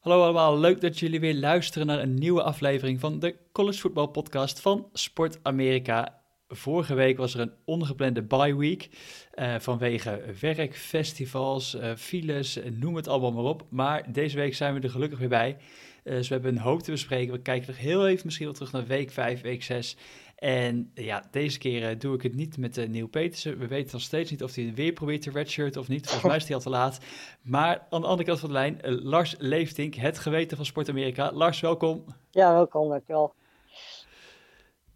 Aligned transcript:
Hallo 0.00 0.22
allemaal, 0.22 0.58
leuk 0.58 0.80
dat 0.80 0.98
jullie 0.98 1.20
weer 1.20 1.34
luisteren 1.34 1.86
naar 1.86 1.98
een 1.98 2.14
nieuwe 2.14 2.42
aflevering 2.42 3.00
van 3.00 3.18
de 3.18 3.36
College 3.52 3.78
Football 3.78 4.08
Podcast 4.08 4.60
van 4.60 4.88
Sport 4.92 5.38
Amerika. 5.42 6.22
Vorige 6.48 6.94
week 6.94 7.16
was 7.16 7.34
er 7.34 7.40
een 7.40 7.52
ongeplande 7.64 8.22
bye 8.22 8.56
week 8.56 8.88
uh, 9.34 9.54
vanwege 9.58 10.22
werk, 10.40 10.76
festivals, 10.76 11.74
uh, 11.74 11.94
files, 11.96 12.58
noem 12.70 12.96
het 12.96 13.08
allemaal 13.08 13.32
maar 13.32 13.44
op. 13.44 13.66
Maar 13.70 14.12
deze 14.12 14.36
week 14.36 14.54
zijn 14.54 14.74
we 14.74 14.80
er 14.80 14.90
gelukkig 14.90 15.18
weer 15.18 15.28
bij. 15.28 15.56
Dus 16.04 16.28
we 16.28 16.34
hebben 16.34 16.52
een 16.52 16.62
hoop 16.62 16.82
te 16.82 16.90
bespreken. 16.90 17.32
We 17.32 17.42
kijken 17.42 17.68
nog 17.68 17.78
heel 17.78 18.08
even 18.08 18.22
misschien 18.24 18.46
wel 18.46 18.54
terug 18.54 18.72
naar 18.72 18.86
week 18.86 19.10
5, 19.10 19.40
week 19.40 19.62
6. 19.62 19.96
En 20.40 20.90
ja, 20.94 21.24
deze 21.30 21.58
keer 21.58 21.90
uh, 21.90 21.98
doe 21.98 22.14
ik 22.14 22.22
het 22.22 22.34
niet 22.34 22.58
met 22.58 22.78
uh, 22.78 22.88
Neil 22.88 23.06
Petersen. 23.06 23.58
We 23.58 23.66
weten 23.66 23.92
nog 23.92 24.02
steeds 24.02 24.30
niet 24.30 24.42
of 24.42 24.54
hij 24.54 24.72
weer 24.74 24.92
probeert 24.92 25.22
te 25.22 25.30
redshirt 25.30 25.76
of 25.76 25.88
niet. 25.88 26.06
Volgens 26.06 26.28
mij 26.30 26.36
is 26.36 26.44
hij 26.44 26.54
al 26.54 26.60
te 26.60 26.70
laat. 26.70 26.98
Maar 27.42 27.86
aan 27.90 28.00
de 28.00 28.06
andere 28.06 28.28
kant 28.28 28.40
van 28.40 28.48
de 28.48 28.54
lijn, 28.54 28.78
uh, 28.84 29.04
Lars 29.04 29.34
Leeftink, 29.38 29.94
het 29.94 30.18
geweten 30.18 30.56
van 30.56 30.66
Sport 30.66 30.88
Amerika. 30.88 31.32
Lars, 31.32 31.60
welkom. 31.60 32.04
Ja, 32.30 32.52
welkom, 32.52 32.88
dankjewel. 32.88 33.34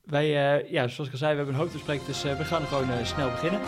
Wij, 0.05 0.29
ja, 0.71 0.89
zoals 0.89 1.07
ik 1.07 1.13
al 1.13 1.19
zei, 1.19 1.31
we 1.31 1.37
hebben 1.37 1.55
een 1.55 1.61
hoop 1.61 1.71
te 1.71 1.77
bespreken, 1.77 2.07
dus 2.07 2.23
we 2.23 2.45
gaan 2.45 2.67
gewoon 2.67 3.07
snel 3.07 3.31
beginnen. 3.31 3.61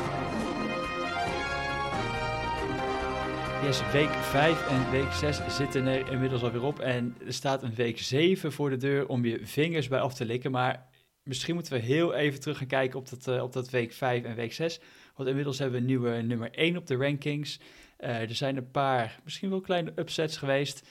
Yes, 3.65 3.91
week 3.93 4.11
5 4.11 4.69
en 4.69 4.91
week 4.91 5.13
6 5.13 5.41
zitten 5.49 5.87
er 5.87 6.13
inmiddels 6.13 6.43
alweer 6.43 6.63
op. 6.63 6.79
En 6.79 7.16
er 7.27 7.33
staat 7.33 7.63
een 7.63 7.74
week 7.74 7.99
7 7.99 8.52
voor 8.52 8.71
de 8.71 8.77
deur 8.77 9.09
om 9.09 9.24
je 9.24 9.41
vingers 9.43 9.88
bij 9.88 10.01
af 10.01 10.15
te 10.15 10.24
likken. 10.24 10.51
Maar 10.51 10.87
misschien 11.27 11.55
moeten 11.55 11.73
we 11.73 11.79
heel 11.79 12.15
even 12.15 12.41
terug 12.41 12.59
gaan 12.59 12.66
kijken 12.66 12.98
op 12.98 13.09
dat, 13.09 13.27
uh, 13.27 13.43
op 13.43 13.53
dat 13.53 13.71
week 13.71 13.93
5 13.93 14.25
en 14.25 14.35
week 14.35 14.53
6. 14.53 14.80
Want 15.15 15.29
inmiddels 15.29 15.59
hebben 15.59 15.77
we 15.77 15.80
een 15.80 15.91
nieuwe 15.91 16.23
nummer 16.23 16.51
1 16.51 16.77
op 16.77 16.87
de 16.87 16.97
rankings. 16.97 17.61
Uh, 18.01 18.21
er 18.21 18.35
zijn 18.35 18.57
een 18.57 18.71
paar, 18.71 19.21
misschien 19.25 19.51
wel 19.51 19.61
kleine 19.61 19.93
upsets 19.97 20.37
geweest. 20.37 20.89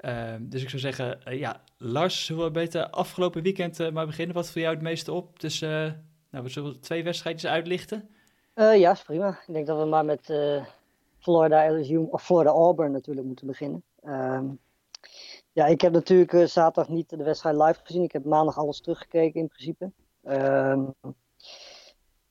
Uh, 0.00 0.34
dus 0.40 0.62
ik 0.62 0.68
zou 0.68 0.80
zeggen, 0.80 1.18
ja, 1.38 1.60
Lars, 1.78 2.24
zullen 2.24 2.44
we 2.44 2.50
beter 2.50 2.90
afgelopen 2.90 3.42
weekend 3.42 3.92
maar 3.92 4.06
beginnen? 4.06 4.34
Wat 4.34 4.50
viel 4.50 4.62
jou 4.62 4.74
het 4.74 4.84
meeste 4.84 5.12
op? 5.12 5.40
Dus, 5.40 5.60
nou, 5.60 6.42
we 6.42 6.48
zullen 6.48 6.80
twee 6.80 7.04
wedstrijdjes 7.04 7.50
uitlichten. 7.50 8.08
ja, 8.54 8.90
is 8.90 9.02
prima. 9.02 9.38
Ik 9.46 9.54
denk 9.54 9.66
dat 9.66 9.78
we 9.78 9.84
maar 9.84 10.04
met 10.04 10.32
Florida 11.18 11.70
LSU, 11.70 11.96
of 11.96 12.24
Florida 12.24 12.50
Auburn 12.50 12.92
natuurlijk 12.92 13.26
moeten 13.26 13.46
beginnen. 13.46 13.82
Ehm, 14.02 14.46
ja, 15.54 15.66
ik 15.66 15.80
heb 15.80 15.92
natuurlijk 15.92 16.32
uh, 16.32 16.46
zaterdag 16.46 16.88
niet 16.88 17.10
de 17.10 17.16
wedstrijd 17.16 17.56
live 17.56 17.80
gezien. 17.82 18.02
Ik 18.02 18.12
heb 18.12 18.24
maandag 18.24 18.58
alles 18.58 18.80
teruggekeken 18.80 19.40
in 19.40 19.48
principe. 19.48 19.92
Uh, 20.22 20.88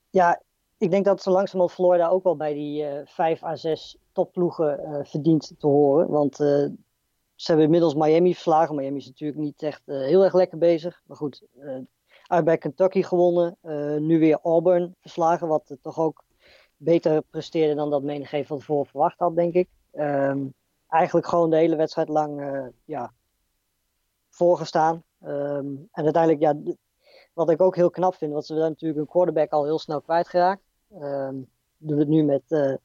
ja, 0.09 0.41
ik 0.77 0.91
denk 0.91 1.05
dat 1.05 1.21
zo 1.21 1.31
langzamerhand 1.31 1.77
Florida 1.77 2.07
ook 2.07 2.23
wel 2.23 2.35
bij 2.35 2.53
die 2.53 2.83
uh, 2.83 3.01
5 3.05 3.43
à 3.43 3.55
6 3.55 3.97
topploegen 4.11 4.79
uh, 4.79 4.99
verdient 5.03 5.53
te 5.57 5.67
horen. 5.67 6.09
Want 6.09 6.35
ze 6.35 6.71
hebben 7.45 7.65
inmiddels 7.65 7.93
Miami 7.93 8.33
verslagen. 8.33 8.75
Miami 8.75 8.97
is 8.97 9.05
natuurlijk 9.05 9.39
niet 9.39 9.63
echt 9.63 9.81
heel 9.85 10.23
erg 10.23 10.33
lekker 10.33 10.57
bezig. 10.57 11.01
Maar 11.05 11.17
goed, 11.17 11.43
uit 12.27 12.45
bij 12.45 12.57
Kentucky 12.57 13.01
gewonnen. 13.01 13.57
nu 14.07 14.19
weer 14.19 14.39
Auburn 14.41 14.95
verslagen, 14.99 15.47
wat 15.47 15.75
toch 15.81 15.99
ook 15.99 16.23
beter 16.77 17.21
presteerde 17.21 17.75
dan 17.75 17.89
dat 17.89 18.03
menigeen 18.03 18.45
van 18.45 18.57
tevoren 18.57 18.85
verwacht 18.85 19.19
had, 19.19 19.35
denk 19.35 19.53
ik. 19.53 19.69
Um, 19.93 20.53
eigenlijk 20.93 21.27
gewoon 21.27 21.49
de 21.49 21.55
hele 21.55 21.75
wedstrijd 21.75 22.09
lang 22.09 22.41
uh, 22.41 22.65
ja, 22.85 23.13
voorgestaan. 24.29 25.03
Um, 25.25 25.89
en 25.91 26.03
uiteindelijk, 26.03 26.41
ja, 26.41 26.75
wat 27.33 27.49
ik 27.49 27.61
ook 27.61 27.75
heel 27.75 27.89
knap 27.89 28.15
vind, 28.15 28.31
want 28.31 28.45
ze 28.45 28.55
zijn 28.55 28.69
natuurlijk 28.69 28.99
een 28.99 29.07
quarterback 29.07 29.51
al 29.51 29.63
heel 29.63 29.79
snel 29.79 30.01
kwijtgeraakt. 30.01 30.61
Um, 31.01 31.49
doen 31.77 31.99
het 31.99 32.07
nu 32.07 32.23
met 32.23 32.41
uh, 32.47 32.75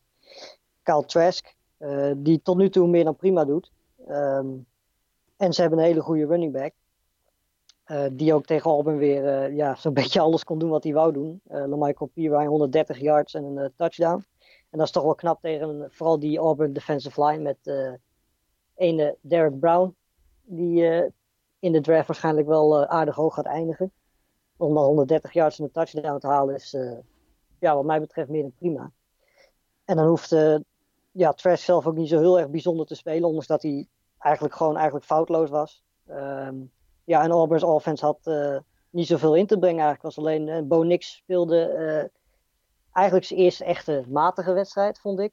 Kyle 0.83 1.05
Trask, 1.05 1.55
uh, 1.79 2.13
die 2.17 2.43
tot 2.43 2.57
nu 2.57 2.71
toe 2.71 2.89
meer 2.89 3.05
dan 3.05 3.17
prima 3.17 3.45
doet. 3.45 3.71
Um, 4.09 4.67
en 5.37 5.53
ze 5.53 5.61
hebben 5.61 5.79
een 5.79 5.85
hele 5.85 6.01
goede 6.01 6.27
running 6.27 6.53
back. 6.53 6.73
Die 8.13 8.35
ook 8.35 8.47
tegen 8.47 8.71
Auburn 8.71 8.99
weer 8.99 9.53
ja, 9.53 9.75
zo'n 9.75 9.95
beetje 10.03 10.21
alles 10.21 10.45
kon 10.45 10.59
doen 10.59 10.71
wat 10.71 10.85
hij 10.85 10.93
wou 10.93 11.13
doen. 11.13 11.41
Uh, 11.51 11.67
LaMichael 11.67 12.11
Pirine 12.15 12.47
130 12.47 13.01
yards 13.01 13.35
en 13.35 13.45
een 13.45 13.73
touchdown. 13.77 14.25
En 14.71 14.79
dat 14.79 14.87
is 14.87 14.93
toch 14.93 15.03
wel 15.03 15.15
knap 15.15 15.41
tegen 15.41 15.89
vooral 15.91 16.19
die 16.19 16.39
Auburn 16.39 16.73
defensive 16.73 17.25
line 17.25 17.43
met 17.43 17.93
ene 18.75 19.17
Derek 19.21 19.59
Brown. 19.59 19.97
Die 20.43 21.13
in 21.59 21.73
de 21.73 21.81
draft 21.81 22.07
waarschijnlijk 22.07 22.47
wel 22.47 22.87
aardig 22.87 23.15
hoog 23.15 23.35
gaat 23.35 23.47
eindigen. 23.47 23.93
Om 24.57 24.75
dan 24.75 24.85
130 24.85 25.33
yards 25.33 25.59
en 25.59 25.65
een 25.65 25.71
touchdown 25.71 26.19
te 26.19 26.27
halen 26.27 26.55
is 26.55 26.77
ja, 27.59 27.75
wat 27.75 27.85
mij 27.85 28.01
betreft 28.01 28.29
meer 28.29 28.43
dan 28.43 28.53
prima. 28.59 28.91
En 29.85 29.97
dan 29.97 30.07
hoeft 30.07 30.31
ja, 31.13 31.33
Trash 31.33 31.65
zelf 31.65 31.87
ook 31.87 31.97
niet 31.97 32.09
zo 32.09 32.19
heel 32.19 32.39
erg 32.39 32.49
bijzonder 32.49 32.87
te 32.87 32.95
spelen. 32.95 33.25
Ondanks 33.25 33.47
dat 33.47 33.63
hij 33.63 33.89
eigenlijk 34.19 34.55
gewoon 34.55 34.77
eigenlijk 34.77 35.05
foutloos 35.05 35.51
was. 35.51 35.85
Um, 36.11 36.71
ja, 37.05 37.23
en 37.23 37.31
Auburn's 37.31 37.63
offense 37.63 38.05
had 38.05 38.19
uh, 38.25 38.59
niet 38.91 39.07
zoveel 39.07 39.35
in 39.35 39.47
te 39.47 39.59
brengen 39.59 39.85
eigenlijk. 39.85 40.15
was 40.15 40.19
alleen 40.19 40.47
uh, 40.47 40.61
Bo 40.63 40.83
Nix 40.83 41.15
speelde 41.15 41.75
uh, 41.79 42.18
eigenlijk 42.99 43.27
zijn 43.27 43.41
eerste 43.41 43.65
echte 43.65 44.05
matige 44.09 44.53
wedstrijd, 44.53 45.01
vond 45.01 45.21
ik. 45.21 45.33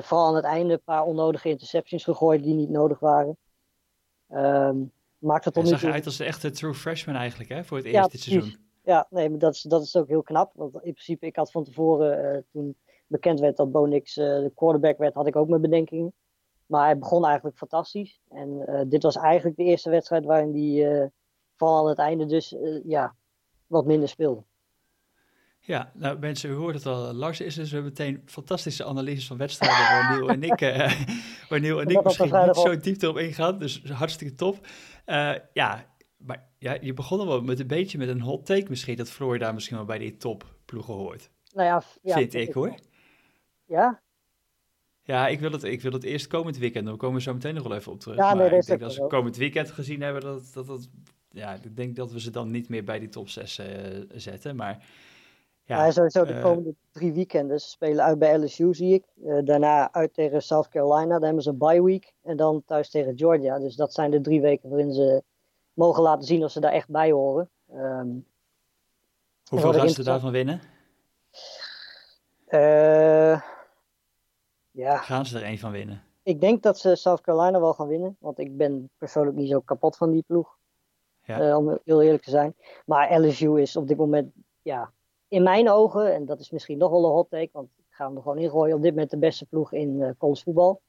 vooral 0.00 0.26
aan 0.26 0.34
het 0.34 0.44
einde 0.44 0.72
een 0.72 0.82
paar 0.84 1.04
onnodige 1.04 1.48
interceptions 1.48 2.04
gegooid 2.04 2.42
die 2.42 2.54
niet 2.54 2.70
nodig 2.70 2.98
waren. 2.98 3.36
Um, 4.28 4.92
maakt 5.18 5.44
het 5.44 5.54
tot 5.54 5.68
zag 5.68 5.84
uit 5.84 6.06
als 6.06 6.16
de 6.16 6.24
echte 6.24 6.50
true 6.50 6.74
freshman 6.74 7.14
eigenlijk, 7.14 7.50
hè, 7.50 7.64
voor 7.64 7.76
het 7.76 7.86
eerste 7.86 8.16
ja, 8.16 8.22
seizoen. 8.22 8.56
Ja, 8.84 9.06
nee, 9.10 9.30
maar 9.30 9.38
dat 9.38 9.54
is, 9.54 9.62
dat 9.62 9.82
is 9.82 9.96
ook 9.96 10.08
heel 10.08 10.22
knap. 10.22 10.52
Want 10.54 10.74
in 10.74 10.80
principe, 10.80 11.26
ik 11.26 11.36
had 11.36 11.50
van 11.50 11.64
tevoren, 11.64 12.44
toen 12.52 12.76
bekend 13.06 13.40
werd 13.40 13.56
dat 13.56 13.72
Bo 13.72 13.84
Nix 13.84 14.14
de 14.14 14.52
quarterback 14.54 14.98
werd, 14.98 15.14
had 15.14 15.26
ik 15.26 15.36
ook 15.36 15.48
mijn 15.48 15.60
bedenkingen. 15.60 16.12
Maar 16.66 16.84
hij 16.84 16.98
begon 16.98 17.24
eigenlijk 17.24 17.56
fantastisch. 17.56 18.20
En 18.28 18.64
uh, 18.68 18.80
dit 18.86 19.02
was 19.02 19.16
eigenlijk 19.16 19.56
de 19.56 19.64
eerste 19.64 19.90
wedstrijd 19.90 20.24
waarin 20.24 20.52
hij 20.52 21.02
uh, 21.02 21.06
vooral 21.56 21.78
aan 21.78 21.88
het 21.88 21.98
einde 21.98 22.26
dus 22.26 22.52
uh, 22.52 22.80
ja, 22.84 23.14
wat 23.66 23.86
minder 23.86 24.08
speelde. 24.08 24.42
Ja, 25.64 25.92
nou 25.94 26.18
mensen, 26.18 26.50
u 26.50 26.54
hoort 26.54 26.74
het 26.74 26.86
al. 26.86 27.12
Lars 27.12 27.40
is 27.40 27.54
dus 27.54 27.68
we 27.70 27.74
hebben 27.74 27.92
meteen 27.98 28.22
fantastische 28.26 28.84
analyses 28.84 29.26
van 29.26 29.36
wedstrijden 29.36 29.78
waar 29.78 30.10
Neil 30.10 30.28
en 30.28 30.42
ik, 30.42 30.60
waar 31.48 31.60
Neil 31.60 31.80
en 31.80 31.88
ik 31.88 32.04
misschien 32.04 32.44
niet 32.46 32.56
zo 32.56 32.76
diep 32.76 33.02
erop 33.02 33.18
ingaan. 33.18 33.58
Dus 33.58 33.82
hartstikke 33.82 34.34
top. 34.34 34.66
ja, 35.52 35.86
maar 36.16 36.48
ja, 36.58 36.76
je 36.80 36.92
begon 36.92 37.20
al 37.20 37.26
wel 37.26 37.42
met 37.42 37.60
een 37.60 37.66
beetje 37.66 37.98
met 37.98 38.08
een 38.08 38.20
hot 38.20 38.46
take 38.46 38.66
misschien, 38.68 38.96
dat 38.96 39.10
Florida 39.10 39.52
misschien 39.52 39.76
wel 39.76 39.86
bij 39.86 39.98
die 39.98 40.16
topploegen 40.16 40.94
hoort. 40.94 41.30
Nou 41.52 41.66
ja, 41.66 41.82
ja 42.02 42.14
vind 42.14 42.34
ik 42.34 42.52
hoor. 42.52 42.74
Ja, 43.64 44.02
ja, 45.04 45.28
ik 45.28 45.40
wil, 45.40 45.52
het, 45.52 45.62
ik 45.62 45.82
wil 45.82 45.92
het 45.92 46.04
eerst 46.04 46.26
komend 46.26 46.58
weekend. 46.58 46.86
Dan 46.86 46.96
komen 46.96 47.16
we 47.16 47.22
zo 47.22 47.32
meteen 47.32 47.54
nog 47.54 47.62
wel 47.62 47.76
even 47.76 47.92
op 47.92 48.00
terug. 48.00 48.16
Ja, 48.16 48.34
nee, 48.34 48.48
maar 48.48 48.58
ik 48.58 48.66
denk 48.66 48.80
dat 48.80 48.88
als 48.88 48.98
we 48.98 49.06
komend 49.06 49.36
weekend 49.36 49.70
gezien 49.70 50.00
hebben, 50.00 50.22
dat, 50.22 50.50
dat, 50.52 50.66
dat, 50.66 50.88
ja, 51.30 51.54
ik 51.54 51.76
denk 51.76 51.96
dat 51.96 52.12
we 52.12 52.20
ze 52.20 52.30
dan 52.30 52.50
niet 52.50 52.68
meer 52.68 52.84
bij 52.84 52.98
die 52.98 53.08
top 53.08 53.28
6 53.28 53.58
uh, 53.58 53.66
zetten. 54.14 54.56
Maar 54.56 54.84
ja, 55.64 55.90
sowieso 55.90 56.24
de 56.24 56.40
komende 56.40 56.74
drie 56.90 57.12
weekenden. 57.12 57.60
Ze 57.60 57.68
spelen 57.68 58.04
uit 58.04 58.18
bij 58.18 58.38
LSU, 58.38 58.74
zie 58.74 58.94
ik. 58.94 59.04
Uh, 59.24 59.38
daarna 59.44 59.92
uit 59.92 60.14
tegen 60.14 60.42
South 60.42 60.68
Carolina. 60.68 61.14
Dan 61.14 61.22
hebben 61.22 61.42
ze 61.42 61.50
een 61.50 61.58
bye 61.58 61.82
week. 61.82 62.12
En 62.22 62.36
dan 62.36 62.62
thuis 62.66 62.90
tegen 62.90 63.18
Georgia. 63.18 63.58
Dus 63.58 63.76
dat 63.76 63.92
zijn 63.92 64.10
de 64.10 64.20
drie 64.20 64.40
weken 64.40 64.68
waarin 64.68 64.92
ze 64.92 65.22
mogen 65.72 66.02
laten 66.02 66.24
zien 66.24 66.44
of 66.44 66.50
ze 66.50 66.60
daar 66.60 66.72
echt 66.72 66.88
bij 66.88 67.10
horen. 67.10 67.50
Um, 67.74 68.26
Hoeveel 69.48 69.72
gaan 69.72 69.88
ze 69.88 70.02
daarvan 70.02 70.30
winnen? 70.30 70.60
Uh, 72.48 73.40
ja. 74.70 74.96
Gaan 74.96 75.26
ze 75.26 75.38
er 75.38 75.44
één 75.44 75.58
van 75.58 75.70
winnen? 75.70 76.02
Ik 76.22 76.40
denk 76.40 76.62
dat 76.62 76.78
ze 76.78 76.94
South 76.94 77.20
Carolina 77.20 77.60
wel 77.60 77.74
gaan 77.74 77.88
winnen. 77.88 78.16
Want 78.20 78.38
ik 78.38 78.56
ben 78.56 78.90
persoonlijk 78.98 79.36
niet 79.36 79.48
zo 79.50 79.60
kapot 79.60 79.96
van 79.96 80.10
die 80.10 80.24
ploeg. 80.26 80.56
Ja. 81.24 81.48
Uh, 81.48 81.56
om 81.56 81.78
heel 81.84 82.02
eerlijk 82.02 82.22
te 82.22 82.30
zijn. 82.30 82.54
Maar 82.86 83.20
LSU 83.20 83.60
is 83.60 83.76
op 83.76 83.88
dit 83.88 83.96
moment, 83.96 84.32
ja, 84.62 84.92
in 85.32 85.42
mijn 85.42 85.70
ogen, 85.70 86.14
en 86.14 86.24
dat 86.24 86.40
is 86.40 86.50
misschien 86.50 86.78
nog 86.78 86.90
wel 86.90 87.04
een 87.04 87.10
hot 87.10 87.30
take, 87.30 87.48
want 87.52 87.68
ik 87.78 87.84
ga 87.88 88.06
hem 88.06 88.16
er 88.16 88.22
gewoon 88.22 88.38
ingooien, 88.38 88.76
op 88.76 88.82
dit 88.82 88.90
moment 88.90 89.10
de 89.10 89.18
beste 89.18 89.46
ploeg 89.46 89.72
in 89.72 90.00
uh, 90.00 90.10
college 90.18 90.42
voetbal. 90.42 90.80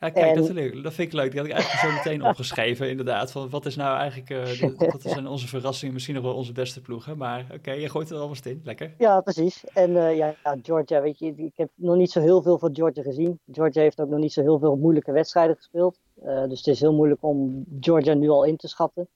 Ja, 0.00 0.10
kijk, 0.10 0.34
dat, 0.34 0.46
dat, 0.82 0.94
vind 0.94 1.08
ik 1.08 1.12
leuk. 1.12 1.30
Die 1.30 1.40
had 1.40 1.48
ik 1.48 1.54
eigenlijk 1.54 1.84
zo 1.84 1.90
meteen 1.90 2.24
opgeschreven, 2.30 2.90
inderdaad. 2.90 3.30
Van 3.30 3.50
wat 3.50 3.66
is 3.66 3.76
nou 3.76 3.98
eigenlijk, 3.98 4.30
uh, 4.30 4.44
de, 4.78 4.90
wat 4.92 5.02
zijn 5.02 5.26
onze 5.26 5.48
verrassingen, 5.48 5.94
misschien 5.94 6.14
nog 6.14 6.24
wel 6.24 6.34
onze 6.34 6.52
beste 6.52 6.80
ploegen. 6.80 7.18
Maar 7.18 7.44
oké, 7.44 7.54
okay, 7.54 7.80
je 7.80 7.88
gooit 7.88 8.10
er 8.10 8.16
alvast 8.16 8.46
in, 8.46 8.60
lekker. 8.64 8.94
Ja, 8.98 9.20
precies. 9.20 9.64
En 9.64 9.90
uh, 9.90 10.16
ja, 10.16 10.34
Georgia, 10.62 11.00
weet 11.00 11.18
je, 11.18 11.34
ik 11.36 11.56
heb 11.56 11.70
nog 11.74 11.96
niet 11.96 12.10
zo 12.10 12.20
heel 12.20 12.42
veel 12.42 12.58
van 12.58 12.74
Georgia 12.74 13.02
gezien. 13.02 13.40
Georgia 13.52 13.82
heeft 13.82 14.00
ook 14.00 14.08
nog 14.08 14.20
niet 14.20 14.32
zo 14.32 14.42
heel 14.42 14.58
veel 14.58 14.76
moeilijke 14.76 15.12
wedstrijden 15.12 15.56
gespeeld. 15.56 15.98
Uh, 16.24 16.48
dus 16.48 16.58
het 16.58 16.66
is 16.66 16.80
heel 16.80 16.94
moeilijk 16.94 17.22
om 17.22 17.64
Georgia 17.80 18.14
nu 18.14 18.28
al 18.28 18.44
in 18.44 18.56
te 18.56 18.68
schatten. 18.68 19.08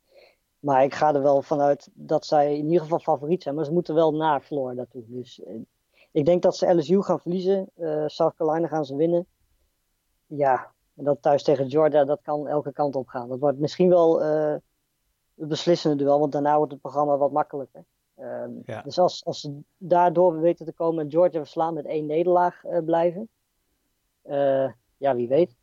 Maar 0.62 0.84
ik 0.84 0.94
ga 0.94 1.14
er 1.14 1.22
wel 1.22 1.42
vanuit 1.42 1.90
dat 1.92 2.26
zij 2.26 2.56
in 2.56 2.66
ieder 2.66 2.80
geval 2.80 2.98
favoriet 2.98 3.42
zijn. 3.42 3.54
Maar 3.54 3.64
ze 3.64 3.72
moeten 3.72 3.94
wel 3.94 4.14
naar 4.14 4.40
Florida 4.40 4.84
toe. 4.90 5.04
Dus 5.06 5.42
ik 6.12 6.24
denk 6.24 6.42
dat 6.42 6.56
ze 6.56 6.74
LSU 6.74 7.02
gaan 7.02 7.20
verliezen. 7.20 7.70
South 8.06 8.34
Carolina 8.34 8.68
gaan 8.68 8.84
ze 8.84 8.96
winnen 8.96 9.26
ja, 10.36 10.72
en 10.94 11.04
dat 11.04 11.22
thuis 11.22 11.42
tegen 11.42 11.70
Georgia, 11.70 12.04
dat 12.04 12.22
kan 12.22 12.48
elke 12.48 12.72
kant 12.72 12.96
op 12.96 13.08
gaan. 13.08 13.28
Dat 13.28 13.38
wordt 13.38 13.58
misschien 13.58 13.88
wel 13.88 14.22
uh, 14.22 14.56
het 15.34 15.48
beslissende 15.48 15.96
duel, 15.96 16.18
want 16.18 16.32
daarna 16.32 16.56
wordt 16.56 16.72
het 16.72 16.80
programma 16.80 17.16
wat 17.16 17.32
makkelijker. 17.32 17.84
Ja. 18.64 18.82
Dus 18.82 18.98
als, 18.98 19.24
als 19.24 19.40
ze 19.40 19.60
daardoor 19.76 20.40
weten 20.40 20.66
te 20.66 20.72
komen 20.72 21.04
en 21.04 21.10
Georgia 21.10 21.38
verslaan 21.38 21.74
met 21.74 21.84
één 21.84 22.06
nederlaag 22.06 22.62
blijven, 22.84 23.28
ja, 24.96 25.14
wie 25.14 25.28
weet. 25.28 25.56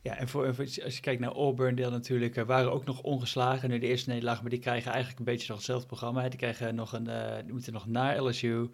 Ja, 0.00 0.16
en 0.16 0.28
voor, 0.28 0.46
als 0.84 0.94
je 0.94 1.00
kijkt 1.00 1.20
naar 1.20 1.32
Auburn, 1.32 1.74
natuurlijk 1.74 2.36
uh, 2.36 2.44
waren 2.44 2.72
ook 2.72 2.84
nog 2.84 3.02
ongeslagen. 3.02 3.68
Nu 3.68 3.78
de 3.78 3.86
eerste 3.86 4.08
nederlaag, 4.08 4.40
maar 4.40 4.50
die 4.50 4.58
krijgen 4.58 4.90
eigenlijk 4.90 5.18
een 5.18 5.24
beetje 5.24 5.46
nog 5.48 5.56
hetzelfde 5.56 5.86
programma. 5.86 6.28
Die, 6.28 6.38
krijgen 6.38 6.74
nog 6.74 6.92
een, 6.92 7.08
uh, 7.08 7.34
die 7.44 7.52
moeten 7.52 7.72
nog 7.72 7.86
naar 7.86 8.22
LSU, 8.22 8.68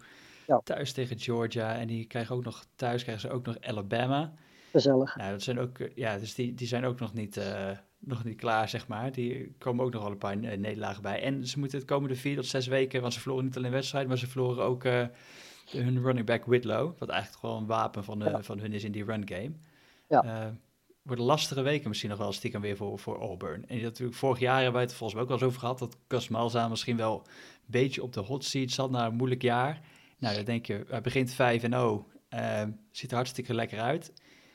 ja. 0.47 0.61
thuis 0.63 0.91
tegen 0.91 1.19
Georgia. 1.19 1.75
En 1.75 1.87
die 1.87 2.05
krijgen 2.05 2.35
ook 2.35 2.43
nog 2.43 2.65
thuis 2.75 3.03
krijgen 3.03 3.29
ze 3.29 3.35
ook 3.35 3.45
nog 3.45 3.61
Alabama. 3.61 4.33
Gezellig. 4.71 5.15
Nou, 5.15 5.31
dat 5.31 5.41
zijn 5.41 5.59
ook, 5.59 5.77
ja, 5.95 6.17
dus 6.17 6.35
die, 6.35 6.53
die 6.53 6.67
zijn 6.67 6.85
ook 6.85 6.99
nog 6.99 7.13
niet, 7.13 7.37
uh, 7.37 7.71
nog 7.99 8.23
niet 8.23 8.37
klaar, 8.37 8.69
zeg 8.69 8.87
maar. 8.87 9.11
Die 9.11 9.55
komen 9.57 9.85
ook 9.85 9.91
nog 9.91 10.01
wel 10.01 10.11
een 10.11 10.17
paar 10.17 10.37
nederlagen 10.37 11.01
bij. 11.01 11.21
En 11.21 11.47
ze 11.47 11.59
moeten 11.59 11.77
het 11.77 11.87
komende 11.87 12.15
vier 12.15 12.35
tot 12.35 12.45
zes 12.45 12.67
weken, 12.67 13.01
want 13.01 13.13
ze 13.13 13.19
verloren 13.19 13.45
niet 13.45 13.57
alleen 13.57 13.71
wedstrijd, 13.71 14.07
maar 14.07 14.17
ze 14.17 14.27
verloren 14.27 14.63
ook 14.63 14.83
hun 14.83 16.01
running 16.01 16.25
back 16.25 16.45
Whitlow. 16.45 16.93
Wat 16.97 17.09
eigenlijk 17.09 17.39
gewoon 17.39 17.61
een 17.61 17.67
wapen 17.67 18.03
van, 18.03 18.19
ja. 18.19 18.43
van 18.43 18.59
hun 18.59 18.73
is 18.73 18.83
in 18.83 18.91
die 18.91 19.05
run 19.05 19.27
game. 19.27 19.51
Ja 20.07 20.53
worden 21.05 21.25
lastige 21.25 21.61
weken 21.61 21.87
misschien 21.87 22.09
nog 22.09 22.19
wel 22.19 22.31
stiekem 22.31 22.61
weer 22.61 22.77
voor, 22.77 22.99
voor 22.99 23.19
Auburn. 23.19 23.67
En 23.67 23.81
natuurlijk 23.81 24.17
vorig 24.17 24.39
jaar 24.39 24.55
hebben 24.55 24.73
wij 24.73 24.81
het 24.81 24.93
volgens 24.93 25.13
mij 25.13 25.21
ook 25.21 25.29
wel 25.29 25.37
eens 25.37 25.47
over 25.47 25.59
gehad... 25.59 25.79
dat 25.79 25.97
Gus 26.07 26.29
misschien 26.29 26.97
wel 26.97 27.21
een 27.25 27.31
beetje 27.65 28.03
op 28.03 28.13
de 28.13 28.19
hot 28.19 28.43
seat 28.43 28.71
zat 28.71 28.91
na 28.91 29.05
een 29.05 29.15
moeilijk 29.15 29.41
jaar. 29.41 29.81
Nou, 30.17 30.35
dan 30.35 30.45
denk 30.45 30.65
je, 30.65 30.85
hij 30.87 31.01
begint 31.01 31.33
5-0, 31.33 31.35
uh, 31.35 32.63
ziet 32.91 33.09
er 33.09 33.15
hartstikke 33.15 33.53
lekker 33.53 33.79
uit. 33.79 34.13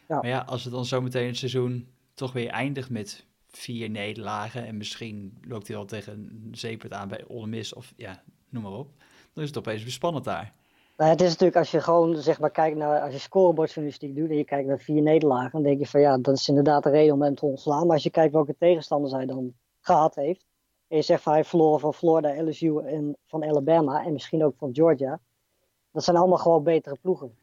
Ja. 0.08 0.16
Maar 0.16 0.28
ja, 0.28 0.38
als 0.38 0.64
het 0.64 0.72
dan 0.72 0.84
zometeen 0.84 1.26
het 1.26 1.36
seizoen 1.36 1.88
toch 2.14 2.32
weer 2.32 2.48
eindigt 2.48 2.90
met 2.90 3.26
vier 3.48 3.90
nederlagen... 3.90 4.66
en 4.66 4.76
misschien 4.76 5.38
loopt 5.40 5.66
hij 5.66 5.76
wel 5.76 5.84
tegen 5.84 6.12
een 6.12 6.54
zeepert 6.54 6.92
aan 6.92 7.08
bij 7.08 7.24
Ole 7.28 7.46
Miss 7.46 7.72
of 7.72 7.92
ja, 7.96 8.22
noem 8.48 8.62
maar 8.62 8.72
op... 8.72 8.94
dan 9.32 9.42
is 9.42 9.48
het 9.48 9.58
opeens 9.58 9.82
weer 9.82 9.92
spannend 9.92 10.24
daar. 10.24 10.54
Nou, 11.00 11.12
het 11.12 11.20
is 11.20 11.28
natuurlijk 11.28 11.56
als 11.56 11.70
je 11.70 11.80
gewoon 11.80 12.16
zeg 12.16 12.40
maar 12.40 12.50
kijkt 12.50 12.76
naar 12.76 13.00
als 13.00 13.12
je 13.12 13.18
scorebordjournalistiek 13.18 14.16
doet 14.16 14.30
en 14.30 14.36
je 14.36 14.44
kijkt 14.44 14.68
naar 14.68 14.78
vier 14.78 15.02
nederlagen, 15.02 15.50
dan 15.50 15.62
denk 15.62 15.78
je 15.78 15.86
van 15.86 16.00
ja, 16.00 16.18
dat 16.18 16.36
is 16.36 16.48
inderdaad 16.48 16.82
de 16.82 16.90
reden 16.90 17.14
om 17.14 17.22
hem 17.22 17.34
te 17.34 17.46
ontslaan. 17.46 17.86
Maar 17.86 17.94
als 17.94 18.02
je 18.02 18.10
kijkt 18.10 18.32
welke 18.32 18.54
tegenstanders 18.58 19.12
hij 19.12 19.26
dan 19.26 19.54
gehad 19.80 20.14
heeft, 20.14 20.46
en 20.88 20.96
je 20.96 21.02
zegt 21.02 21.22
van 21.22 21.32
hij 21.32 21.44
verloren 21.44 21.80
van 21.80 21.94
Florida, 21.94 22.42
LSU 22.42 22.78
en 22.78 23.16
van 23.26 23.44
Alabama 23.44 24.04
en 24.04 24.12
misschien 24.12 24.44
ook 24.44 24.54
van 24.56 24.74
Georgia, 24.74 25.20
dat 25.92 26.04
zijn 26.04 26.16
allemaal 26.16 26.38
gewoon 26.38 26.62
betere 26.62 26.96
ploegen. 27.00 27.34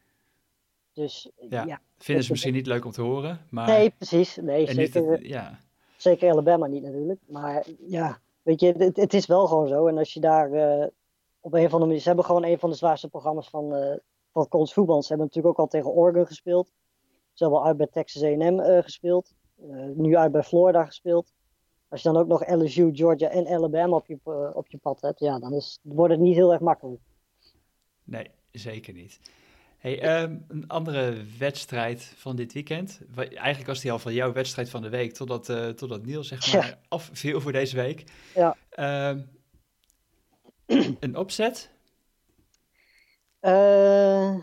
Dus 0.92 1.30
ja, 1.48 1.64
ja 1.64 1.80
vinden 1.96 2.24
ze 2.24 2.30
misschien 2.30 2.54
niet 2.54 2.66
leuk 2.66 2.84
om 2.84 2.90
te 2.90 3.02
horen, 3.02 3.40
maar 3.50 3.68
nee, 3.68 3.90
precies, 3.90 4.36
nee, 4.36 4.72
zeker, 4.72 5.26
ja. 5.26 5.58
zeker 5.96 6.30
Alabama 6.30 6.66
niet 6.66 6.82
natuurlijk, 6.82 7.20
maar 7.26 7.66
ja, 7.86 8.18
weet 8.42 8.60
je, 8.60 8.74
het, 8.78 8.96
het 8.96 9.14
is 9.14 9.26
wel 9.26 9.46
gewoon 9.46 9.68
zo 9.68 9.86
en 9.86 9.98
als 9.98 10.12
je 10.12 10.20
daar 10.20 10.50
uh, 10.52 10.86
op 11.48 11.54
een 11.54 11.66
of 11.66 11.72
andere 11.72 11.86
manier. 11.86 12.00
Ze 12.00 12.06
hebben 12.08 12.24
gewoon 12.24 12.44
een 12.44 12.58
van 12.58 12.70
de 12.70 12.76
zwaarste 12.76 13.08
programma's 13.08 13.48
van, 13.48 13.74
uh, 13.74 13.96
van 14.32 14.48
college 14.48 14.72
voetbal. 14.72 15.02
Ze 15.02 15.08
hebben 15.08 15.26
natuurlijk 15.26 15.58
ook 15.58 15.64
al 15.64 15.70
tegen 15.70 15.90
Oregon 15.90 16.26
gespeeld. 16.26 16.72
Ze 17.32 17.44
hebben 17.44 17.60
al 17.60 17.66
uit 17.66 17.76
bij 17.76 17.86
Texas 17.86 18.22
A&M 18.22 18.60
uh, 18.60 18.82
gespeeld. 18.82 19.34
Uh, 19.62 19.84
nu 19.94 20.16
uit 20.16 20.32
bij 20.32 20.42
Florida 20.42 20.84
gespeeld. 20.84 21.32
Als 21.88 22.02
je 22.02 22.12
dan 22.12 22.22
ook 22.22 22.26
nog 22.26 22.48
LSU, 22.48 22.90
Georgia 22.94 23.28
en 23.28 23.46
Alabama 23.46 23.96
op 23.96 24.06
je, 24.06 24.18
op 24.54 24.66
je 24.68 24.78
pad 24.78 25.00
hebt, 25.00 25.20
ja, 25.20 25.38
dan 25.38 25.52
is, 25.52 25.78
wordt 25.82 26.12
het 26.12 26.22
niet 26.22 26.34
heel 26.34 26.52
erg 26.52 26.60
makkelijk. 26.60 27.00
Nee, 28.04 28.30
zeker 28.50 28.92
niet. 28.92 29.20
Hey, 29.78 30.22
um, 30.22 30.44
een 30.48 30.68
andere 30.68 31.16
wedstrijd 31.38 32.12
van 32.16 32.36
dit 32.36 32.52
weekend. 32.52 33.00
Eigenlijk 33.16 33.66
was 33.66 33.80
die 33.80 33.92
al 33.92 33.98
van 33.98 34.14
jouw 34.14 34.32
wedstrijd 34.32 34.70
van 34.70 34.82
de 34.82 34.88
week, 34.88 35.12
totdat, 35.12 35.48
uh, 35.48 35.68
totdat 35.68 36.04
Niels 36.04 36.28
zeg 36.28 36.52
maar 36.52 36.66
ja. 36.66 36.78
afviel 36.88 37.40
voor 37.40 37.52
deze 37.52 37.76
week. 37.76 38.04
Ja. 38.34 38.56
Um, 39.10 39.37
een 41.00 41.16
opzet? 41.16 41.70
Uh, 43.40 44.36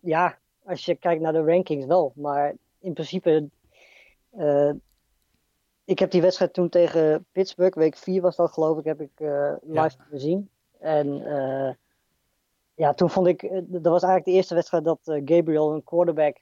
ja, 0.00 0.38
als 0.64 0.84
je 0.84 0.94
kijkt 0.94 1.22
naar 1.22 1.32
de 1.32 1.44
rankings 1.44 1.86
wel. 1.86 2.12
Maar 2.14 2.54
in 2.78 2.92
principe, 2.92 3.48
uh, 4.36 4.72
ik 5.84 5.98
heb 5.98 6.10
die 6.10 6.20
wedstrijd 6.20 6.52
toen 6.52 6.68
tegen 6.68 7.26
Pittsburgh, 7.32 7.76
week 7.76 7.96
4 7.96 8.22
was 8.22 8.36
dat 8.36 8.52
geloof 8.52 8.78
ik, 8.78 8.84
heb 8.84 9.00
ik 9.00 9.20
uh, 9.20 9.52
live 9.62 9.96
ja. 9.98 10.06
gezien. 10.10 10.50
En 10.78 11.06
ja, 12.74 12.94
toen 12.94 13.10
vond 13.10 13.26
ik, 13.26 13.40
dat 13.66 13.92
was 13.92 14.02
eigenlijk 14.02 14.24
de 14.24 14.30
eerste 14.30 14.54
wedstrijd 14.54 14.84
dat 14.84 14.98
Gabriel, 15.02 15.72
een 15.72 15.84
quarterback, 15.84 16.36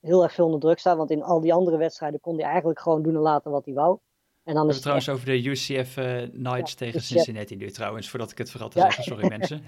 heel 0.00 0.22
erg 0.22 0.32
veel 0.32 0.44
onder 0.44 0.60
druk 0.60 0.78
staat. 0.78 0.96
Want 0.96 1.10
in 1.10 1.22
al 1.22 1.40
die 1.40 1.54
andere 1.54 1.76
wedstrijden 1.76 2.20
kon 2.20 2.36
hij 2.36 2.48
eigenlijk 2.48 2.80
gewoon 2.80 3.02
doen 3.02 3.14
en 3.14 3.20
laten 3.20 3.50
wat 3.50 3.64
hij 3.64 3.74
wou. 3.74 3.98
En 4.46 4.54
dan 4.54 4.66
is 4.68 4.72
het 4.72 4.82
trouwens 4.82 5.08
over 5.08 5.26
de 5.26 5.44
UCF 5.44 5.96
uh, 5.96 6.22
eh, 6.22 6.30
Knights 6.30 6.74
tegen 6.74 7.00
Cincinnati 7.00 7.56
nu 7.56 7.70
trouwens, 7.70 8.08
voordat 8.08 8.30
ik 8.30 8.38
het 8.38 8.50
vergat 8.50 8.70
te 8.70 8.80
zeggen. 8.80 9.02
Sorry 9.04 9.28
mensen. 9.28 9.62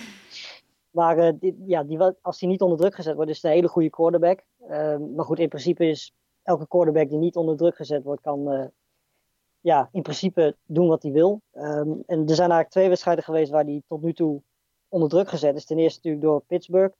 maar 0.98 1.18
uh, 1.18 1.32
die, 1.40 1.62
ja, 1.66 1.82
die, 1.82 1.98
als 2.22 2.40
hij 2.40 2.48
niet 2.48 2.60
onder 2.60 2.78
druk 2.78 2.94
gezet 2.94 3.14
wordt, 3.14 3.30
is 3.30 3.36
het 3.36 3.44
een 3.44 3.50
hele 3.50 3.68
goede 3.68 3.90
quarterback. 3.90 4.42
Uh, 4.60 4.96
maar 5.14 5.24
goed, 5.24 5.38
in 5.38 5.48
principe 5.48 5.86
is 5.86 6.14
elke 6.42 6.68
quarterback 6.68 7.08
die 7.08 7.18
niet 7.18 7.36
onder 7.36 7.56
druk 7.56 7.76
gezet 7.76 8.02
wordt, 8.02 8.22
kan 8.22 8.52
uh, 8.52 8.64
ja, 9.60 9.88
in 9.92 10.02
principe 10.02 10.56
doen 10.66 10.88
wat 10.88 11.02
hij 11.02 11.12
wil. 11.12 11.40
Um, 11.52 12.02
en 12.06 12.18
er 12.18 12.34
zijn 12.34 12.50
eigenlijk 12.50 12.70
twee 12.70 12.88
wedstrijden 12.88 13.24
geweest 13.24 13.50
waar 13.50 13.64
hij 13.64 13.82
tot 13.88 14.02
nu 14.02 14.12
toe 14.12 14.42
onder 14.88 15.08
druk 15.08 15.28
gezet 15.28 15.56
is. 15.56 15.64
Ten 15.64 15.78
eerste 15.78 15.96
natuurlijk 15.96 16.24
door 16.24 16.42
Pittsburgh. 16.46 16.94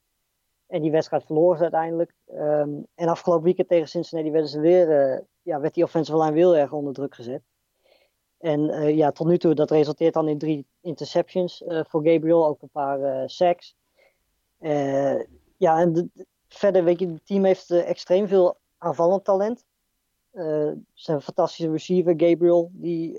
En 0.74 0.82
die 0.82 0.90
wedstrijd 0.90 1.24
verloren 1.24 1.56
ze 1.56 1.62
uiteindelijk. 1.62 2.14
Um, 2.32 2.86
en 2.94 3.08
afgelopen 3.08 3.44
weekend 3.44 3.68
tegen 3.68 3.88
Cincinnati 3.88 4.30
werden 4.30 4.50
ze 4.50 4.60
weer 4.60 4.88
ja, 5.42 5.60
werd 5.60 5.74
die 5.74 5.84
offensive 5.84 6.18
line 6.18 6.36
heel 6.36 6.56
erg 6.56 6.72
onder 6.72 6.92
druk 6.92 7.14
gezet. 7.14 7.42
En 8.38 8.60
uh, 8.60 8.96
ja, 8.96 9.12
tot 9.12 9.26
nu 9.26 9.38
toe, 9.38 9.54
dat 9.54 9.70
resulteert 9.70 10.14
dan 10.14 10.28
in 10.28 10.38
drie 10.38 10.66
interceptions 10.80 11.62
uh, 11.62 11.80
voor 11.88 12.04
Gabriel, 12.04 12.46
ook 12.46 12.62
een 12.62 12.68
paar 12.68 13.30
sacks. 13.30 13.76
ja, 15.56 15.80
en 15.80 15.92
de, 15.92 16.08
verder, 16.48 16.84
weet 16.84 16.98
je, 16.98 17.06
het 17.06 17.26
team 17.26 17.44
heeft 17.44 17.70
extreem 17.70 18.28
veel 18.28 18.56
aanvallend 18.78 19.24
talent. 19.24 19.64
ze 20.32 20.78
zijn 20.92 21.16
een 21.16 21.22
fantastische 21.22 21.70
receiver, 21.70 22.14
Gabriel, 22.16 22.70
die 22.72 23.18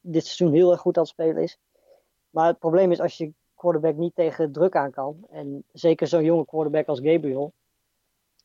dit 0.00 0.26
seizoen 0.26 0.52
heel 0.52 0.70
erg 0.70 0.80
goed 0.80 0.96
aan 0.96 1.02
het 1.02 1.12
spelen 1.12 1.42
is. 1.42 1.58
Maar 2.30 2.46
het 2.46 2.58
probleem 2.58 2.92
is 2.92 3.00
als 3.00 3.16
je 3.16 3.32
quarterback 3.62 3.96
niet 3.96 4.14
tegen 4.14 4.52
druk 4.52 4.76
aan 4.76 4.90
kan, 4.90 5.26
en 5.30 5.64
zeker 5.72 6.06
zo'n 6.06 6.24
jonge 6.24 6.44
quarterback 6.44 6.86
als 6.86 7.00
Gabriel, 7.00 7.52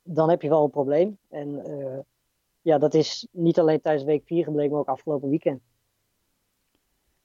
dan 0.04 0.30
heb 0.30 0.42
je 0.42 0.50
wel 0.50 0.64
een 0.64 0.70
probleem. 0.70 1.18
En 1.30 1.64
ja, 2.62 2.78
dat 2.78 2.94
is 2.94 3.28
niet 3.32 3.60
alleen 3.60 3.82
tijdens 3.82 4.06
week 4.06 4.24
4 4.26 4.44
gebleken, 4.44 4.72
maar 4.72 4.80
ook 4.80 4.88
afgelopen 4.88 5.30
weekend. 5.30 5.62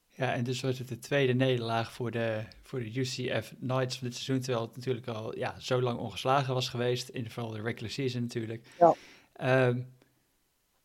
Ja, 0.09 0.33
en 0.33 0.43
dus 0.43 0.61
wordt 0.61 0.77
het 0.77 0.87
de 0.87 0.99
tweede 0.99 1.33
nederlaag 1.33 1.91
voor 1.91 2.11
de, 2.11 2.43
voor 2.63 2.79
de 2.79 2.99
UCF 2.99 3.53
Knights 3.59 3.97
van 3.97 4.07
dit 4.07 4.15
seizoen. 4.15 4.39
Terwijl 4.39 4.65
het 4.65 4.75
natuurlijk 4.75 5.07
al 5.07 5.37
ja, 5.37 5.59
zo 5.59 5.81
lang 5.81 5.99
ongeslagen 5.99 6.53
was 6.53 6.69
geweest. 6.69 7.09
In 7.09 7.29
vooral 7.29 7.51
de 7.51 7.61
regular 7.61 7.89
season 7.91 8.21
natuurlijk. 8.21 8.67
Ja. 8.79 9.67
Um, 9.67 9.93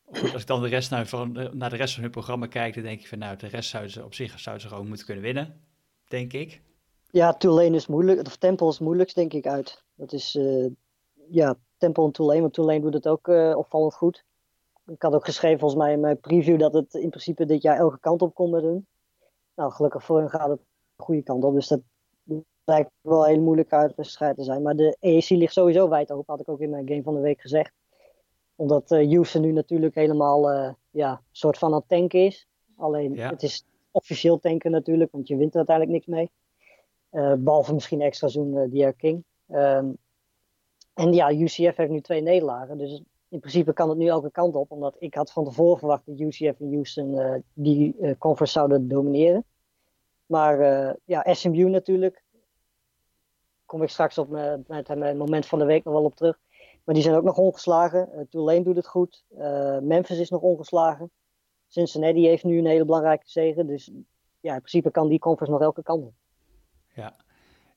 goed, 0.05 0.32
als 0.32 0.43
ik 0.43 0.49
dan 0.49 0.62
de 0.62 0.69
rest 0.69 0.90
naar, 0.90 1.06
van, 1.06 1.32
naar 1.53 1.70
de 1.70 1.77
rest 1.77 1.94
van 1.94 2.03
hun 2.03 2.12
programma 2.12 2.46
kijk, 2.46 2.74
dan 2.74 2.82
denk 2.82 3.00
ik 3.00 3.08
van 3.08 3.19
nou, 3.19 3.36
de 3.36 3.46
rest 3.46 3.70
zouden 3.70 3.93
ze 3.93 4.05
op 4.05 4.15
zich 4.15 4.41
zouden 4.41 4.65
ze 4.65 4.70
gewoon 4.70 4.88
moeten 4.88 5.06
kunnen 5.06 5.24
winnen. 5.24 5.60
Denk 6.08 6.32
ik. 6.32 6.60
Ja, 7.10 7.34
Tulane 7.34 7.77
is 7.77 7.86
moeilijk, 7.86 8.27
of 8.27 8.36
Temple 8.36 8.69
is 8.69 8.79
moeilijkst 8.79 9.15
denk 9.15 9.32
ik 9.32 9.46
uit. 9.46 9.82
Dat 9.94 10.12
is, 10.12 10.34
uh, 10.34 10.70
ja, 11.31 11.55
Temple 11.77 12.05
en 12.05 12.12
Tulane, 12.12 12.41
want 12.41 12.53
Tulane 12.53 12.81
doet 12.81 12.94
het 12.94 13.08
ook 13.08 13.29
uh, 13.29 13.56
opvallend 13.56 13.94
goed 13.94 14.27
ik 14.88 15.03
had 15.03 15.15
ook 15.15 15.24
geschreven 15.24 15.58
volgens 15.58 15.81
mij 15.81 15.93
in 15.93 16.00
mijn 16.00 16.20
preview 16.20 16.58
dat 16.58 16.72
het 16.72 16.94
in 16.94 17.08
principe 17.08 17.44
dit 17.44 17.62
jaar 17.62 17.77
elke 17.77 17.98
kant 18.00 18.22
op 18.22 18.34
kon 18.34 18.50
met 18.50 18.62
hun. 18.62 18.86
Nou, 19.55 19.72
gelukkig 19.72 20.05
voor 20.05 20.19
hun 20.19 20.31
gaat 20.31 20.48
het 20.48 20.60
de 20.96 21.03
goede 21.03 21.22
kant 21.22 21.44
op. 21.44 21.55
Dus 21.55 21.69
dat 21.69 21.81
lijkt 22.65 22.91
wel 23.00 23.22
een 23.22 23.29
hele 23.29 23.43
moeilijke 23.43 23.74
uitwedstrijd 23.74 24.36
te 24.36 24.43
zijn. 24.43 24.62
Maar 24.62 24.77
de 24.77 24.96
EAC 25.00 25.29
ligt 25.29 25.53
sowieso 25.53 25.88
wijd 25.88 26.12
open, 26.12 26.24
had 26.27 26.41
ik 26.41 26.48
ook 26.48 26.60
in 26.60 26.70
mijn 26.70 26.88
game 26.88 27.03
van 27.03 27.15
de 27.15 27.20
week 27.20 27.41
gezegd. 27.41 27.72
Omdat 28.56 28.91
uh, 28.91 29.10
Houston 29.10 29.43
nu 29.43 29.53
natuurlijk 29.53 29.94
helemaal 29.94 30.53
uh, 30.53 30.72
ja, 30.91 31.10
een 31.10 31.19
soort 31.31 31.58
van 31.58 31.72
aan 31.72 31.79
het 31.79 31.88
tanken 31.88 32.24
is. 32.24 32.46
Alleen 32.77 33.19
het 33.19 33.43
is 33.43 33.65
officieel 33.91 34.38
tanken 34.38 34.70
natuurlijk, 34.70 35.12
want 35.12 35.29
je 35.29 35.36
wint 35.36 35.50
er 35.50 35.56
uiteindelijk 35.56 35.96
niks 35.96 36.06
mee. 36.06 36.31
Uh, 37.12 37.34
behalve 37.38 37.74
misschien 37.74 38.00
extra 38.00 38.29
zo'n 38.29 38.55
uh, 38.55 38.70
Dia 38.70 38.91
King. 38.91 39.24
Um, 39.48 39.98
en 40.94 41.12
ja, 41.12 41.32
UCF 41.32 41.77
heeft 41.77 41.91
nu 41.91 42.00
twee 42.00 42.20
nederlagen. 42.20 42.79
Dus 42.79 43.03
in 43.29 43.41
principe 43.41 43.72
kan 43.72 43.88
het 43.88 43.98
nu 43.98 44.06
elke 44.06 44.31
kant 44.31 44.55
op, 44.55 44.70
omdat 44.70 44.96
ik 44.98 45.15
had 45.15 45.32
van 45.32 45.44
tevoren 45.44 45.79
verwacht 45.79 46.06
dat 46.06 46.19
UCF 46.19 46.60
en 46.60 46.72
Houston 46.72 47.15
uh, 47.15 47.34
die 47.53 47.96
uh, 48.00 48.15
conference 48.19 48.53
zouden 48.53 48.88
domineren. 48.88 49.44
Maar 50.27 50.60
uh, 50.60 50.94
ja, 51.05 51.34
SMU 51.34 51.69
natuurlijk, 51.69 52.22
kom 53.65 53.82
ik 53.82 53.88
straks 53.88 54.19
op 54.19 54.29
met, 54.29 54.69
met 54.69 54.88
het 54.88 55.17
moment 55.17 55.46
van 55.46 55.58
de 55.58 55.65
week 55.65 55.84
nog 55.84 55.94
wel 55.94 56.05
op 56.05 56.15
terug. 56.15 56.38
Maar 56.84 56.94
die 56.94 57.05
zijn 57.05 57.17
ook 57.17 57.24
nog 57.24 57.38
ongeslagen. 57.38 58.27
Tulane 58.31 58.62
doet 58.62 58.77
het 58.77 58.86
goed. 58.86 59.24
Memphis 59.81 60.19
is 60.19 60.31
nog 60.31 60.41
ongeslagen. 60.41 61.10
Cincinnati 61.67 62.27
heeft 62.27 62.44
nu 62.44 62.58
een 62.58 62.67
hele 62.67 62.84
belangrijke 62.84 63.29
zegen. 63.29 63.67
Dus 63.67 63.91
ja, 64.41 64.53
in 64.55 64.58
principe 64.58 64.91
kan 64.91 65.08
die 65.08 65.19
conference 65.19 65.53
nog 65.53 65.62
elke 65.62 65.82
kant 65.82 66.05
op. 66.05 66.12
Ja, 66.98 67.14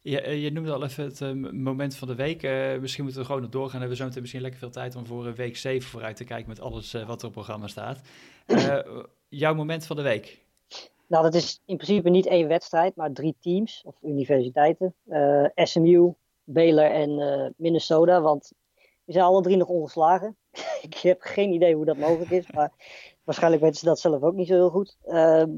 je, 0.01 0.21
eh, 0.21 0.43
je 0.43 0.51
noemde 0.51 0.73
al 0.73 0.83
even 0.83 1.03
het 1.03 1.19
uh, 1.19 1.51
moment 1.51 1.95
van 1.95 2.07
de 2.07 2.15
week. 2.15 2.43
Uh, 2.43 2.77
misschien 2.79 3.03
moeten 3.03 3.21
we 3.21 3.27
gewoon 3.27 3.41
nog 3.41 3.51
doorgaan. 3.51 3.79
Hebben 3.79 3.89
we 3.89 3.95
zo 3.95 4.05
meteen 4.05 4.21
misschien 4.21 4.41
lekker 4.41 4.59
veel 4.59 4.69
tijd 4.69 4.95
om 4.95 5.05
voor 5.05 5.33
week 5.33 5.57
7 5.57 5.89
vooruit 5.89 6.15
te 6.15 6.23
kijken 6.23 6.49
met 6.49 6.59
alles 6.59 6.91
wat 6.91 7.01
er 7.01 7.07
op 7.09 7.21
het 7.21 7.31
programma 7.31 7.67
staat. 7.67 8.01
jouw 9.29 9.53
moment 9.53 9.85
van 9.85 9.95
de 9.95 10.01
week? 10.01 10.45
Nou, 11.07 11.23
dat 11.23 11.33
is 11.33 11.61
in 11.65 11.77
principe 11.77 12.09
niet 12.09 12.25
één 12.25 12.47
wedstrijd, 12.47 12.95
maar 12.95 13.11
drie 13.11 13.35
teams 13.39 13.81
of 13.85 13.95
universiteiten. 14.01 14.95
SMU, 15.55 16.13
Baylor 16.43 16.91
en 16.91 17.53
Minnesota. 17.57 18.21
Want 18.21 18.51
Die 19.05 19.13
zijn 19.13 19.25
alle 19.25 19.41
drie 19.41 19.57
nog 19.57 19.67
ongeslagen. 19.67 20.35
ik 20.87 20.97
heb 20.97 21.21
geen 21.21 21.53
idee 21.53 21.75
hoe 21.75 21.85
dat 21.85 21.97
mogelijk 21.97 22.31
is, 22.31 22.51
maar 22.51 22.71
waarschijnlijk 23.23 23.63
weten 23.63 23.79
ze 23.79 23.85
dat 23.85 23.99
zelf 23.99 24.21
ook 24.21 24.35
niet 24.35 24.47
zo 24.47 24.53
heel 24.53 24.69
goed. 24.69 24.97
Ehm, 25.03 25.49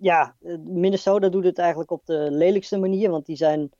ja, 0.00 0.36
Minnesota 0.64 1.28
doet 1.28 1.44
het 1.44 1.58
eigenlijk 1.58 1.90
op 1.90 2.06
de 2.06 2.30
lelijkste 2.30 2.78
manier, 2.78 3.10
want 3.10 3.26
die 3.26 3.36
zijn 3.36 3.70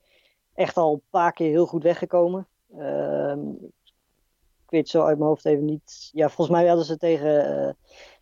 echt 0.53 0.77
al 0.77 0.93
een 0.93 1.01
paar 1.09 1.33
keer 1.33 1.49
heel 1.49 1.65
goed 1.65 1.83
weggekomen. 1.83 2.47
Ehm, 2.77 3.49
ik 4.63 4.69
weet 4.69 4.89
zo 4.89 5.03
uit 5.03 5.17
mijn 5.17 5.29
hoofd 5.29 5.45
even 5.45 5.65
niet. 5.65 6.09
Ja, 6.11 6.29
volgens 6.29 6.57
mij 6.57 6.67
hadden 6.67 6.85
ze 6.85 6.97
tegen 6.97 7.75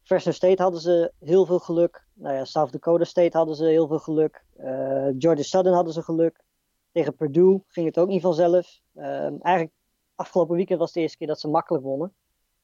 uh, 0.10 0.18
State 0.18 0.62
hadden 0.62 0.82
ze 0.82 1.12
heel 1.20 1.46
veel 1.46 1.60
geluk. 1.60 2.06
Nou 2.13 2.36
ja, 2.36 2.46
South 2.46 2.72
Dakota 2.72 3.03
State 3.03 3.38
hadden 3.38 3.56
ze 3.56 3.65
heel 3.65 3.88
veel 3.88 4.00
geluk. 4.00 4.44
Uh, 4.60 5.08
Georgia 5.18 5.44
Southern 5.44 5.75
hadden 5.75 5.94
ze 5.94 6.03
geluk. 6.03 6.44
Tegen 6.91 7.15
Purdue 7.15 7.63
ging 7.68 7.86
het 7.86 7.98
ook 7.98 8.08
niet 8.08 8.22
vanzelf. 8.22 8.82
Ehm, 8.96 9.36
eigenlijk 9.41 9.75
afgelopen 10.15 10.56
weekend 10.56 10.79
was 10.79 10.91
de 10.91 11.00
eerste 11.00 11.18
keer 11.18 11.27
dat 11.27 11.39
ze 11.39 11.48
makkelijk 11.48 11.84
wonnen 11.84 12.13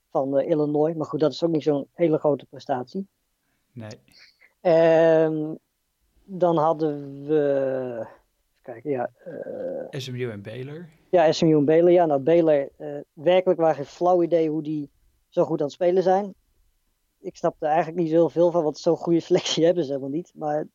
van 0.09 0.39
Illinois. 0.39 0.95
Maar 0.95 1.05
goed, 1.05 1.19
dat 1.19 1.31
is 1.31 1.43
ook 1.43 1.51
niet 1.51 1.63
zo'n 1.63 1.87
hele 1.91 2.17
grote 2.17 2.45
prestatie. 2.45 3.07
Nee. 3.71 3.99
Um, 4.67 5.57
dan 6.23 6.57
hadden 6.57 7.25
we. 7.25 8.07
Kijken, 8.61 8.89
ja. 8.89 9.09
Uh, 9.27 9.99
SMU 9.99 10.31
en 10.31 10.41
Baylor. 10.41 10.89
Ja, 11.09 11.31
SMU 11.31 11.57
en 11.57 11.65
Baylor. 11.65 11.91
Ja, 11.91 12.05
nou, 12.05 12.21
Baylor, 12.21 12.69
uh, 12.77 12.99
werkelijk 13.13 13.59
waar 13.59 13.75
geen 13.75 13.85
flauw 13.85 14.23
idee 14.23 14.49
hoe 14.49 14.63
die 14.63 14.89
zo 15.29 15.43
goed 15.43 15.59
aan 15.59 15.65
het 15.65 15.73
spelen 15.75 16.03
zijn. 16.03 16.33
Ik 17.19 17.35
snap 17.35 17.55
er 17.59 17.67
eigenlijk 17.67 17.97
niet 17.97 18.09
zo 18.09 18.27
veel 18.27 18.51
van, 18.51 18.63
want 18.63 18.77
zo'n 18.77 18.97
goede 18.97 19.19
selectie 19.29 19.65
hebben 19.65 19.83
ze 19.83 19.89
helemaal 19.89 20.11
niet. 20.11 20.31
Maar 20.35 20.67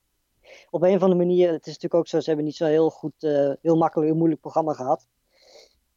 op 0.71 0.83
een 0.83 0.95
of 0.95 1.03
andere 1.03 1.27
manier, 1.27 1.53
het 1.53 1.67
is 1.67 1.73
natuurlijk 1.73 1.95
ook 1.95 2.09
zo, 2.09 2.21
ze 2.21 2.29
hebben 2.29 2.45
niet 2.45 2.57
zo 2.57 2.67
heel 2.67 2.91
goed, 2.91 3.23
uh, 3.23 3.53
heel 3.63 3.77
makkelijk, 3.77 4.09
heel 4.09 4.19
moeilijk 4.19 4.41
programma 4.41 4.73
gehad. 4.73 5.09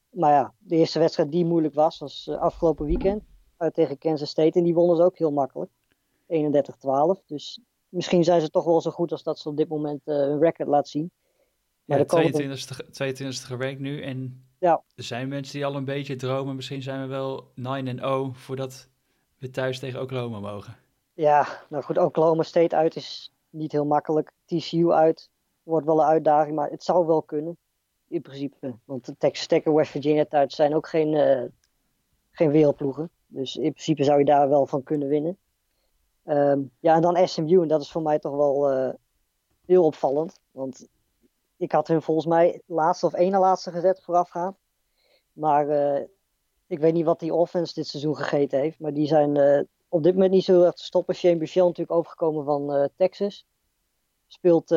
Maar 0.09 0.31
ja, 0.31 0.53
de 0.57 0.75
eerste 0.75 0.99
wedstrijd 0.99 1.31
die 1.31 1.45
moeilijk 1.45 1.73
was, 1.73 1.99
was 1.99 2.29
afgelopen 2.29 2.85
weekend 2.85 3.23
uit 3.57 3.73
tegen 3.73 3.97
Kansas 3.97 4.29
State. 4.29 4.57
En 4.57 4.63
die 4.63 4.73
wonnen 4.73 4.95
ze 4.95 5.03
ook 5.03 5.17
heel 5.17 5.31
makkelijk. 5.31 5.71
31-12. 6.27 7.25
Dus 7.25 7.61
misschien 7.93 8.23
zijn 8.23 8.41
ze 8.41 8.49
toch 8.49 8.65
wel 8.65 8.81
zo 8.81 8.91
goed 8.91 9.11
als 9.11 9.23
dat 9.23 9.39
ze 9.39 9.49
op 9.49 9.57
dit 9.57 9.67
moment 9.67 10.01
uh, 10.05 10.15
hun 10.15 10.39
record 10.39 10.67
laat 10.67 10.87
zien. 10.87 11.11
Maar 11.85 11.97
ja, 11.97 12.05
22 12.05 12.79
e 12.79 12.89
22 12.91 13.47
gerankt 13.47 13.79
nu. 13.79 14.01
En 14.01 14.45
ja. 14.59 14.83
er 14.95 15.03
zijn 15.03 15.27
mensen 15.27 15.53
die 15.53 15.65
al 15.65 15.75
een 15.75 15.85
beetje 15.85 16.15
dromen. 16.15 16.55
Misschien 16.55 16.81
zijn 16.81 17.01
we 17.01 17.07
wel 17.07 17.47
9-0 18.31 18.37
voordat 18.37 18.89
we 19.37 19.49
thuis 19.49 19.79
tegen 19.79 20.01
Oklahoma 20.01 20.39
mogen. 20.39 20.77
Ja, 21.13 21.65
nou 21.69 21.83
goed, 21.83 21.97
Oklahoma 21.97 22.43
State 22.43 22.75
uit 22.75 22.95
is 22.95 23.33
niet 23.49 23.71
heel 23.71 23.85
makkelijk. 23.85 24.31
TCU 24.45 24.91
uit 24.91 25.29
wordt 25.63 25.85
wel 25.85 25.99
een 25.99 26.07
uitdaging, 26.07 26.55
maar 26.55 26.69
het 26.69 26.83
zou 26.83 27.05
wel 27.05 27.21
kunnen. 27.21 27.57
In 28.07 28.21
principe. 28.21 28.75
Want 28.85 29.05
de 29.05 29.15
Texas 29.17 29.47
Tech 29.47 29.63
en 29.63 29.73
West 29.73 29.91
Virginia 29.91 30.25
thuis 30.25 30.55
zijn 30.55 30.75
ook 30.75 30.87
geen, 30.87 31.13
uh, 31.13 31.43
geen 32.31 32.51
wereldploegen. 32.51 33.09
Dus 33.27 33.55
in 33.55 33.71
principe 33.71 34.03
zou 34.03 34.19
je 34.19 34.25
daar 34.25 34.49
wel 34.49 34.65
van 34.67 34.83
kunnen 34.83 35.07
winnen. 35.07 35.37
Um, 36.25 36.71
ja, 36.79 36.95
en 36.95 37.01
dan 37.01 37.27
SMU. 37.27 37.61
En 37.61 37.67
dat 37.67 37.81
is 37.81 37.91
voor 37.91 38.01
mij 38.01 38.19
toch 38.19 38.35
wel 38.35 38.71
uh, 38.71 38.93
heel 39.65 39.85
opvallend. 39.85 40.39
Want 40.51 40.87
ik 41.57 41.71
had 41.71 41.87
hun 41.87 42.01
volgens 42.01 42.25
mij 42.25 42.61
laatste 42.65 43.05
of 43.05 43.13
ene 43.13 43.39
laatste 43.39 43.71
gezet 43.71 44.01
voorafgaand. 44.01 44.57
Maar 45.33 45.67
uh, 45.67 46.05
ik 46.67 46.79
weet 46.79 46.93
niet 46.93 47.05
wat 47.05 47.19
die 47.19 47.33
offense 47.33 47.73
dit 47.73 47.87
seizoen 47.87 48.15
gegeten 48.15 48.59
heeft. 48.59 48.79
Maar 48.79 48.93
die 48.93 49.07
zijn 49.07 49.37
uh, 49.37 49.61
op 49.87 50.03
dit 50.03 50.13
moment 50.13 50.31
niet 50.31 50.43
zo 50.43 50.63
erg 50.63 50.73
te 50.73 50.83
stoppen. 50.83 51.15
Shane 51.15 51.37
Buchel 51.37 51.65
natuurlijk 51.65 51.97
overgekomen 51.97 52.45
van 52.45 52.89
Texas. 52.95 53.45
Speelt 54.27 54.71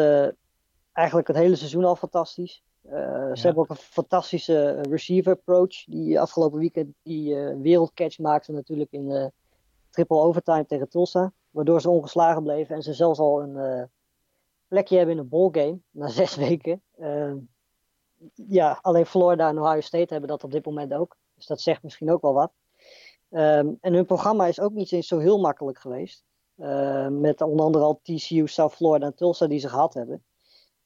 eigenlijk 0.93 1.29
het 1.29 1.37
hele 1.37 1.57
seizoen 1.57 1.85
al 1.85 1.97
fantastisch. 1.97 2.63
Ja. 2.81 3.35
Ze 3.35 3.47
hebben 3.47 3.63
ook 3.63 3.71
een 3.71 3.77
fantastische 3.77 4.81
receiver 4.81 5.33
approach. 5.33 5.85
Die 5.85 6.21
afgelopen 6.21 6.59
weekend 6.59 6.95
die 7.03 7.35
wereldcatch 7.37 8.19
maakte 8.19 8.53
natuurlijk 8.53 8.93
in 8.93 9.33
triple 9.97 10.17
overtime 10.17 10.67
tegen 10.67 10.89
Tulsa. 10.89 11.33
Waardoor 11.51 11.81
ze 11.81 11.91
ongeslagen 11.91 12.43
bleven 12.43 12.75
en 12.75 12.83
ze 12.83 12.93
zelfs 12.93 13.19
al 13.19 13.43
een 13.43 13.57
uh, 13.57 13.83
plekje 14.69 14.97
hebben 14.97 15.15
in 15.15 15.21
een 15.21 15.29
ballgame 15.29 15.79
na 15.91 16.09
zes 16.21 16.35
weken. 16.35 16.83
Uh, 16.99 17.33
ja, 18.35 18.79
alleen 18.83 19.07
Florida 19.07 19.49
en 19.49 19.61
Ohio 19.61 19.81
State 19.81 20.13
hebben 20.13 20.29
dat 20.29 20.45
op 20.45 20.53
dit 20.53 20.65
moment 20.65 20.95
ook. 20.95 21.17
Dus 21.35 21.47
dat 21.47 21.61
zegt 21.61 21.83
misschien 21.83 22.11
ook 22.11 22.23
wel 22.23 22.33
wat. 22.33 22.53
Um, 23.31 23.79
en 23.81 23.93
hun 23.93 24.07
programma 24.07 24.47
is 24.47 24.61
ook 24.61 24.73
niet 24.73 24.93
eens 24.93 25.07
zo 25.07 25.19
heel 25.19 25.41
makkelijk 25.41 25.79
geweest. 25.79 26.25
Uh, 26.57 27.09
met 27.09 27.41
onder 27.41 27.65
andere 27.65 27.85
al 27.85 28.01
TCU, 28.03 28.47
South 28.47 28.73
Florida 28.73 29.07
en 29.07 29.15
Tulsa 29.15 29.47
die 29.47 29.59
ze 29.59 29.69
gehad 29.69 29.95
hebben. 29.95 30.25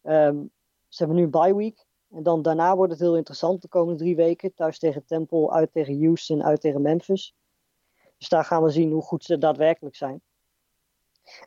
Um, 0.03 0.51
ze 0.89 1.05
hebben 1.05 1.17
nu 1.17 1.29
bye 1.29 1.55
week. 1.55 1.87
En 2.11 2.23
dan 2.23 2.43
daarna 2.43 2.77
wordt 2.77 2.93
het 2.93 3.01
heel 3.01 3.17
interessant 3.17 3.63
de 3.63 3.69
komende 3.69 3.99
drie 3.99 4.17
weken. 4.17 4.55
Thuis 4.55 4.79
tegen 4.79 5.05
Temple, 5.05 5.51
uit 5.51 5.73
tegen 5.73 6.05
Houston, 6.05 6.43
uit 6.43 6.61
tegen 6.61 6.83
Memphis. 6.83 7.35
Dus 8.21 8.29
daar 8.29 8.45
gaan 8.45 8.63
we 8.63 8.71
zien 8.71 8.91
hoe 8.91 9.03
goed 9.03 9.25
ze 9.25 9.39
daadwerkelijk 9.39 9.97
zijn. 9.97 10.21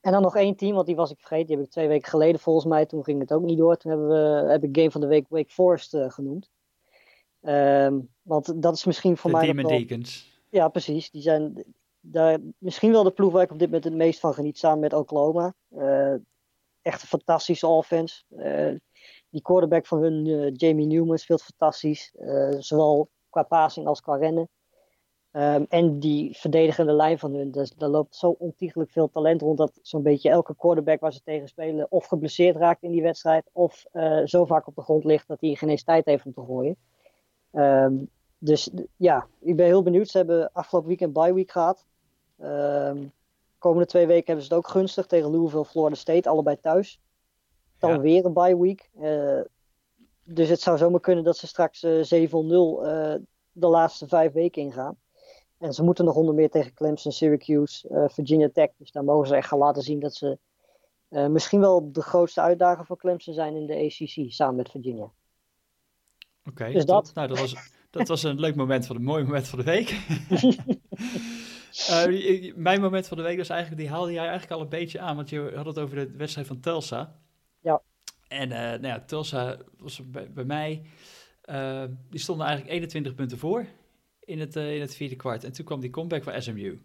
En 0.02 0.12
dan 0.12 0.22
nog 0.22 0.36
één 0.36 0.56
team, 0.56 0.74
want 0.74 0.86
die 0.86 0.96
was 0.96 1.12
ik 1.12 1.20
vergeten. 1.20 1.48
Die 1.48 1.56
heb 1.56 1.66
ik 1.66 1.72
twee 1.72 1.88
weken 1.88 2.10
geleden 2.10 2.40
volgens 2.40 2.66
mij. 2.66 2.86
Toen 2.86 3.04
ging 3.04 3.20
het 3.20 3.34
ook 3.34 3.42
niet 3.44 3.58
door. 3.58 3.78
Toen 3.78 3.92
hebben 3.92 4.08
we, 4.08 4.52
heb 4.52 4.64
ik 4.64 4.78
Game 4.78 4.92
van 4.92 5.02
de 5.02 5.08
Week 5.08 5.26
Wake 5.30 5.52
Forest 5.52 5.94
uh, 5.94 6.10
genoemd. 6.10 6.50
Um, 7.42 8.10
want 8.22 8.62
dat 8.62 8.76
is 8.76 8.86
misschien 8.86 9.18
voor 9.18 9.32
de 9.32 9.36
mij. 9.36 9.46
Demon 9.46 9.68
Deacons. 9.68 10.42
Ja, 10.50 10.68
precies. 10.68 11.12
Die 11.12 11.22
zijn 11.22 11.64
daar, 12.00 12.40
misschien 12.58 12.92
wel 12.92 13.04
de 13.04 13.12
ploeg 13.12 13.32
waar 13.32 13.44
ik 13.44 13.52
op 13.52 13.60
dit 13.60 13.68
moment 13.68 13.84
het 13.84 13.94
meest 13.94 14.20
van 14.20 14.34
geniet. 14.34 14.58
Samen 14.58 14.80
met 14.80 14.94
Oklahoma. 14.94 15.54
Uh, 15.78 16.14
echt 16.82 17.02
een 17.02 17.08
fantastische 17.08 17.68
offense. 17.68 18.24
Uh, 18.30 18.80
die 19.30 19.42
quarterback 19.42 19.86
van 19.86 20.02
hun, 20.02 20.50
Jamie 20.54 20.88
Newman, 20.88 21.18
speelt 21.18 21.44
fantastisch. 21.44 22.14
zowel 22.60 23.10
qua 23.30 23.44
passing 23.44 23.88
als 23.88 24.02
qua 24.02 24.16
rennen. 24.16 24.50
Um, 25.36 25.66
en 25.70 26.00
die 26.00 26.38
verdedigende 26.38 26.94
lijn 26.94 27.20
van 27.20 27.34
hun, 27.34 27.52
dus, 27.52 27.72
daar 27.72 27.90
loopt 27.90 28.16
zo 28.16 28.36
ontiegelijk 28.40 28.92
veel 28.92 29.10
talent 29.10 29.42
rond 29.42 29.58
dat 29.58 29.80
zo'n 29.82 30.02
beetje 30.02 30.30
elke 30.30 30.56
quarterback 30.56 31.00
waar 31.00 31.14
ze 31.14 31.22
tegen 31.24 31.48
spelen 31.48 31.88
of 31.90 32.06
geblesseerd 32.06 32.56
raakt 32.56 32.84
in 32.84 32.92
die 32.92 33.02
wedstrijd 33.02 33.50
of 33.52 33.86
uh, 33.94 34.22
zo 34.26 34.46
vaak 34.46 34.68
op 34.68 34.76
de 34.76 34.82
grond 34.82 35.04
ligt 35.04 35.28
dat 35.28 35.42
hij 35.42 35.56
geen 35.56 35.70
eens 35.70 35.84
tijd 35.84 36.06
heeft 36.06 36.26
om 36.26 36.34
te 36.34 36.44
gooien. 36.46 36.76
Um, 37.52 38.10
dus 38.38 38.70
ja, 38.98 39.28
ik 39.40 39.56
ben 39.56 39.66
heel 39.66 39.84
benieuwd. 39.84 40.08
Ze 40.08 40.18
hebben 40.18 40.52
afgelopen 40.52 40.90
weekend 40.90 41.14
bye 41.14 41.34
week 41.34 41.52
gehad. 41.52 41.86
Um, 42.42 43.12
komende 43.58 43.86
twee 43.86 44.08
weken 44.08 44.26
hebben 44.26 44.46
ze 44.46 44.54
het 44.54 44.64
ook 44.64 44.72
gunstig 44.72 45.06
tegen 45.06 45.32
Louisville, 45.32 45.66
Florida 45.66 45.96
State, 45.96 46.30
allebei 46.30 46.60
thuis. 46.62 47.00
Dan 47.78 47.92
ja. 47.92 48.00
weer 48.00 48.26
een 48.26 48.34
bye 48.34 48.58
week. 48.58 48.90
Uh, 49.00 49.42
dus 50.24 50.50
het 50.50 50.62
zou 50.62 50.78
zomaar 50.78 51.00
kunnen 51.00 51.24
dat 51.24 51.38
ze 51.38 51.48
straks 51.48 51.84
uh, 51.84 52.28
7-0 52.28 52.32
de 53.52 53.68
laatste 53.68 54.08
vijf 54.08 54.32
weken 54.32 54.62
ingaan. 54.62 54.98
En 55.58 55.74
ze 55.74 55.84
moeten 55.84 56.06
nog 56.06 56.16
onder 56.16 56.34
meer 56.34 56.50
tegen 56.50 56.74
Clemson, 56.74 57.12
Syracuse, 57.12 57.90
uh, 57.90 58.06
Virginia 58.08 58.50
Tech. 58.54 58.70
Dus 58.78 58.92
daar 58.92 59.04
mogen 59.04 59.28
ze 59.28 59.36
echt 59.36 59.48
gaan 59.48 59.60
laten 59.60 59.82
zien 59.82 60.00
dat 60.00 60.16
ze 60.16 60.38
uh, 61.10 61.28
misschien 61.28 61.60
wel 61.60 61.92
de 61.92 62.02
grootste 62.02 62.42
uitdager 62.42 62.86
voor 62.86 62.98
Clemson 62.98 63.34
zijn 63.34 63.56
in 63.56 63.66
de 63.66 63.76
ACC, 63.76 64.32
samen 64.32 64.56
met 64.56 64.70
Virginia. 64.70 65.04
Oké, 65.04 65.14
okay, 66.50 66.74
dus 66.74 66.86
dat. 66.86 67.12
Nou, 67.14 67.28
dat 67.28 67.40
was, 67.40 67.56
dat 67.90 68.08
was 68.08 68.24
een 68.24 68.40
leuk 68.40 68.56
moment 68.56 68.86
van 68.86 68.96
een 68.96 69.04
mooi 69.04 69.24
moment 69.24 69.48
van 69.48 69.60
de 69.60 69.66
week. 69.66 69.90
uh, 71.90 72.56
mijn 72.56 72.82
moment 72.82 73.08
van 73.08 73.18
de 73.18 73.24
week 73.24 73.38
was 73.38 73.50
eigenlijk, 73.50 73.82
die 73.82 73.90
haalde 73.90 74.12
jij 74.12 74.28
eigenlijk 74.28 74.52
al 74.52 74.62
een 74.62 74.70
beetje 74.70 75.00
aan, 75.00 75.16
want 75.16 75.30
je 75.30 75.52
had 75.56 75.66
het 75.66 75.80
over 75.80 75.96
de 75.96 76.12
wedstrijd 76.18 76.48
van 76.48 76.60
Tulsa. 76.60 77.20
Ja. 77.60 77.82
En 78.28 78.50
nou 78.50 78.88
ja, 78.88 79.00
Tulsa 79.00 79.58
was 79.78 80.10
bij, 80.10 80.32
bij 80.32 80.44
mij, 80.44 80.86
die 82.10 82.20
stonden 82.20 82.46
eigenlijk 82.46 82.76
21 82.76 83.16
punten 83.16 83.38
voor 83.38 83.68
in 84.26 84.40
het, 84.40 84.56
uh, 84.56 84.76
in 84.76 84.82
het 84.82 84.96
vierde 84.96 85.16
kwart. 85.16 85.44
En 85.44 85.52
toen 85.52 85.66
kwam 85.66 85.80
die 85.80 85.90
comeback 85.90 86.24
van 86.24 86.42
SMU. 86.42 86.82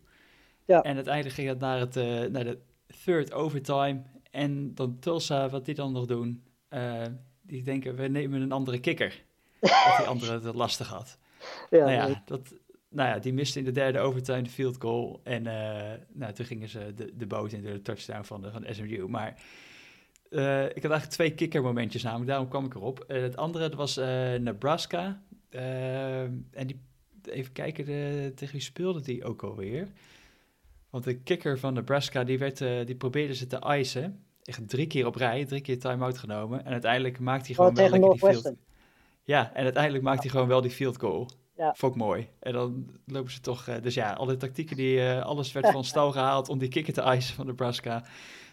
Ja. 0.65 0.83
En 0.83 0.95
uiteindelijk 0.95 1.35
ging 1.35 1.49
het 1.49 1.59
naar, 1.59 1.79
het, 1.79 1.97
uh, 1.97 2.25
naar 2.25 2.45
de 2.45 2.59
third 3.05 3.33
overtime. 3.33 4.03
En 4.31 4.75
dan 4.75 4.99
Tulsa, 4.99 5.49
wat 5.49 5.65
die 5.65 5.75
dan 5.75 5.93
nog 5.93 6.07
doen, 6.07 6.43
uh, 6.71 7.03
die 7.43 7.63
denken, 7.63 7.97
we 7.97 8.09
nemen 8.09 8.41
een 8.41 8.53
andere 8.53 8.81
kikker. 8.81 9.23
dat 9.61 9.95
die 9.97 10.07
andere 10.07 10.41
het 10.41 10.55
lastig 10.55 10.89
had. 10.89 11.19
Ja, 11.71 11.79
nou 11.79 11.91
ja, 11.91 12.23
dat, 12.25 12.55
nou 12.89 13.09
ja, 13.09 13.19
die 13.19 13.33
miste 13.33 13.59
in 13.59 13.65
de 13.65 13.71
derde 13.71 13.99
overtime 13.99 14.43
de 14.43 14.51
field 14.51 14.77
goal. 14.79 15.21
En 15.25 15.43
nou, 16.13 16.33
toen 16.33 16.47
gingen 16.47 16.69
ze 16.69 16.93
de, 16.95 17.17
de 17.17 17.27
boot 17.27 17.53
in 17.53 17.63
de 17.63 17.83
touchdown 17.83 18.23
van, 18.23 18.41
de, 18.41 18.51
van 18.51 18.65
SMU. 18.71 19.09
Maar 19.09 19.43
uh, 20.31 20.65
ik 20.65 20.83
had 20.83 20.91
eigenlijk 20.91 21.11
twee 21.11 21.35
kikkermomentjes 21.35 22.03
namelijk, 22.03 22.29
daarom 22.29 22.49
kwam 22.49 22.65
ik 22.65 22.75
erop. 22.75 23.05
Het 23.07 23.37
andere 23.37 23.77
was 23.77 23.99
uh, 23.99 24.05
Nebraska. 24.35 25.23
en 25.51 26.67
die 26.67 26.81
even 27.23 27.53
kijken, 27.53 27.85
de, 27.85 28.33
tegen 28.35 28.53
wie 28.55 28.63
speelde 28.63 29.01
die 29.01 29.25
ook 29.25 29.43
alweer? 29.43 29.89
Want 30.91 31.05
de 31.05 31.19
kicker 31.19 31.59
van 31.59 31.75
Nebraska, 31.75 32.25
die, 32.25 32.39
werd, 32.39 32.61
uh, 32.61 32.87
die 32.87 32.97
probeerde 32.97 33.35
ze 33.35 33.47
te 33.47 33.77
icen. 33.79 34.25
Echt 34.43 34.69
drie 34.69 34.87
keer 34.87 35.07
op 35.07 35.15
rij, 35.15 35.45
drie 35.45 35.61
keer 35.61 35.79
time-out 35.79 36.19
genomen. 36.19 36.65
En 36.65 36.73
uiteindelijk 36.73 37.19
maakt 37.19 37.47
hij 37.47 37.55
gewoon 37.55 37.71
oh, 37.71 37.77
wel 37.77 37.89
lekker 37.91 38.11
die 38.11 38.19
field... 38.19 38.53
Ja, 39.23 39.55
en 39.55 39.65
uiteindelijk 39.65 40.05
maakt 40.05 40.23
hij 40.23 40.31
gewoon 40.31 40.49
wel 40.49 40.61
die 40.61 40.71
field 40.71 40.99
goal. 40.99 41.31
Ja. 41.57 41.75
Vond 41.75 41.93
ik 41.93 41.99
mooi. 41.99 42.29
En 42.41 42.53
dan 42.53 42.91
lopen 43.07 43.31
ze 43.31 43.41
toch... 43.41 43.69
Uh, 43.69 43.75
dus 43.83 43.95
ja, 43.95 44.13
alle 44.13 44.37
tactieken, 44.37 44.77
die, 44.77 44.97
uh, 44.97 45.23
alles 45.23 45.53
werd 45.53 45.71
van 45.79 45.85
stal 45.85 46.13
gehaald 46.13 46.49
om 46.49 46.59
die 46.59 46.69
kicker 46.69 46.93
te 46.93 47.03
icen 47.03 47.35
van 47.35 47.47
Nebraska. 47.47 48.05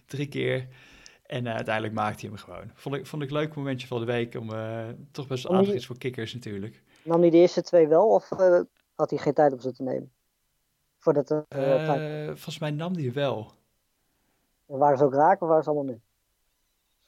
Drie 0.06 0.28
keer. 0.28 0.68
En 1.26 1.48
uiteindelijk 1.48 1.94
maakte 1.94 2.20
hij 2.20 2.30
hem 2.30 2.38
gewoon. 2.38 2.72
Vond 2.74 2.96
ik, 2.96 3.06
vond 3.06 3.24
ik 3.24 3.30
een 3.30 3.36
leuk 3.36 3.56
momentje 3.56 3.88
van 3.88 4.00
de 4.00 4.06
week 4.06 4.36
om 4.36 4.50
toch 5.12 5.28
best 5.28 5.44
wel 5.44 5.58
aardig 5.58 5.74
is 5.74 5.86
voor 5.86 5.98
kickers 5.98 6.34
natuurlijk. 6.34 6.84
Nam 7.06 7.22
hij 7.22 7.30
de 7.30 7.38
eerste 7.38 7.62
twee 7.62 7.88
wel 7.88 8.08
of 8.08 8.32
uh, 8.32 8.60
had 8.96 9.10
hij 9.10 9.20
geen 9.20 9.34
tijd 9.34 9.54
om 9.54 9.60
ze 9.60 9.72
te 9.72 9.84
nemen? 9.84 10.12
Voordat 10.98 11.28
de, 11.28 11.46
uh, 11.56 12.26
volgens 12.26 12.60
mij 12.60 12.72
nam 12.72 12.96
hij 12.96 13.14
wel. 13.14 13.52
En 14.68 14.78
waren 14.78 14.98
ze 14.98 15.04
ook 15.04 15.14
raak 15.14 15.42
of 15.42 15.48
waren 15.48 15.64
ze 15.64 15.70
allemaal 15.70 15.94
nu? 15.94 16.02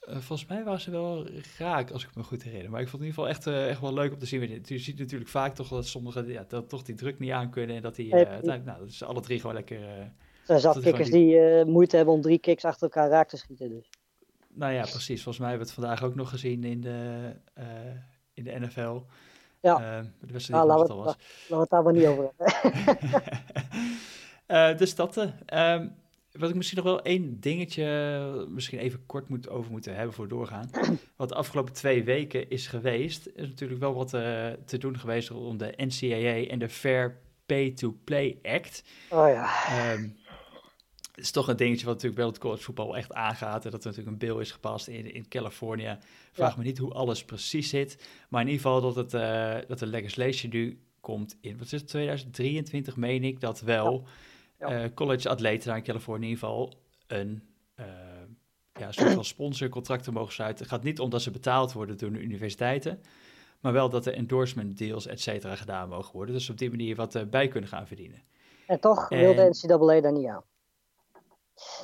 Uh, 0.07 0.17
volgens 0.17 0.49
mij 0.49 0.63
waren 0.63 0.79
ze 0.79 0.91
wel 0.91 1.27
raak, 1.57 1.91
als 1.91 2.03
ik 2.03 2.15
me 2.15 2.23
goed 2.23 2.43
herinner. 2.43 2.71
Maar 2.71 2.81
ik 2.81 2.87
vond 2.87 3.03
het 3.03 3.11
in 3.11 3.17
ieder 3.17 3.35
geval 3.35 3.53
echt, 3.53 3.63
uh, 3.65 3.69
echt 3.69 3.81
wel 3.81 3.93
leuk 3.93 4.13
om 4.13 4.19
te 4.19 4.25
zien. 4.25 4.61
Je 4.63 4.77
ziet 4.77 4.99
natuurlijk 4.99 5.29
vaak 5.29 5.55
toch 5.55 5.67
dat 5.67 5.85
sommigen 5.85 6.27
ja, 6.27 6.45
dat 6.47 6.69
toch 6.69 6.83
die 6.83 6.95
druk 6.95 7.19
niet 7.19 7.31
aan 7.31 7.49
kunnen. 7.49 7.75
En 7.75 7.81
dat 7.81 7.95
die, 7.95 8.07
uh, 8.07 8.13
uiteindelijk, 8.13 8.65
nou, 8.65 8.79
dat 8.79 8.87
is 8.87 9.03
alle 9.03 9.21
drie 9.21 9.39
gewoon 9.39 9.55
lekker... 9.55 9.81
er 9.81 10.11
zijn 10.43 10.59
zat 10.59 10.83
die 10.83 11.65
moeite 11.65 11.95
hebben 11.95 12.13
om 12.13 12.21
drie 12.21 12.39
kicks 12.39 12.65
achter 12.65 12.83
elkaar 12.83 13.09
raak 13.09 13.29
te 13.29 13.37
schieten. 13.37 13.69
Dus. 13.69 13.89
Nou 14.47 14.73
ja, 14.73 14.81
precies. 14.81 15.23
Volgens 15.23 15.37
mij 15.37 15.49
hebben 15.49 15.67
we 15.67 15.73
het 15.73 15.83
vandaag 15.83 16.03
ook 16.03 16.15
nog 16.15 16.29
gezien 16.29 16.63
in 16.63 16.81
de, 16.81 17.31
in 18.33 18.43
de 18.43 18.59
NFL. 18.59 19.01
Ja, 19.61 20.01
de 20.19 20.33
wedstrijd 20.33 20.61
ah, 20.61 20.67
laten, 20.67 20.97
we, 20.97 21.03
was. 21.03 21.05
laten 21.05 21.25
we 21.47 21.55
het 21.55 21.69
daar 21.69 21.83
maar 21.83 21.93
niet 21.93 22.05
over 22.05 22.31
hebben. 22.37 22.97
dus 24.77 24.95
dat... 24.95 25.17
Um, 25.53 25.95
wat 26.37 26.49
ik 26.49 26.55
misschien 26.55 26.77
nog 26.77 26.85
wel 26.85 27.01
één 27.01 27.39
dingetje 27.39 28.45
misschien 28.49 28.79
even 28.79 29.05
kort 29.05 29.29
moet, 29.29 29.49
over 29.49 29.71
moeten 29.71 29.95
hebben 29.95 30.13
voor 30.13 30.27
doorgaan. 30.27 30.69
Wat 31.15 31.29
de 31.29 31.35
afgelopen 31.35 31.73
twee 31.73 32.03
weken 32.03 32.49
is 32.49 32.67
geweest, 32.67 33.29
is 33.35 33.47
natuurlijk 33.47 33.79
wel 33.79 33.93
wat 33.93 34.13
uh, 34.13 34.47
te 34.65 34.77
doen 34.77 34.99
geweest 34.99 35.29
rond 35.29 35.59
de 35.59 35.73
NCAA 35.77 36.49
en 36.51 36.59
de 36.59 36.69
Fair 36.69 37.17
Pay 37.45 37.71
to 37.71 37.97
Play 38.03 38.39
Act. 38.43 38.83
Oh 39.09 39.27
ja. 39.27 39.49
Um, 39.93 40.17
het 41.17 41.25
is 41.25 41.31
toch 41.31 41.47
een 41.47 41.55
dingetje 41.55 41.85
wat 41.85 41.93
natuurlijk 41.93 42.21
wel 42.21 42.29
het 42.29 42.37
college 42.37 42.63
voetbal 42.63 42.97
echt 42.97 43.13
aangaat. 43.13 43.65
En 43.65 43.71
dat 43.71 43.79
er 43.79 43.89
natuurlijk 43.89 44.21
een 44.21 44.27
bill 44.27 44.39
is 44.39 44.51
gepast 44.51 44.87
in, 44.87 45.13
in 45.13 45.27
Californië. 45.27 45.97
Vraag 46.31 46.57
me 46.57 46.63
niet 46.63 46.77
hoe 46.77 46.93
alles 46.93 47.25
precies 47.25 47.69
zit. 47.69 48.07
Maar 48.29 48.41
in 48.41 48.47
ieder 48.47 48.61
geval 48.61 48.81
dat, 48.81 48.95
het, 48.95 49.13
uh, 49.13 49.67
dat 49.67 49.79
de 49.79 49.85
legislation 49.85 50.51
nu 50.51 50.81
komt 50.99 51.37
in, 51.41 51.57
wat 51.57 51.65
is 51.65 51.71
het, 51.71 51.87
2023 51.87 52.95
meen 52.95 53.23
ik, 53.23 53.39
dat 53.39 53.61
wel... 53.61 54.07
Ja. 54.59 54.83
Uh, 54.83 54.89
college 54.93 55.29
atleten 55.29 55.67
daar 55.67 55.77
in 55.77 55.83
Californië 55.83 56.23
in 56.23 56.29
ieder 56.29 56.47
geval 56.47 56.73
een 57.07 57.43
uh, 57.79 57.85
ja, 58.73 58.91
soort 58.91 59.13
van 59.13 59.25
sponsorcontracten 59.35 60.13
mogen 60.13 60.33
sluiten. 60.33 60.63
Het 60.63 60.73
gaat 60.73 60.83
niet 60.83 60.99
om 60.99 61.09
dat 61.09 61.21
ze 61.21 61.31
betaald 61.31 61.73
worden 61.73 61.97
door 61.97 62.11
de 62.11 62.19
universiteiten, 62.19 63.01
maar 63.59 63.73
wel 63.73 63.89
dat 63.89 64.05
er 64.05 64.13
endorsement 64.13 64.77
deals, 64.77 65.07
et 65.07 65.21
cetera, 65.21 65.55
gedaan 65.55 65.89
mogen 65.89 66.13
worden. 66.13 66.35
Dus 66.35 66.49
op 66.49 66.57
die 66.57 66.69
manier 66.69 66.95
wat 66.95 67.15
uh, 67.15 67.23
bij 67.23 67.47
kunnen 67.47 67.69
gaan 67.69 67.87
verdienen. 67.87 68.21
En 68.67 68.79
toch 68.79 69.09
wil 69.09 69.35
de 69.35 69.49
NCAA 69.49 70.01
daar 70.01 70.11
niet 70.11 70.27
aan? 70.27 70.43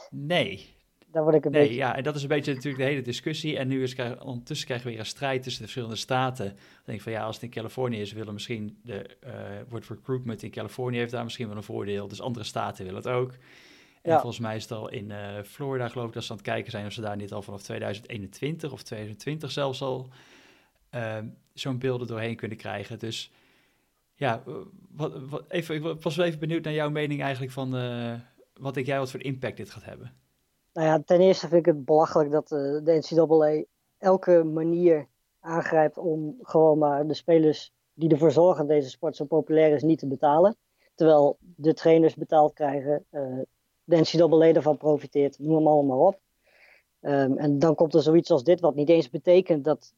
Nee, 0.10 0.74
daar 1.13 1.24
word 1.24 1.36
ik 1.36 1.46
een 1.46 1.51
nee, 1.51 1.62
beetje... 1.62 1.75
Ja, 1.75 1.96
en 1.96 2.03
dat 2.03 2.15
is 2.15 2.22
een 2.22 2.27
beetje 2.27 2.53
natuurlijk 2.53 2.84
de 2.84 2.89
hele 2.89 3.01
discussie. 3.01 3.58
En 3.58 3.68
nu 3.68 3.84
is 3.84 3.96
ondertussen 4.20 4.65
krijgen 4.65 4.86
we 4.86 4.92
weer 4.92 5.01
een 5.01 5.10
strijd 5.10 5.44
tussen 5.44 5.62
de 5.62 5.68
verschillende 5.68 6.01
staten. 6.01 6.46
Dan 6.46 6.56
denk 6.86 6.98
ik 6.98 7.03
van 7.03 7.12
ja, 7.12 7.24
als 7.24 7.36
het 7.36 7.44
in 7.44 7.50
Californië 7.50 8.01
is, 8.01 8.12
willen 8.12 8.34
misschien 8.34 8.80
de 8.84 9.18
uh, 9.25 9.32
wordt 9.70 9.88
recruitment 9.88 10.44
in 10.44 10.51
Californië 10.51 10.98
heeft 10.98 11.12
daar 11.12 11.24
misschien 11.24 11.48
wel 11.48 11.58
een 11.58 11.63
voordeel. 11.63 12.08
Dus 12.08 12.22
andere 12.22 12.46
staten 12.46 12.86
willen 12.86 13.01
het 13.01 13.12
ook. 13.12 13.32
En 14.01 14.12
ja. 14.12 14.20
volgens 14.20 14.39
mij 14.39 14.56
is 14.56 14.62
het 14.62 14.72
al 14.72 14.89
in 14.89 15.10
uh, 15.10 15.42
Florida, 15.46 15.88
geloof 15.88 16.08
ik, 16.08 16.13
dat 16.13 16.24
ze 16.24 16.32
aan 16.32 16.38
het 16.38 16.46
kijken 16.46 16.72
zijn 16.72 16.86
of 16.86 16.92
ze 16.92 17.01
daar 17.01 17.15
niet 17.15 17.34
al 17.34 17.42
vanaf 17.42 17.62
2021 17.62 18.72
of 18.72 18.84
2020 18.84 19.51
zelfs 19.51 19.82
al 19.82 20.10
uh, 20.96 21.18
zo'n 21.53 21.77
beelden 21.77 22.08
doorheen 22.08 22.36
kunnen 22.36 22.58
krijgen. 22.58 23.00
Dus 23.00 23.32
ja, 24.15 24.44
wat, 24.89 25.30
wat, 25.30 25.44
even, 25.50 25.75
ik 25.75 26.01
was 26.01 26.15
wel 26.15 26.25
even 26.25 26.39
benieuwd 26.39 26.63
naar 26.63 26.74
jouw 26.74 26.89
mening 26.89 27.22
eigenlijk 27.22 27.51
van 27.51 27.75
wat 28.53 28.74
denk 28.74 28.86
jij 28.86 29.00
wat 29.00 29.12
voor 29.12 29.24
impact 29.24 29.57
dit 29.57 29.69
gaat 29.69 29.86
hebben. 29.86 30.13
Nou 30.74 30.88
ja, 30.88 31.01
ten 31.05 31.19
eerste 31.19 31.48
vind 31.48 31.67
ik 31.67 31.74
het 31.74 31.86
belachelijk 31.86 32.31
dat 32.31 32.51
uh, 32.51 32.60
de 32.60 33.01
NCAA 33.01 33.63
elke 33.98 34.43
manier 34.43 35.07
aangrijpt 35.39 35.98
om 35.98 36.38
gewoon 36.41 36.77
maar 36.77 37.07
de 37.07 37.13
spelers 37.13 37.74
die 37.93 38.10
ervoor 38.10 38.31
zorgen 38.31 38.67
dat 38.67 38.75
deze 38.75 38.89
sport 38.89 39.15
zo 39.15 39.25
populair 39.25 39.74
is, 39.74 39.83
niet 39.83 40.00
te 40.00 40.07
betalen. 40.07 40.55
Terwijl 40.95 41.38
de 41.39 41.74
trainers 41.74 42.15
betaald 42.15 42.53
krijgen, 42.53 43.05
uh, 43.12 43.39
de 43.83 43.98
NCAA 43.98 44.53
ervan 44.53 44.77
profiteert, 44.77 45.39
noem 45.39 45.55
hem 45.55 45.67
allemaal 45.67 46.00
op. 46.00 46.20
Um, 47.01 47.37
en 47.37 47.59
dan 47.59 47.75
komt 47.75 47.94
er 47.94 48.01
zoiets 48.01 48.31
als 48.31 48.44
dit, 48.44 48.59
wat 48.59 48.75
niet 48.75 48.89
eens 48.89 49.09
betekent 49.09 49.63
dat 49.63 49.94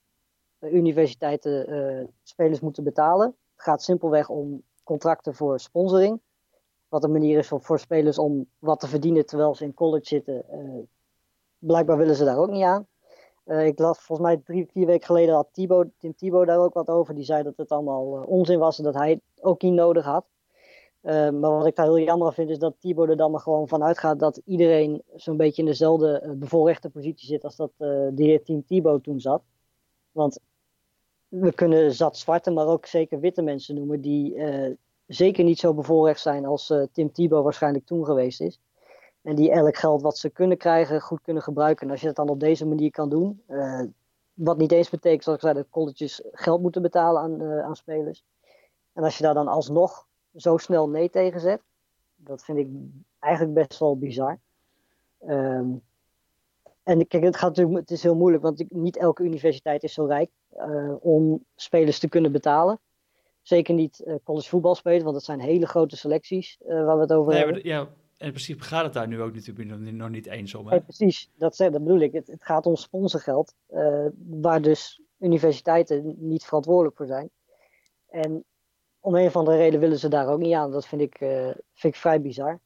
universiteiten 0.60 1.74
uh, 1.74 2.08
spelers 2.24 2.60
moeten 2.60 2.84
betalen. 2.84 3.28
Het 3.28 3.64
gaat 3.64 3.84
simpelweg 3.84 4.30
om 4.30 4.64
contracten 4.84 5.36
voor 5.36 5.60
sponsoring 5.60 6.22
wat 6.90 7.04
een 7.04 7.12
manier 7.12 7.38
is 7.38 7.48
voor, 7.48 7.62
voor, 7.62 7.80
spelers 7.80 8.18
om 8.18 8.48
wat 8.60 8.80
te 8.80 8.88
verdienen 8.88 9.26
terwijl 9.26 9.56
ze 9.56 9.64
in 9.64 9.74
college 9.74 10.06
zitten. 10.06 10.46
Uh, 10.52 10.84
blijkbaar 11.58 11.98
willen 11.98 12.16
ze 12.16 12.26
daar 12.26 12.38
ook 12.38 12.50
niet 12.50 12.64
aan. 12.64 12.88
Uh, 13.46 13.66
ik 13.66 13.80
las 13.80 14.00
volgens 14.00 14.28
mij 14.28 14.42
drie, 14.46 14.68
vier 14.72 14.86
weken 14.86 15.06
geleden 15.06 15.36
had 15.36 15.48
Thibaut, 15.52 15.88
Tim 15.98 16.16
Thibaut 16.16 16.48
daar 16.48 16.60
ook 16.60 16.74
wat 16.74 16.88
over. 16.90 17.16
Die 17.16 17.24
zei 17.24 17.44
dat 17.44 17.58
het 17.58 17.70
allemaal 17.70 18.22
uh, 18.22 18.28
onzin 18.28 18.60
was 18.60 18.78
en 18.78 18.84
dat 18.84 18.94
hij 18.94 19.10
het 19.10 19.22
ook 19.42 19.62
niet 19.62 19.74
nodig 19.74 20.06
had. 20.06 20.26
maar 21.02 21.40
wat 21.40 21.66
ik 21.66 21.76
daar 21.76 21.86
heel 21.86 22.00
jammer 22.00 22.34
vind 22.34 22.50
is 22.50 22.60
dat 22.60 22.76
Thibaut 22.80 23.10
er 23.10 23.18
dan 23.18 23.32
maar 23.32 23.40
gewoon 23.40 23.68
van 23.68 23.84
uitgaat 23.84 24.20
dat 24.20 24.42
iedereen 24.46 25.04
zo'n 25.16 25.38
beetje 25.38 25.62
in 25.62 25.68
dezelfde 25.68 26.36
bevoorrechte 26.38 26.90
positie 26.90 27.28
zit 27.28 27.44
als 27.44 27.56
dat 27.56 27.72
de 27.78 28.14
heer 28.16 28.44
Team 28.44 28.66
Thibaut 28.66 29.04
toen 29.04 29.20
zat. 29.20 29.42
Want 30.12 30.40
we 31.28 31.54
kunnen 31.54 31.94
zat 31.94 32.18
zwarte, 32.18 32.52
maar 32.52 32.68
ook 32.68 32.86
zeker 32.86 33.20
witte 33.20 33.42
mensen 33.42 33.76
noemen 33.76 34.02
die 34.02 34.36
zeker 35.08 35.44
niet 35.44 35.60
zo 35.60 35.74
bevoorrecht 35.74 36.20
zijn 36.20 36.46
als 36.46 36.70
uh, 36.70 36.84
Tim 36.92 37.12
Thibault 37.12 37.44
waarschijnlijk 37.44 37.86
toen 37.86 38.06
geweest 38.06 38.42
is. 38.42 38.60
En 39.22 39.36
die 39.36 39.52
elk 39.52 39.78
geld 39.78 40.02
wat 40.02 40.18
ze 40.18 40.30
kunnen 40.30 40.58
krijgen 40.58 41.02
goed 41.02 41.22
kunnen 41.22 41.44
gebruiken. 41.44 41.86
En 41.86 41.92
als 41.92 42.02
je 42.02 42.08
het 42.08 42.16
dan 42.16 42.30
op 42.30 42.40
deze 42.40 42.66
manier 42.66 42.92
kan 42.92 43.10
doen, 43.10 43.42
uh, 43.50 43.82
wat 44.34 44.58
niet 44.58 44.72
eens 44.72 44.90
betekent, 44.90 45.24
zoals 45.24 45.38
ik 45.40 45.46
zei, 45.46 45.58
dat 45.58 45.70
colleges 45.70 46.24
geld 46.32 46.62
moeten 46.62 46.82
betalen 46.82 47.22
aan, 47.22 47.42
uh, 47.42 47.64
aan 47.64 47.76
spelers. 47.76 48.24
En 48.94 49.04
als 49.04 49.18
je 49.18 49.24
daar 49.24 49.34
dan 49.34 49.48
alsnog 49.48 50.08
zo 50.36 50.58
snel 50.58 50.90
nee 50.90 51.10
tegen 51.10 51.40
zet, 51.40 51.62
dat 52.16 52.44
vind 52.44 52.58
ik 52.58 52.68
eigenlijk 53.20 53.54
best 53.54 53.80
wel 53.80 53.98
bizar. 53.98 54.40
Um, 55.28 55.82
en 56.84 57.08
kijk, 57.08 57.24
het, 57.24 57.38
gaat 57.38 57.50
natuurlijk, 57.50 57.80
het 57.80 57.92
is 57.92 58.04
heel 58.04 58.16
moeilijk, 58.16 58.44
want 58.44 58.64
niet 58.70 58.98
elke 58.98 59.24
universiteit 59.24 59.84
is 59.84 59.94
zo 59.94 60.06
rijk 60.06 60.30
om 61.00 61.46
spelers 61.56 62.00
te 62.00 62.10
kunnen 62.10 62.32
betalen. 62.32 62.80
Zeker 63.48 63.74
niet 63.74 64.04
uh, 64.06 64.16
college 64.24 64.50
voetbal 64.50 64.76
spelen, 64.76 65.02
want 65.02 65.14
dat 65.14 65.24
zijn 65.24 65.40
hele 65.40 65.66
grote 65.66 65.98
selecties 65.98 66.58
uh, 66.62 66.86
waar 66.86 66.96
we 66.96 67.02
het 67.02 67.14
over 67.14 67.34
nee, 67.34 67.44
hebben. 67.44 67.62
Maar, 67.62 67.72
ja, 67.72 67.80
en 68.18 68.26
in 68.26 68.32
principe 68.32 68.64
gaat 68.64 68.84
het 68.84 68.94
daar 68.94 69.08
nu 69.08 69.22
ook 69.22 69.34
natuurlijk 69.34 69.92
nog, 69.92 70.10
niet 70.10 70.26
eens 70.26 70.56
om. 70.56 70.68
Hè? 70.68 70.82
Precies, 70.82 71.32
dat, 71.38 71.58
dat 71.58 71.72
bedoel 71.72 72.00
ik. 72.00 72.12
Het, 72.12 72.28
het 72.28 72.44
gaat 72.44 72.66
om 72.66 72.76
sponsorgeld, 72.76 73.54
uh, 73.74 74.06
waar 74.30 74.62
dus 74.62 75.02
universiteiten 75.20 76.16
niet 76.18 76.44
verantwoordelijk 76.44 76.98
voor 76.98 77.06
zijn. 77.06 77.30
En 78.10 78.44
om 79.00 79.16
een 79.16 79.26
of 79.26 79.36
andere 79.36 79.58
reden 79.58 79.80
willen 79.80 80.00
ze 80.00 80.08
daar 80.08 80.28
ook 80.28 80.40
niet 80.40 80.54
aan. 80.54 80.72
Dat 80.72 80.88
vind 80.88 81.02
ik, 81.02 81.18
vind 81.74 81.94
ik 81.94 81.96
vrij 81.96 82.22
bizar. 82.22 82.60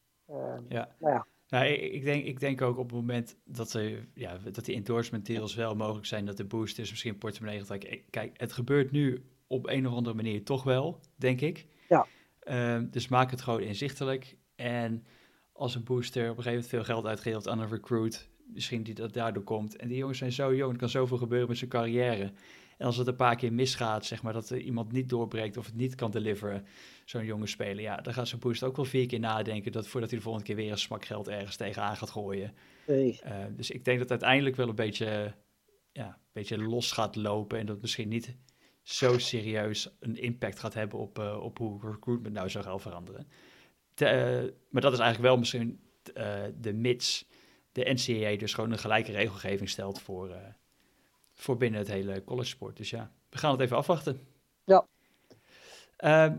ja. 0.68 0.96
Nou 1.00 1.14
ja. 1.14 1.26
Nou, 1.50 1.66
ik 1.66 2.04
denk, 2.04 2.26
ik 2.26 2.40
denk 2.40 2.62
ook 2.62 2.78
op 2.78 2.86
het 2.86 2.96
moment 2.96 3.38
dat, 3.44 3.74
er, 3.74 4.08
ja, 4.14 4.38
dat 4.52 4.66
die 4.66 4.76
endorsement 4.76 5.26
deals 5.26 5.56
wel 5.56 5.76
mogelijk 5.76 6.06
zijn, 6.06 6.26
dat 6.26 6.38
de 6.38 6.46
boosters 6.46 6.90
misschien 6.90 7.18
portemonnee 7.18 7.64
Kijk, 8.10 8.40
het 8.40 8.52
gebeurt 8.52 8.92
nu 8.92 9.24
op 9.50 9.68
een 9.68 9.88
of 9.88 9.94
andere 9.94 10.16
manier 10.16 10.44
toch 10.44 10.64
wel, 10.64 11.00
denk 11.16 11.42
ik. 11.42 11.66
Ja. 11.90 12.06
Uh, 12.44 12.84
dus 12.92 13.08
maak 13.08 13.32
het 13.32 13.42
gewoon 13.42 13.62
inzichtelijk. 13.62 14.38
En 14.56 15.06
als 15.54 15.76
een 15.76 15.84
booster 15.84 16.22
op 16.24 16.38
een 16.38 16.44
gegeven 16.44 16.52
moment 16.52 16.70
veel 16.70 16.84
geld 16.84 17.06
uitgeeft 17.06 17.48
aan 17.48 17.60
een 17.60 17.70
recruit, 17.70 18.30
misschien 18.54 18.84
die 18.84 18.94
dat 18.94 19.14
daardoor 19.14 19.44
komt. 19.44 19.76
En 19.76 19.88
die 19.88 19.98
jongens 19.98 20.18
zijn 20.18 20.32
zo 20.32 20.56
jong, 20.56 20.72
er 20.72 20.78
kan 20.78 20.90
zoveel 20.90 21.18
gebeuren 21.18 21.48
met 21.48 21.58
zijn 21.58 21.70
carrière. 21.70 22.32
En 22.78 22.86
als 22.86 22.98
het 22.98 23.08
een 23.08 23.16
paar 23.16 23.36
keer 23.36 23.54
misgaat, 23.54 24.06
zeg 24.06 24.24
maar, 24.24 24.34
dat 24.34 24.50
er 24.50 24.60
iemand 24.60 24.92
niet 24.92 25.10
doorbreekt 25.10 25.58
of 25.58 25.66
het 25.66 25.76
niet 25.76 25.96
kan 25.96 26.12
deliveren, 26.12 26.66
zo'n 27.06 27.26
jonge 27.26 27.48
speler, 27.48 27.82
ja, 27.82 27.96
dan 27.96 28.14
gaat 28.14 28.28
zo'n 28.28 28.40
booster 28.40 28.68
ook 28.68 28.76
wel 28.76 28.86
vier 28.86 29.06
keer 29.06 29.20
nadenken 29.20 29.72
dat, 29.72 29.88
voordat 29.88 30.10
hij 30.10 30.20
de 30.20 30.24
volgende 30.24 30.48
keer 30.48 30.58
weer 30.58 30.72
een 30.72 30.78
smak 30.78 31.06
geld 31.06 31.28
ergens 31.28 31.56
tegenaan 31.56 31.98
gaat 31.98 32.10
gooien. 32.10 32.54
Nee. 32.88 33.20
Uh, 33.26 33.32
dus 33.56 33.72
ik 33.72 33.86
denk 33.86 34.00
dat 34.00 34.10
uiteindelijk 34.10 34.56
wel 34.56 34.70
een 34.70 34.76
beetje, 34.76 35.34
ja, 35.92 36.08
een 36.08 36.32
beetje 36.32 36.58
los 36.58 36.92
gaat 36.92 37.16
lopen 37.16 37.60
en 37.60 37.66
dat 37.66 37.82
misschien 37.82 38.10
niet 38.10 38.38
zo 38.90 39.18
serieus 39.18 39.96
een 40.00 40.16
impact 40.16 40.60
gaat 40.60 40.74
hebben 40.74 41.00
op, 41.00 41.20
uh, 41.20 41.44
op 41.44 41.58
hoe 41.58 41.80
recruitment 41.82 42.36
nou 42.36 42.50
zou 42.50 42.64
gaan 42.64 42.80
veranderen. 42.80 43.28
uh, 43.98 44.52
maar 44.70 44.82
dat 44.82 44.94
is 44.94 45.00
eigenlijk 45.00 45.30
wel 45.30 45.38
misschien 45.38 45.80
uh, 46.18 46.44
de 46.60 46.74
mits 46.74 47.28
de 47.72 47.94
NCAA 47.94 48.38
dus 48.38 48.54
gewoon 48.54 48.72
een 48.72 48.80
gelijke 48.80 49.12
regelgeving 49.12 49.70
stelt 49.70 50.02
voor, 50.02 50.36
voor 51.34 51.58
binnen 51.58 51.80
het 51.80 51.90
hele 51.90 52.24
college 52.24 52.50
sport. 52.50 52.78
Dus 52.78 52.90
ja, 52.90 53.12
we 53.30 53.38
gaan 53.38 53.52
het 53.52 53.60
even 53.60 53.78
afwachten. 53.78 54.28
Ja. 54.64 54.88
Ehm, 55.98 56.38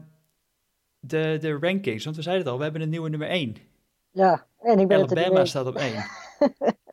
de, 1.01 1.37
de 1.41 1.59
rankings, 1.59 2.05
want 2.05 2.17
we 2.17 2.23
zeiden 2.23 2.45
het 2.45 2.53
al, 2.53 2.59
we 2.59 2.65
hebben 2.65 2.83
een 2.83 2.89
nieuwe 2.89 3.09
nummer 3.09 3.29
1. 3.29 3.57
Ja, 4.11 4.47
en 4.59 4.79
ik 4.79 4.89
ben 4.89 4.97
Alabama 4.97 5.39
het 5.39 5.49
staat 5.49 5.67
op 5.67 5.77
1. 5.77 6.05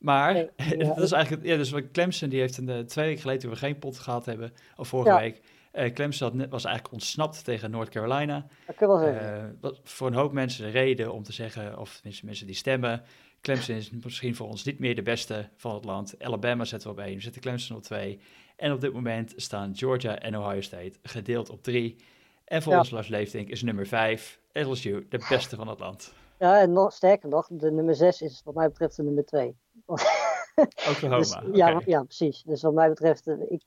Maar 0.00 0.34
dat 0.78 0.98
is 0.98 1.12
eigenlijk, 1.12 1.44
ja, 1.44 1.56
dus 1.56 1.72
Clemson 1.92 2.28
die 2.28 2.40
heeft 2.40 2.56
een, 2.56 2.68
uh, 2.68 2.78
twee 2.78 3.04
weken 3.04 3.20
geleden, 3.20 3.42
toen 3.42 3.50
we 3.50 3.56
geen 3.56 3.78
pot 3.78 3.98
gehad 3.98 4.26
hebben, 4.26 4.52
of 4.76 4.88
vorige 4.88 5.18
week, 5.18 5.40
uh, 5.72 5.92
Clemson 5.92 6.40
had, 6.40 6.48
was 6.48 6.64
eigenlijk 6.64 6.94
ontsnapt 6.94 7.44
tegen 7.44 7.70
North 7.70 7.88
Carolina. 7.88 8.46
Dat 8.66 8.78
je 8.78 8.86
wel 8.86 8.98
zeggen. 8.98 9.58
Uh, 9.62 9.70
voor 9.82 10.06
een 10.06 10.14
hoop 10.14 10.32
mensen 10.32 10.64
de 10.64 10.70
reden 10.70 11.12
om 11.12 11.22
te 11.22 11.32
zeggen, 11.32 11.78
of 11.78 11.94
tenminste 11.94 12.26
mensen 12.26 12.46
die 12.46 12.54
stemmen, 12.54 13.02
Clemson 13.40 13.76
is 13.76 13.90
misschien 13.90 14.34
voor 14.34 14.48
ons 14.48 14.64
niet 14.64 14.78
meer 14.78 14.94
de 14.94 15.02
beste 15.02 15.48
van 15.56 15.74
het 15.74 15.84
land. 15.84 16.14
Alabama 16.18 16.64
zetten 16.64 16.88
we 16.88 16.94
op 16.94 17.06
één, 17.06 17.14
we 17.14 17.22
zetten 17.22 17.42
Clemson 17.42 17.76
op 17.76 17.82
twee. 17.82 18.20
En 18.56 18.72
op 18.72 18.80
dit 18.80 18.92
moment 18.92 19.32
staan 19.36 19.76
Georgia 19.76 20.18
en 20.18 20.38
Ohio 20.38 20.60
State 20.60 20.92
gedeeld 21.02 21.50
op 21.50 21.62
drie. 21.62 21.96
En 22.44 22.62
volgens 22.62 22.90
Lars 22.90 23.08
Leeftink 23.08 23.48
is 23.48 23.62
nummer 23.62 23.86
vijf 23.86 24.40
LSU 24.52 25.06
de 25.08 25.26
beste 25.28 25.56
van 25.56 25.68
het 25.68 25.78
land. 25.78 26.14
Ja, 26.38 26.60
en 26.60 26.72
nog 26.72 26.92
sterker 26.92 27.28
nog, 27.28 27.46
de 27.50 27.70
nummer 27.70 27.94
6 27.94 28.22
is 28.22 28.40
wat 28.44 28.54
mij 28.54 28.68
betreft 28.68 28.96
de 28.96 29.02
nummer 29.02 29.24
2. 29.24 29.56
Oklahoma. 29.86 31.18
Dus, 31.18 31.38
ja, 31.52 31.80
ja, 31.84 32.02
precies. 32.02 32.42
Dus 32.42 32.62
wat 32.62 32.74
mij 32.74 32.88
betreft, 32.88 33.26
eh, 33.26 33.34
ik, 33.48 33.62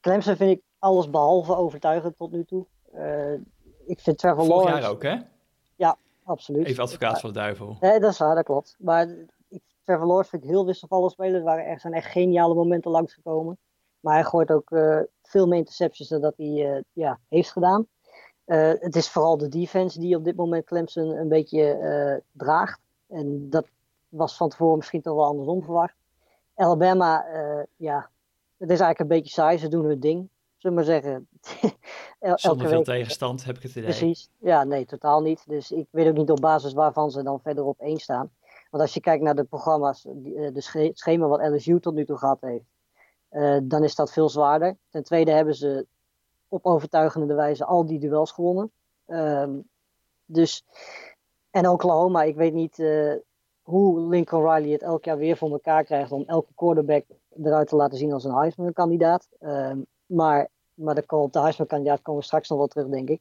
Clemson 0.00 0.36
vind 0.36 0.50
ik 0.50 0.62
alles 0.78 1.10
behalve 1.10 1.56
overtuigend 1.56 2.16
tot 2.16 2.32
nu 2.32 2.44
toe. 2.44 2.66
Uh, 2.94 3.32
ik 3.86 4.00
vind 4.00 4.18
Trevor 4.18 4.44
Vorig 4.44 4.50
Lawrence... 4.50 4.80
jaar 4.80 4.90
ook, 4.90 5.02
hè? 5.02 5.16
Ja, 5.76 5.98
absoluut. 6.24 6.66
Even 6.66 6.82
advocaat 6.82 7.20
van 7.20 7.32
de 7.32 7.38
duivel. 7.38 7.76
Nee, 7.80 8.00
dat 8.00 8.12
is 8.12 8.18
waar, 8.18 8.34
dat 8.34 8.44
klopt. 8.44 8.76
Maar 8.78 9.08
ik, 9.48 9.62
Trevor 9.84 10.06
Lawrence 10.06 10.30
vind 10.30 10.42
ik 10.42 10.48
heel 10.48 10.66
wisselvallig 10.66 11.10
spelen. 11.10 11.34
Er 11.34 11.42
waren 11.42 11.80
zijn 11.80 11.92
echt 11.92 12.10
geniale 12.10 12.54
momenten 12.54 12.90
langsgekomen. 12.90 13.58
Maar 14.00 14.14
hij 14.14 14.24
gooit 14.24 14.50
ook 14.50 14.70
uh, 14.70 15.00
veel 15.22 15.46
meer 15.46 15.58
interceptions 15.58 16.08
dan 16.08 16.20
dat 16.20 16.36
hij 16.36 16.84
ja, 16.92 17.20
heeft 17.28 17.52
gedaan. 17.52 17.86
Uh, 18.46 18.72
het 18.78 18.96
is 18.96 19.08
vooral 19.08 19.36
de 19.36 19.48
defense 19.48 19.98
die 19.98 20.16
op 20.16 20.24
dit 20.24 20.36
moment 20.36 20.64
Clemson 20.64 21.16
een 21.16 21.28
beetje 21.28 22.22
draagt. 22.32 22.80
En 23.08 23.50
dat 23.50 23.66
was 24.08 24.36
van 24.36 24.48
tevoren 24.48 24.76
misschien 24.76 25.02
toch 25.02 25.14
wel 25.14 25.24
andersom 25.24 25.62
verwacht. 25.62 25.94
Alabama, 26.54 27.26
uh, 27.28 27.62
ja, 27.76 28.10
het 28.56 28.70
is 28.70 28.80
eigenlijk 28.80 29.00
een 29.00 29.16
beetje 29.16 29.32
saai. 29.32 29.58
Ze 29.58 29.68
doen 29.68 29.84
hun 29.84 30.00
ding, 30.00 30.28
zullen 30.56 30.76
we 30.76 30.84
maar 30.84 31.00
zeggen. 31.00 31.28
El 32.18 32.38
Zonder 32.38 32.68
veel 32.68 32.76
week... 32.76 32.86
tegenstand, 32.86 33.44
heb 33.44 33.56
ik 33.56 33.62
het 33.62 33.70
idee. 33.70 33.82
Precies, 33.82 34.30
ja, 34.38 34.64
nee, 34.64 34.86
totaal 34.86 35.22
niet. 35.22 35.42
Dus 35.46 35.70
ik 35.70 35.86
weet 35.90 36.08
ook 36.08 36.16
niet 36.16 36.30
op 36.30 36.40
basis 36.40 36.72
waarvan 36.72 37.10
ze 37.10 37.22
dan 37.22 37.40
verder 37.40 37.64
op 37.64 37.80
één 37.80 37.98
staan. 37.98 38.30
Want 38.70 38.82
als 38.82 38.94
je 38.94 39.00
kijkt 39.00 39.22
naar 39.22 39.34
de 39.34 39.44
programma's, 39.44 40.02
de 40.02 40.90
schema 40.92 41.26
wat 41.26 41.48
LSU 41.50 41.80
tot 41.80 41.94
nu 41.94 42.04
toe 42.04 42.16
gehad 42.16 42.40
heeft, 42.40 42.64
dan 43.68 43.84
is 43.84 43.94
dat 43.94 44.12
veel 44.12 44.28
zwaarder. 44.28 44.76
Ten 44.90 45.02
tweede 45.02 45.30
hebben 45.30 45.54
ze 45.54 45.86
op 46.48 46.64
overtuigende 46.64 47.34
wijze 47.34 47.64
al 47.64 47.86
die 47.86 47.98
duels 47.98 48.32
gewonnen. 48.32 48.70
Um, 49.06 49.68
dus, 50.24 50.64
en 51.50 51.68
Oklahoma, 51.68 52.22
ik 52.22 52.36
weet 52.36 52.52
niet 52.52 52.78
uh, 52.78 53.14
hoe 53.66 54.00
Lincoln 54.00 54.50
Riley 54.50 54.70
het 54.70 54.82
elk 54.82 55.04
jaar 55.04 55.18
weer 55.18 55.36
voor 55.36 55.50
elkaar 55.50 55.84
krijgt 55.84 56.12
om 56.12 56.24
elke 56.26 56.52
quarterback 56.54 57.04
eruit 57.42 57.68
te 57.68 57.76
laten 57.76 57.98
zien 57.98 58.12
als 58.12 58.24
een 58.24 58.34
Heisman-kandidaat. 58.34 59.28
Um, 59.40 59.86
maar, 60.06 60.48
maar 60.74 60.94
de, 60.94 61.04
op 61.06 61.32
de 61.32 61.40
Heisman-kandidaat 61.40 62.02
komen 62.02 62.20
we 62.20 62.26
straks 62.26 62.48
nog 62.48 62.58
wel 62.58 62.66
terug, 62.66 62.88
denk 62.88 63.08
ik. 63.08 63.20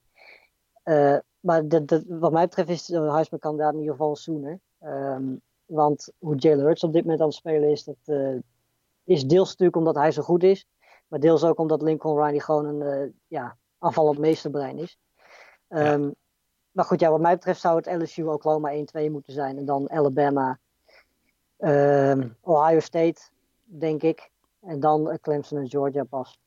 Uh, 0.84 1.18
maar 1.40 1.68
de, 1.68 1.86
de, 1.86 2.04
wat 2.08 2.32
mij 2.32 2.46
betreft 2.46 2.70
is 2.70 2.86
de 2.86 3.12
Heisman-kandidaat 3.12 3.74
in 3.74 3.80
ieder 3.80 3.94
geval 3.94 4.16
Sooner. 4.16 4.60
Um, 4.84 5.42
want 5.66 6.12
hoe 6.20 6.36
Jalen 6.36 6.66
Hurts 6.66 6.84
op 6.84 6.94
dit 6.94 7.02
moment 7.02 7.22
aan 7.22 7.28
het 7.28 7.36
spelen 7.36 7.70
is, 7.70 7.84
dat 7.84 7.98
uh, 8.06 8.40
is 9.04 9.26
deels 9.26 9.50
natuurlijk 9.50 9.78
omdat 9.78 9.96
hij 9.96 10.12
zo 10.12 10.22
goed 10.22 10.44
is. 10.44 10.68
Maar 11.08 11.20
deels 11.20 11.44
ook 11.44 11.60
omdat 11.60 11.82
Lincoln 11.82 12.24
Riley 12.24 12.40
gewoon 12.40 12.66
een 12.66 13.02
uh, 13.02 13.12
ja, 13.28 13.58
aanvallend 13.80 14.20
meesterbrein 14.20 14.78
is. 14.78 14.98
Um, 15.70 16.04
ja. 16.04 16.12
Maar 16.76 16.86
goed, 16.86 17.00
ja, 17.00 17.10
wat 17.10 17.22
mij 17.22 17.36
betreft 17.36 17.62
zou 17.62 17.76
het 17.76 18.02
LSU 18.02 18.24
Oklahoma 18.24 18.72
1-2 18.72 19.12
moeten 19.12 19.34
zijn. 19.34 19.58
En 19.58 19.66
dan 19.66 19.90
Alabama, 19.90 20.60
um, 21.60 22.36
Ohio 22.42 22.80
State, 22.80 23.22
denk 23.64 24.02
ik. 24.02 24.30
En 24.62 24.80
dan 24.80 25.18
Clemson 25.22 25.58
en 25.58 25.70
Georgia 25.70 26.04
pas. 26.04 26.40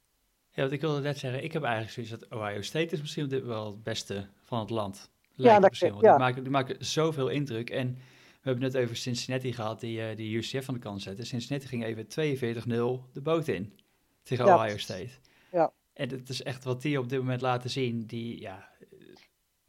Ja, 0.51 0.63
wat 0.63 0.73
ik 0.73 0.81
wilde 0.81 1.01
net 1.01 1.19
zeggen, 1.19 1.45
ik 1.45 1.53
heb 1.53 1.63
eigenlijk 1.63 1.93
zoiets 1.93 2.13
dat 2.13 2.41
Ohio 2.41 2.63
State 2.63 2.95
is 2.95 3.01
misschien 3.01 3.29
dit 3.29 3.45
wel 3.45 3.67
het 3.67 3.83
beste 3.83 4.27
van 4.43 4.59
het 4.59 4.71
land. 4.71 5.11
Lijkt 5.35 5.55
ja, 5.55 5.61
dat, 5.61 5.69
misschien, 5.69 5.95
ja. 5.95 6.11
die, 6.11 6.19
maken, 6.19 6.43
die 6.43 6.53
maken 6.53 6.85
zoveel 6.85 7.29
indruk. 7.29 7.71
En 7.71 7.87
we 7.95 8.01
hebben 8.43 8.65
het 8.65 8.73
net 8.73 8.83
over 8.83 8.97
Cincinnati 8.97 9.53
gehad, 9.53 9.81
die, 9.81 10.11
uh, 10.11 10.17
die 10.17 10.37
UCF 10.37 10.65
van 10.65 10.75
de 10.75 10.81
kant 10.81 11.03
zette. 11.03 11.25
Cincinnati 11.25 11.67
ging 11.67 11.85
even 11.85 12.05
42-0 12.05 13.13
de 13.13 13.21
boot 13.21 13.49
in 13.49 13.79
tegen 14.23 14.47
ja, 14.47 14.55
Ohio 14.55 14.77
State. 14.77 15.11
Ja. 15.53 15.73
En 15.93 16.09
het 16.09 16.29
is 16.29 16.43
echt 16.43 16.65
wat 16.65 16.83
die 16.83 16.99
op 16.99 17.09
dit 17.09 17.19
moment 17.19 17.41
laten 17.41 17.71
zien. 17.71 18.07
Die, 18.07 18.41
ja, 18.41 18.69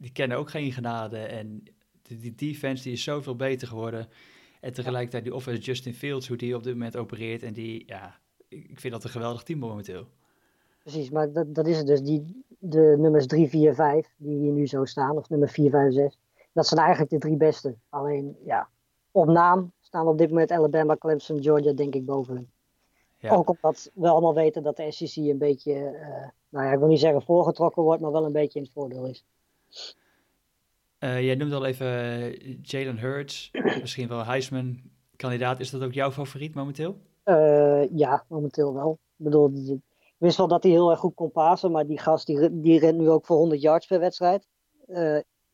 die 0.00 0.12
kennen 0.12 0.38
ook 0.38 0.50
geen 0.50 0.72
genade. 0.72 1.18
En 1.18 1.62
die, 2.02 2.18
die 2.18 2.34
defense 2.34 2.82
die 2.82 2.92
is 2.92 3.02
zoveel 3.02 3.36
beter 3.36 3.68
geworden. 3.68 4.08
En 4.60 4.72
tegelijkertijd 4.72 5.24
die 5.24 5.34
offense 5.34 5.60
Justin 5.60 5.94
Fields, 5.94 6.28
hoe 6.28 6.36
die 6.36 6.56
op 6.56 6.62
dit 6.62 6.72
moment 6.72 6.96
opereert. 6.96 7.42
En 7.42 7.52
die, 7.52 7.82
ja, 7.86 8.18
ik 8.48 8.80
vind 8.80 8.92
dat 8.92 9.04
een 9.04 9.10
geweldig 9.10 9.42
team 9.42 9.58
momenteel. 9.58 10.06
Precies, 10.82 11.10
maar 11.10 11.32
dat, 11.32 11.54
dat 11.54 11.66
is 11.66 11.76
het 11.76 11.86
dus. 11.86 12.02
Die, 12.02 12.44
de 12.58 12.96
nummers 12.98 13.26
3, 13.26 13.48
4, 13.48 13.74
5, 13.74 14.14
die 14.16 14.38
hier 14.38 14.52
nu 14.52 14.66
zo 14.66 14.84
staan, 14.84 15.16
of 15.16 15.28
nummer 15.28 15.48
4, 15.48 15.70
5, 15.70 15.92
6. 15.92 16.18
Dat 16.52 16.66
zijn 16.66 16.80
eigenlijk 16.80 17.10
de 17.10 17.18
drie 17.18 17.36
beste. 17.36 17.76
Alleen, 17.88 18.36
ja, 18.44 18.68
op 19.10 19.26
naam 19.26 19.72
staan 19.80 20.06
op 20.06 20.18
dit 20.18 20.28
moment 20.28 20.50
Alabama, 20.50 20.96
Clemson, 20.96 21.42
Georgia, 21.42 21.72
denk 21.72 21.94
ik, 21.94 22.04
boven. 22.04 22.50
Ja. 23.18 23.30
Ook 23.30 23.48
omdat 23.48 23.90
we 23.94 24.08
allemaal 24.08 24.34
weten 24.34 24.62
dat 24.62 24.76
de 24.76 24.90
SEC 24.90 25.16
een 25.16 25.38
beetje, 25.38 25.72
uh, 25.72 26.28
nou 26.48 26.66
ja, 26.66 26.72
ik 26.72 26.78
wil 26.78 26.88
niet 26.88 27.00
zeggen 27.00 27.22
voorgetrokken 27.22 27.82
wordt, 27.82 28.02
maar 28.02 28.12
wel 28.12 28.24
een 28.24 28.32
beetje 28.32 28.58
in 28.58 28.64
het 28.64 28.74
voordeel 28.74 29.06
is. 29.06 29.24
Uh, 30.98 31.24
jij 31.24 31.34
noemde 31.34 31.54
al 31.54 31.64
even 31.64 31.86
eh, 31.86 32.58
Jalen 32.62 32.98
Hurts, 32.98 33.50
misschien 33.80 34.08
wel 34.08 34.24
Heisman-kandidaat. 34.24 35.60
Is 35.60 35.70
dat 35.70 35.82
ook 35.82 35.92
jouw 35.92 36.10
favoriet 36.10 36.54
momenteel? 36.54 36.96
Uh, 37.24 37.96
ja, 37.96 38.24
momenteel 38.28 38.74
wel. 38.74 38.98
Ik 39.16 39.24
bedoel, 39.24 39.50
ik 39.50 39.80
wist 40.16 40.36
wel 40.36 40.48
dat 40.48 40.62
hij 40.62 40.72
heel 40.72 40.90
erg 40.90 40.98
goed 40.98 41.14
kon 41.14 41.30
pasen, 41.30 41.70
maar 41.70 41.86
die 41.86 41.98
gast 41.98 42.26
die, 42.26 42.60
die 42.60 42.78
rent 42.78 42.98
nu 42.98 43.10
ook 43.10 43.26
voor 43.26 43.36
100 43.36 43.60
yards 43.60 43.86
per 43.86 44.00
wedstrijd. 44.00 44.46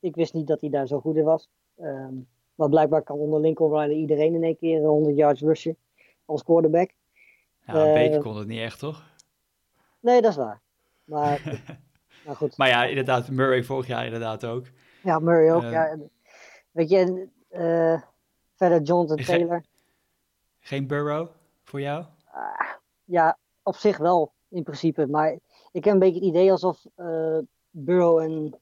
ik 0.01 0.15
wist 0.15 0.35
niet 0.35 0.47
dat 0.47 0.61
hij 0.61 0.71
daar 0.71 0.87
zo 0.87 1.01
goed 1.01 1.17
in 1.17 1.25
was. 1.25 1.49
Um, 1.81 2.27
maar 2.57 2.69
blijkbaar 2.69 3.03
kan 3.03 3.19
onder 3.19 3.41
Lincoln 3.41 3.81
Riley 3.81 3.97
iedereen 3.97 4.35
in 4.35 4.43
één 4.43 4.57
keer 4.57 4.81
100 4.81 5.17
yards 5.17 5.41
rushen 5.41 5.77
als 6.25 6.43
quarterback. 6.43 6.91
Ja, 7.67 7.87
een 7.87 7.95
beetje 7.95 8.21
kon 8.21 8.37
het 8.37 8.49
niet 8.49 8.61
echt, 8.61 8.79
toch? 8.79 9.05
Nee, 10.01 10.23
dat 10.23 10.31
is 10.31 10.37
waar. 10.37 10.61
Maar, 11.05 11.63
maar 12.27 12.37
goed. 12.37 12.57
Maar 12.57 12.69
ja, 12.69 12.85
inderdaad, 12.85 13.31
Murray 13.31 13.65
vorig 13.65 13.87
jaar 13.87 14.05
inderdaad 14.05 14.45
ook. 14.45 14.67
Ja, 15.03 15.19
Murray 15.19 15.53
ook. 15.53 15.63
Uh, 15.63 15.71
ja. 15.71 15.97
Weet 16.71 16.89
je, 16.89 17.29
uh, 17.53 18.03
verder 18.55 18.83
Jonathan 18.83 19.17
Taylor. 19.17 19.65
Geen 20.59 20.87
Burrow 20.87 21.29
voor 21.65 21.81
jou? 21.81 22.05
Uh, 22.35 22.71
ja, 23.05 23.39
op 23.63 23.77
zich 23.77 23.99
wel, 23.99 24.33
in 24.49 24.63
principe. 24.63 25.07
Maar 25.07 25.39
ik 25.73 25.85
heb 25.85 25.95
een 25.95 25.99
beetje 25.99 26.21
het 26.21 26.29
idee 26.29 26.51
alsof 26.51 26.85
uh, 26.97 27.39
Burrow 27.71 28.19
en 28.19 28.59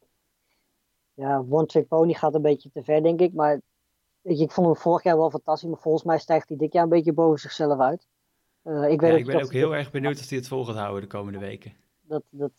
ja, 1.15 1.45
One 1.49 1.67
Trick 1.67 1.89
Pony 1.89 2.13
gaat 2.13 2.35
een 2.35 2.43
beetje 2.43 2.71
te 2.71 2.83
ver, 2.83 3.03
denk 3.03 3.21
ik. 3.21 3.33
Maar 3.33 3.61
weet 4.21 4.39
je, 4.39 4.45
ik 4.45 4.51
vond 4.51 4.67
hem 4.67 4.77
vorig 4.77 5.03
jaar 5.03 5.17
wel 5.17 5.31
fantastisch. 5.31 5.69
Maar 5.69 5.79
volgens 5.79 6.05
mij 6.05 6.19
stijgt 6.19 6.49
hij 6.49 6.59
dit 6.59 6.73
jaar 6.73 6.83
een 6.83 6.89
beetje 6.89 7.13
boven 7.13 7.41
zichzelf 7.41 7.81
uit. 7.81 8.07
Uh, 8.65 8.91
ik, 8.91 9.01
weet 9.01 9.11
ja, 9.11 9.17
ik 9.17 9.27
ben 9.27 9.43
ook 9.43 9.53
heel 9.53 9.75
erg 9.75 9.91
benieuwd 9.91 10.19
of 10.19 10.29
hij 10.29 10.39
het 10.39 10.49
vol 10.49 10.65
gaat 10.65 10.77
houden 10.77 11.01
de 11.01 11.07
komende 11.07 11.39
weken. 11.39 11.73
Dat, 12.01 12.23
dat... 12.31 12.53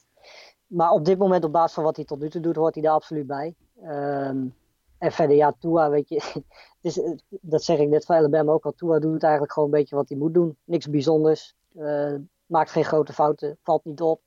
Maar 0.67 0.91
op 0.91 1.05
dit 1.05 1.17
moment, 1.17 1.43
op 1.43 1.51
basis 1.51 1.73
van 1.73 1.83
wat 1.83 1.95
hij 1.95 2.05
tot 2.05 2.19
nu 2.19 2.29
toe 2.29 2.41
doet, 2.41 2.55
hoort 2.55 2.73
hij 2.73 2.83
daar 2.83 2.93
absoluut 2.93 3.27
bij. 3.27 3.55
Um, 3.83 4.55
en 4.97 5.11
verder, 5.11 5.35
ja, 5.35 5.55
Tua, 5.59 5.89
weet 5.89 6.09
je, 6.09 6.43
dat 7.41 7.63
zeg 7.63 7.77
ik 7.77 7.87
net 7.87 8.05
van 8.05 8.15
Alabama 8.15 8.51
ook 8.51 8.65
al. 8.65 8.71
Tua 8.71 8.99
doet 8.99 9.23
eigenlijk 9.23 9.53
gewoon 9.53 9.69
een 9.69 9.79
beetje 9.79 9.95
wat 9.95 10.09
hij 10.09 10.17
moet 10.17 10.33
doen. 10.33 10.57
Niks 10.63 10.89
bijzonders. 10.89 11.53
Uh, 11.75 12.15
maakt 12.45 12.71
geen 12.71 12.85
grote 12.85 13.13
fouten, 13.13 13.57
valt 13.63 13.85
niet 13.85 14.01
op. 14.01 14.21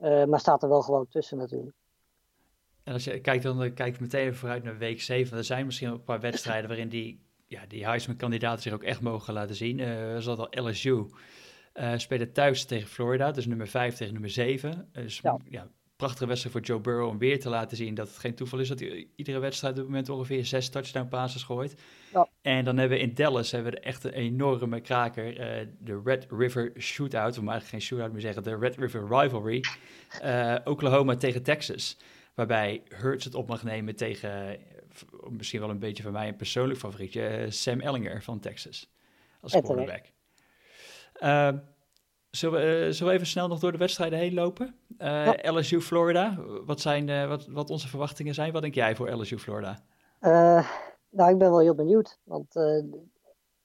Uh, 0.00 0.24
maar 0.24 0.40
staat 0.40 0.62
er 0.62 0.68
wel 0.68 0.82
gewoon 0.82 1.08
tussen 1.08 1.38
natuurlijk. 1.38 1.76
En 2.82 2.92
als 2.92 3.04
je 3.04 3.20
kijkt, 3.20 3.42
dan 3.42 3.74
kijk 3.74 3.96
je 3.96 4.02
meteen 4.02 4.34
vooruit 4.34 4.64
naar 4.64 4.78
week 4.78 5.00
7. 5.00 5.36
Er 5.36 5.44
zijn 5.44 5.66
misschien 5.66 5.88
een 5.88 6.04
paar 6.04 6.20
wedstrijden 6.20 6.68
waarin 6.68 6.88
die 6.88 7.20
ja, 7.46 7.66
die 7.68 7.86
Heisman-kandidaten 7.86 8.62
zich 8.62 8.72
ook 8.72 8.82
echt 8.82 9.00
mogen 9.00 9.34
laten 9.34 9.54
zien. 9.54 9.78
Uh, 9.78 10.16
zoals 10.18 10.38
al 10.38 10.68
LSU 10.68 11.06
uh, 11.78 11.92
eh, 11.92 11.98
spelen 11.98 12.32
thuis 12.32 12.64
tegen 12.64 12.88
Florida, 12.88 13.30
dus 13.30 13.46
nummer 13.46 13.68
5 13.68 13.94
tegen 13.94 14.12
nummer 14.12 14.30
7. 14.30 14.88
Dus 14.92 15.20
ja. 15.22 15.36
ja. 15.48 15.68
prachtige 15.96 16.26
wedstrijd 16.26 16.54
voor 16.54 16.64
Joe 16.64 16.80
Burrow 16.80 17.08
om 17.08 17.18
weer 17.18 17.40
te 17.40 17.48
laten 17.48 17.76
zien 17.76 17.94
dat 17.94 18.08
het 18.08 18.16
geen 18.16 18.34
toeval 18.34 18.58
is 18.58 18.68
dat 18.68 18.78
hij 18.78 19.08
iedere 19.16 19.38
wedstrijd 19.38 19.72
op 19.72 19.78
het 19.78 19.88
moment 19.88 20.08
ongeveer 20.08 20.46
zes 20.46 20.68
touchdown 20.68 21.08
passes 21.08 21.42
gooit. 21.42 21.74
Ja. 22.12 22.28
En 22.42 22.64
dan 22.64 22.76
hebben 22.76 22.98
we 22.98 23.04
in 23.04 23.14
Dallas 23.14 23.50
hebben 23.50 23.72
we 23.72 23.80
echt 23.80 24.04
een 24.04 24.12
enorme 24.12 24.80
kraker, 24.80 25.60
uh, 25.60 25.66
de 25.78 26.00
Red 26.04 26.26
River 26.30 26.72
Shootout, 26.78 27.34
we 27.34 27.40
eigenlijk 27.40 27.68
geen 27.68 27.80
shootout 27.80 28.12
meer 28.12 28.20
zeggen, 28.20 28.42
de 28.42 28.56
Red 28.56 28.76
River 28.76 29.06
Rivalry. 29.08 29.64
Oklahoma 30.64 31.16
tegen 31.16 31.42
Texas, 31.42 31.98
waarbij 32.34 32.82
Hurts 32.88 33.24
het 33.24 33.34
op 33.34 33.48
mag 33.48 33.62
nemen 33.62 33.96
tegen 33.96 34.58
misschien 35.30 35.60
wel 35.60 35.70
een 35.70 35.78
beetje 35.78 36.02
van 36.02 36.12
mij 36.12 36.28
een 36.28 36.36
persoonlijk 36.36 36.78
favorietje, 36.78 37.26
eh, 37.26 37.50
Sam 37.50 37.80
Ellinger 37.80 38.22
van 38.22 38.40
Texas 38.40 38.90
als 39.40 39.52
quarterback. 39.52 40.04
Uh, 41.20 41.48
zullen, 42.30 42.60
we, 42.60 42.86
uh, 42.86 42.92
zullen 42.92 43.12
we 43.12 43.12
even 43.12 43.26
snel 43.26 43.48
nog 43.48 43.58
door 43.58 43.72
de 43.72 43.78
wedstrijden 43.78 44.18
heen 44.18 44.34
lopen? 44.34 44.74
Uh, 44.98 45.32
LSU 45.42 45.80
Florida, 45.80 46.36
wat, 46.64 46.80
zijn, 46.80 47.28
wat, 47.28 47.46
wat 47.46 47.70
onze 47.70 47.88
verwachtingen 47.88 48.34
zijn? 48.34 48.52
Wat 48.52 48.62
denk 48.62 48.74
jij 48.74 48.96
voor 48.96 49.10
LSU 49.10 49.38
Florida? 49.38 49.78
nou, 51.10 51.30
ik 51.30 51.38
ben 51.38 51.50
wel 51.50 51.60
heel 51.60 51.74
benieuwd. 51.74 52.18
Want 52.24 52.54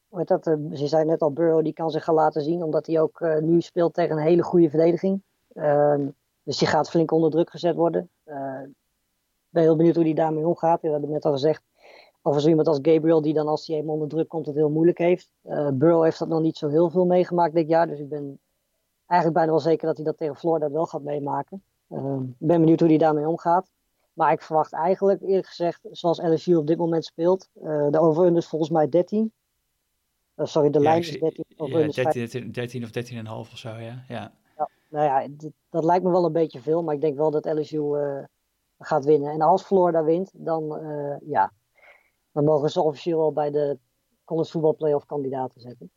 met 0.07 0.27
dat, 0.27 0.43
ze 0.73 0.87
zei 0.87 1.05
net 1.05 1.21
al, 1.21 1.33
Burrow 1.33 1.63
die 1.63 1.73
kan 1.73 1.89
zich 1.89 2.03
gaan 2.03 2.15
laten 2.15 2.41
zien, 2.41 2.63
omdat 2.63 2.85
hij 2.85 3.01
ook 3.01 3.25
nu 3.41 3.61
speelt 3.61 3.93
tegen 3.93 4.17
een 4.17 4.23
hele 4.23 4.43
goede 4.43 4.69
verdediging. 4.69 5.21
Ehm, 5.53 6.07
dus 6.43 6.57
die 6.57 6.67
gaat 6.67 6.89
flink 6.89 7.11
onder 7.11 7.31
druk 7.31 7.49
gezet 7.49 7.75
worden 7.75 8.09
ben 9.53 9.63
heel 9.63 9.75
benieuwd 9.75 9.95
hoe 9.95 10.03
hij 10.03 10.13
daarmee 10.13 10.47
omgaat. 10.47 10.81
We 10.81 10.89
hebben 10.89 11.09
net 11.09 11.25
al 11.25 11.31
gezegd, 11.31 11.63
over 12.25 12.41
zo 12.41 12.49
iemand 12.49 12.67
als 12.67 12.79
Gabriel, 12.81 13.21
die 13.21 13.33
dan 13.33 13.47
als 13.47 13.67
hij 13.67 13.75
helemaal 13.75 13.95
onder 13.95 14.09
druk 14.09 14.27
komt, 14.27 14.45
het 14.45 14.55
heel 14.55 14.69
moeilijk 14.69 14.97
heeft. 14.97 15.31
Uh, 15.43 15.69
Burrow 15.73 16.03
heeft 16.03 16.19
dat 16.19 16.27
nog 16.27 16.41
niet 16.41 16.57
zo 16.57 16.67
heel 16.67 16.89
veel 16.89 17.05
meegemaakt 17.05 17.53
dit 17.53 17.67
jaar, 17.67 17.87
dus 17.87 17.99
ik 17.99 18.09
ben 18.09 18.39
eigenlijk 19.05 19.33
bijna 19.33 19.51
wel 19.51 19.59
zeker 19.59 19.87
dat 19.87 19.95
hij 19.95 20.05
dat 20.05 20.17
tegen 20.17 20.35
Florida 20.35 20.71
wel 20.71 20.85
gaat 20.85 21.01
meemaken. 21.01 21.63
Ehm, 21.89 22.21
ik 22.21 22.35
ben 22.37 22.59
benieuwd 22.59 22.79
hoe 22.79 22.89
hij 22.89 22.97
daarmee 22.97 23.27
omgaat. 23.27 23.71
Maar 24.13 24.31
ik 24.31 24.41
verwacht 24.41 24.73
eigenlijk, 24.73 25.21
eerlijk 25.21 25.47
gezegd, 25.47 25.79
zoals 25.91 26.21
LSU 26.21 26.55
op 26.55 26.67
dit 26.67 26.77
moment 26.77 27.05
speelt, 27.05 27.49
uh, 27.55 27.87
de 27.89 27.99
over 27.99 28.37
is 28.37 28.47
volgens 28.47 28.71
mij 28.71 28.89
13. 28.89 29.31
Uh, 30.35 30.45
sorry, 30.45 30.69
de 30.69 30.79
lijn 30.79 30.99
is 30.99 31.19
13. 31.19 31.45
Ja, 31.55 32.11
13, 32.11 32.51
13, 32.51 32.83
of 32.83 32.89
13,5 32.89 33.51
of 33.51 33.57
zo, 33.57 33.69
ja. 33.69 34.03
ja. 34.07 34.33
ja 34.57 34.69
nou 34.89 35.05
ja, 35.05 35.27
dat 35.69 35.83
lijkt 35.83 36.03
me 36.03 36.11
wel 36.11 36.25
een 36.25 36.31
beetje 36.31 36.61
veel, 36.61 36.83
maar 36.83 36.95
ik 36.95 37.01
denk 37.01 37.17
wel 37.17 37.31
dat 37.31 37.45
LSU 37.45 37.81
gaat 38.79 39.05
winnen. 39.05 39.31
En 39.31 39.41
als 39.41 39.63
Florida 39.63 40.03
wint, 40.03 40.31
dan, 40.33 40.79
ja, 41.25 41.51
dan 42.33 42.43
mogen 42.43 42.69
ze 42.69 42.81
officieel 42.81 43.21
al 43.21 43.33
bij 43.33 43.51
de 43.51 43.77
college 44.25 44.51
voetbal 44.51 44.75
playoff 44.75 45.05
kandidaten 45.05 45.61
zetten. 45.61 45.91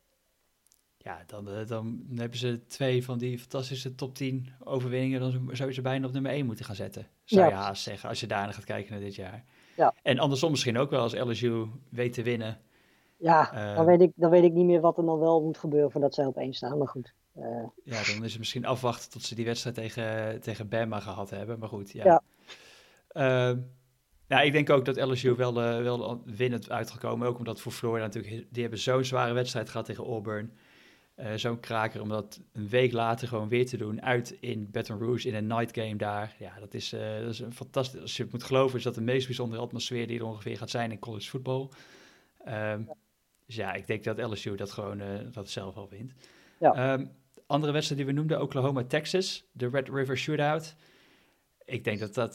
Ja, 0.97 1.23
dan, 1.25 1.49
eh, 1.49 1.67
dan 1.67 2.05
hebben 2.15 2.37
ze 2.37 2.65
twee 2.65 3.03
van 3.03 3.17
die 3.17 3.39
fantastische 3.39 3.95
top 3.95 4.15
10 4.15 4.49
overwinningen. 4.63 5.19
Dan 5.19 5.49
zou 5.51 5.69
je 5.69 5.75
ze 5.75 5.81
bijna 5.81 6.07
op 6.07 6.13
nummer 6.13 6.31
1 6.31 6.45
moeten 6.45 6.65
gaan 6.65 6.75
zetten. 6.75 7.07
Zou 7.23 7.47
je 7.47 7.53
haast 7.53 7.83
zeggen, 7.83 8.09
als 8.09 8.19
je 8.19 8.27
daarna 8.27 8.51
gaat 8.51 8.63
kijken 8.63 8.91
naar 8.91 9.01
dit 9.01 9.15
jaar. 9.15 9.43
Ja. 9.75 9.93
En 10.03 10.19
andersom 10.19 10.51
misschien 10.51 10.77
ook 10.77 10.89
wel 10.89 11.01
als 11.01 11.15
LSU 11.15 11.65
weet 11.89 12.13
te 12.13 12.23
winnen. 12.23 12.59
Ja, 13.17 13.53
uh, 13.53 13.75
dan, 13.75 13.85
weet 13.85 14.01
ik, 14.01 14.11
dan 14.15 14.29
weet 14.29 14.43
ik 14.43 14.53
niet 14.53 14.65
meer 14.65 14.81
wat 14.81 14.97
er 14.97 15.05
dan 15.05 15.19
wel 15.19 15.41
moet 15.41 15.57
gebeuren 15.57 15.91
voordat 15.91 16.13
zij 16.13 16.25
op 16.25 16.37
één 16.37 16.53
staan. 16.53 16.77
Maar 16.77 16.87
goed. 16.87 17.13
Uh, 17.37 17.67
ja, 17.83 18.03
dan 18.03 18.23
is 18.23 18.29
het 18.29 18.37
misschien 18.37 18.65
afwachten 18.65 19.09
tot 19.09 19.23
ze 19.23 19.35
die 19.35 19.45
wedstrijd 19.45 19.75
tegen, 19.75 20.41
tegen 20.41 20.69
Bama 20.69 20.99
gehad 20.99 21.29
hebben. 21.29 21.59
Maar 21.59 21.69
goed, 21.69 21.91
ja. 21.91 22.03
ja. 22.03 22.21
Uh, 23.51 23.57
ja, 24.27 24.41
ik 24.41 24.51
denk 24.51 24.69
ook 24.69 24.85
dat 24.85 25.01
LSU 25.01 25.35
wel, 25.35 25.53
wel 25.83 26.21
winnend 26.25 26.69
uitgekomen. 26.69 27.27
Ook 27.27 27.37
omdat 27.37 27.61
voor 27.61 27.71
Florida 27.71 28.05
natuurlijk... 28.05 28.45
Die 28.49 28.61
hebben 28.61 28.79
zo'n 28.79 29.03
zware 29.03 29.33
wedstrijd 29.33 29.69
gehad 29.69 29.85
tegen 29.85 30.03
Auburn. 30.03 30.51
Uh, 31.19 31.33
zo'n 31.35 31.59
kraker 31.59 32.01
om 32.01 32.09
dat 32.09 32.41
een 32.53 32.69
week 32.69 32.91
later 32.91 33.27
gewoon 33.27 33.49
weer 33.49 33.65
te 33.65 33.77
doen 33.77 34.01
uit 34.01 34.37
in 34.39 34.71
Baton 34.71 34.99
Rouge 34.99 35.27
in 35.27 35.35
een 35.35 35.47
night 35.47 35.77
game 35.79 35.95
daar. 35.95 36.35
Ja, 36.39 36.59
dat 36.59 36.73
is, 36.73 36.93
uh, 36.93 37.19
dat 37.19 37.29
is 37.29 37.39
een 37.39 37.53
fantastisch. 37.53 38.01
Als 38.01 38.17
je 38.17 38.23
het 38.23 38.31
moet 38.31 38.43
geloven, 38.43 38.77
is 38.77 38.83
dat 38.83 38.95
de 38.95 39.01
meest 39.01 39.25
bijzondere 39.25 39.61
atmosfeer 39.61 40.07
die 40.07 40.19
er 40.19 40.25
ongeveer 40.25 40.57
gaat 40.57 40.69
zijn 40.69 40.91
in 40.91 40.99
college 40.99 41.29
voetbal. 41.29 41.71
Um, 42.47 42.89
dus 43.45 43.55
ja, 43.55 43.73
ik 43.73 43.87
denk 43.87 44.03
dat 44.03 44.31
LSU 44.31 44.55
dat 44.55 44.71
gewoon 44.71 45.01
uh, 45.01 45.07
dat 45.31 45.49
zelf 45.49 45.75
al 45.75 45.89
wint. 45.89 46.13
Ja. 46.59 46.93
Um, 46.93 47.11
andere 47.45 47.71
wedstrijd 47.71 48.01
die 48.01 48.09
we 48.09 48.17
noemden, 48.17 48.41
Oklahoma, 48.41 48.83
Texas, 48.83 49.45
de 49.51 49.69
Red 49.69 49.89
River 49.89 50.17
Shootout. 50.17 50.75
Ik 51.67 51.83
denk 51.83 51.99
dat 51.99 52.13
dat 52.13 52.33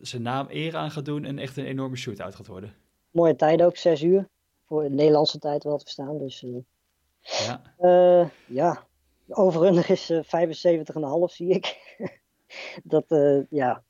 zijn 0.00 0.22
naam 0.22 0.46
eer 0.50 0.76
aan 0.76 0.90
gaat 0.90 1.04
doen 1.04 1.24
en 1.24 1.38
echt 1.38 1.56
een 1.56 1.64
enorme 1.64 1.96
shootout 1.96 2.34
gaat 2.34 2.46
worden. 2.46 2.74
Mooie 3.10 3.36
tijd 3.36 3.62
ook, 3.62 3.76
zes 3.76 4.02
uur. 4.02 4.28
Voor 4.66 4.82
de 4.82 4.90
Nederlandse 4.90 5.38
tijd 5.38 5.64
wel 5.64 5.76
te 5.76 5.84
verstaan, 5.84 6.18
dus... 6.18 6.44
Ja. 7.24 7.62
Uh, 7.80 8.28
ja, 8.46 8.86
overrundig 9.28 9.88
is 9.88 10.10
uh, 10.10 10.18
eh, 10.30 10.48
75,5 11.28 11.34
zie 11.34 11.48
ik. 11.48 11.76
dat, 12.84 13.04
uh, 13.08 13.42
ja. 13.50 13.82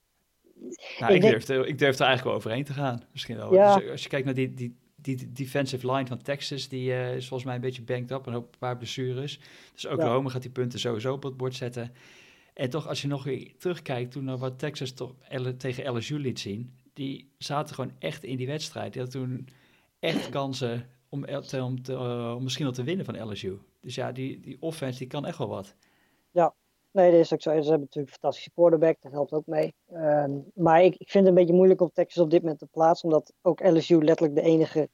Nou, 0.98 1.12
ik, 1.14 1.22
ik, 1.22 1.30
durf 1.30 1.48
er, 1.48 1.66
ik 1.66 1.78
durf 1.78 1.94
er 1.94 2.06
eigenlijk 2.06 2.24
wel 2.24 2.34
overheen 2.34 2.64
te 2.64 2.72
gaan, 2.72 3.02
misschien 3.12 3.36
wel. 3.36 3.52
Ja. 3.52 3.76
Dus 3.76 3.90
als 3.90 4.02
je 4.02 4.08
kijkt 4.08 4.24
naar 4.24 4.34
die, 4.34 4.54
die, 4.54 4.76
die 4.96 5.32
defensive 5.32 5.92
line 5.92 6.06
van 6.06 6.22
Texas, 6.22 6.68
die 6.68 6.90
uh, 6.90 7.14
is 7.14 7.28
volgens 7.28 7.44
mij 7.44 7.54
een 7.54 7.60
beetje 7.60 7.82
banked 7.82 8.10
up 8.10 8.26
en 8.26 8.34
ook 8.34 8.44
een 8.52 8.58
paar 8.58 8.76
blessures. 8.76 9.40
Dus 9.72 9.86
Oklahoma 9.86 10.26
ja. 10.26 10.32
gaat 10.32 10.42
die 10.42 10.50
punten 10.50 10.78
sowieso 10.78 11.12
op 11.12 11.22
het 11.22 11.36
bord 11.36 11.54
zetten. 11.54 11.92
En 12.54 12.70
toch, 12.70 12.88
als 12.88 13.02
je 13.02 13.08
nog 13.08 13.24
weer 13.24 13.54
terugkijkt 13.58 14.12
toen 14.12 14.24
naar 14.24 14.38
wat 14.38 14.58
Texas 14.58 14.92
toch 14.92 15.14
tegen 15.56 15.96
LSU 15.96 16.18
liet 16.18 16.40
zien, 16.40 16.78
die 16.92 17.32
zaten 17.38 17.74
gewoon 17.74 17.92
echt 17.98 18.24
in 18.24 18.36
die 18.36 18.46
wedstrijd. 18.46 18.92
Die 18.92 19.02
hadden 19.02 19.20
toen 19.20 19.48
echt 19.98 20.28
kansen 20.28 20.86
om, 21.08 21.24
uh, 21.28 22.34
om 22.36 22.42
misschien 22.42 22.64
wel 22.64 22.74
te 22.74 22.84
winnen 22.84 23.04
van 23.04 23.30
LSU. 23.30 23.58
Dus 23.80 23.94
ja, 23.94 24.12
die, 24.12 24.40
die 24.40 24.56
offense 24.60 24.98
die 24.98 25.06
kan 25.06 25.26
echt 25.26 25.38
wel 25.38 25.48
wat. 25.48 25.74
Ja, 26.30 26.54
nee, 26.90 27.10
dat 27.10 27.20
is 27.20 27.32
ook 27.32 27.42
zo. 27.42 27.50
Ze 27.50 27.56
hebben 27.56 27.80
natuurlijk 27.80 28.06
een 28.06 28.20
fantastische 28.20 28.50
quarterback, 28.50 28.96
dat 29.00 29.12
helpt 29.12 29.32
ook 29.32 29.46
mee. 29.46 29.74
Um, 29.92 30.44
maar 30.54 30.82
ik, 30.82 30.94
ik 30.96 31.10
vind 31.10 31.26
het 31.26 31.26
een 31.26 31.40
beetje 31.40 31.56
moeilijk 31.56 31.80
om 31.80 31.90
Texas 31.92 32.22
op 32.22 32.30
dit 32.30 32.40
moment 32.40 32.58
te 32.58 32.66
plaatsen, 32.66 33.08
omdat 33.08 33.32
ook 33.42 33.64
LSU 33.64 34.04
letterlijk 34.04 34.34
de 34.34 34.42
enige 34.42 34.88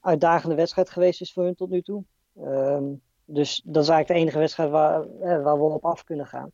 uitdagende 0.00 0.54
wedstrijd 0.54 0.90
geweest 0.90 1.20
is 1.20 1.32
voor 1.32 1.44
hun 1.44 1.54
tot 1.54 1.70
nu 1.70 1.82
toe. 1.82 2.04
Um, 2.38 3.02
dus 3.24 3.62
dat 3.64 3.82
is 3.82 3.88
eigenlijk 3.88 4.08
de 4.08 4.14
enige 4.14 4.38
wedstrijd 4.38 4.70
waar, 4.70 5.02
eh, 5.02 5.42
waar 5.42 5.58
we 5.58 5.64
op 5.64 5.84
af 5.84 6.04
kunnen 6.04 6.26
gaan. 6.26 6.52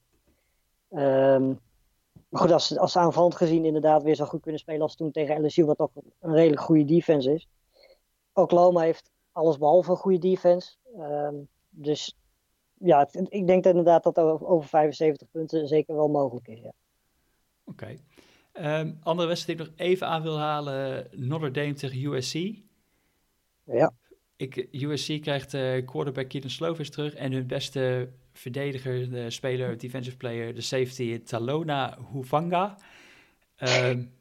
Um, 0.93 1.59
maar 2.29 2.41
goed, 2.41 2.51
als, 2.51 2.79
als 2.79 2.93
ze 2.93 2.99
aanvallend 2.99 3.35
gezien 3.35 3.65
inderdaad 3.65 4.03
weer 4.03 4.15
zo 4.15 4.25
goed 4.25 4.43
kunnen 4.43 4.61
spelen 4.61 4.81
als 4.81 4.97
toen 4.97 5.11
tegen 5.11 5.45
LSU, 5.45 5.65
wat 5.65 5.77
toch 5.77 5.91
een 6.21 6.35
redelijk 6.35 6.61
goede 6.61 6.85
defense 6.85 7.33
is. 7.35 7.49
Oklahoma 8.33 8.81
heeft 8.81 9.11
alles 9.33 9.59
behalve 9.59 9.91
een 9.91 9.97
goede 9.97 10.19
defense. 10.19 10.77
Um, 10.99 11.49
dus 11.69 12.17
ja, 12.79 13.09
ik 13.29 13.47
denk 13.47 13.65
inderdaad 13.65 14.03
dat 14.03 14.19
over 14.19 14.69
75 14.69 15.31
punten 15.31 15.69
zeker 15.69 15.95
wel 15.95 16.09
mogelijk 16.09 16.49
is. 16.49 16.61
Ja. 16.61 16.73
Oké. 17.65 17.99
Okay. 18.53 18.81
Um, 18.81 18.99
andere 19.03 19.29
wedstrijd 19.29 19.59
die 19.59 19.67
ik 19.67 19.73
nog 19.73 19.87
even 19.87 20.07
aan 20.07 20.23
wil 20.23 20.39
halen: 20.39 21.09
Notre 21.11 21.51
Dame 21.51 21.75
tegen 21.75 22.05
USC. 22.05 22.35
Ja. 23.65 23.93
Ik, 24.37 24.69
USC 24.71 25.21
krijgt 25.21 25.55
uh, 25.55 25.87
quarterback 25.87 26.29
Keaton 26.29 26.51
Slovis 26.51 26.91
terug 26.91 27.15
en 27.15 27.33
hun 27.33 27.47
beste 27.47 28.13
verdediger, 28.33 29.11
de 29.11 29.31
speler, 29.31 29.79
defensive 29.79 30.17
player, 30.17 30.55
de 30.55 30.61
safety 30.61 31.23
Talona 31.23 31.99
Hufanga. 32.13 32.79
Um, 33.59 34.13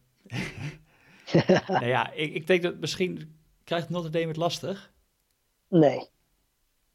nou 1.67 1.85
ja, 1.85 2.11
ik, 2.11 2.33
ik 2.33 2.47
denk 2.47 2.63
dat 2.63 2.79
misschien 2.79 3.35
krijgt 3.63 3.89
Notre 3.89 4.11
Dame 4.11 4.27
het 4.27 4.37
lastig. 4.37 4.93
Nee. 5.67 6.09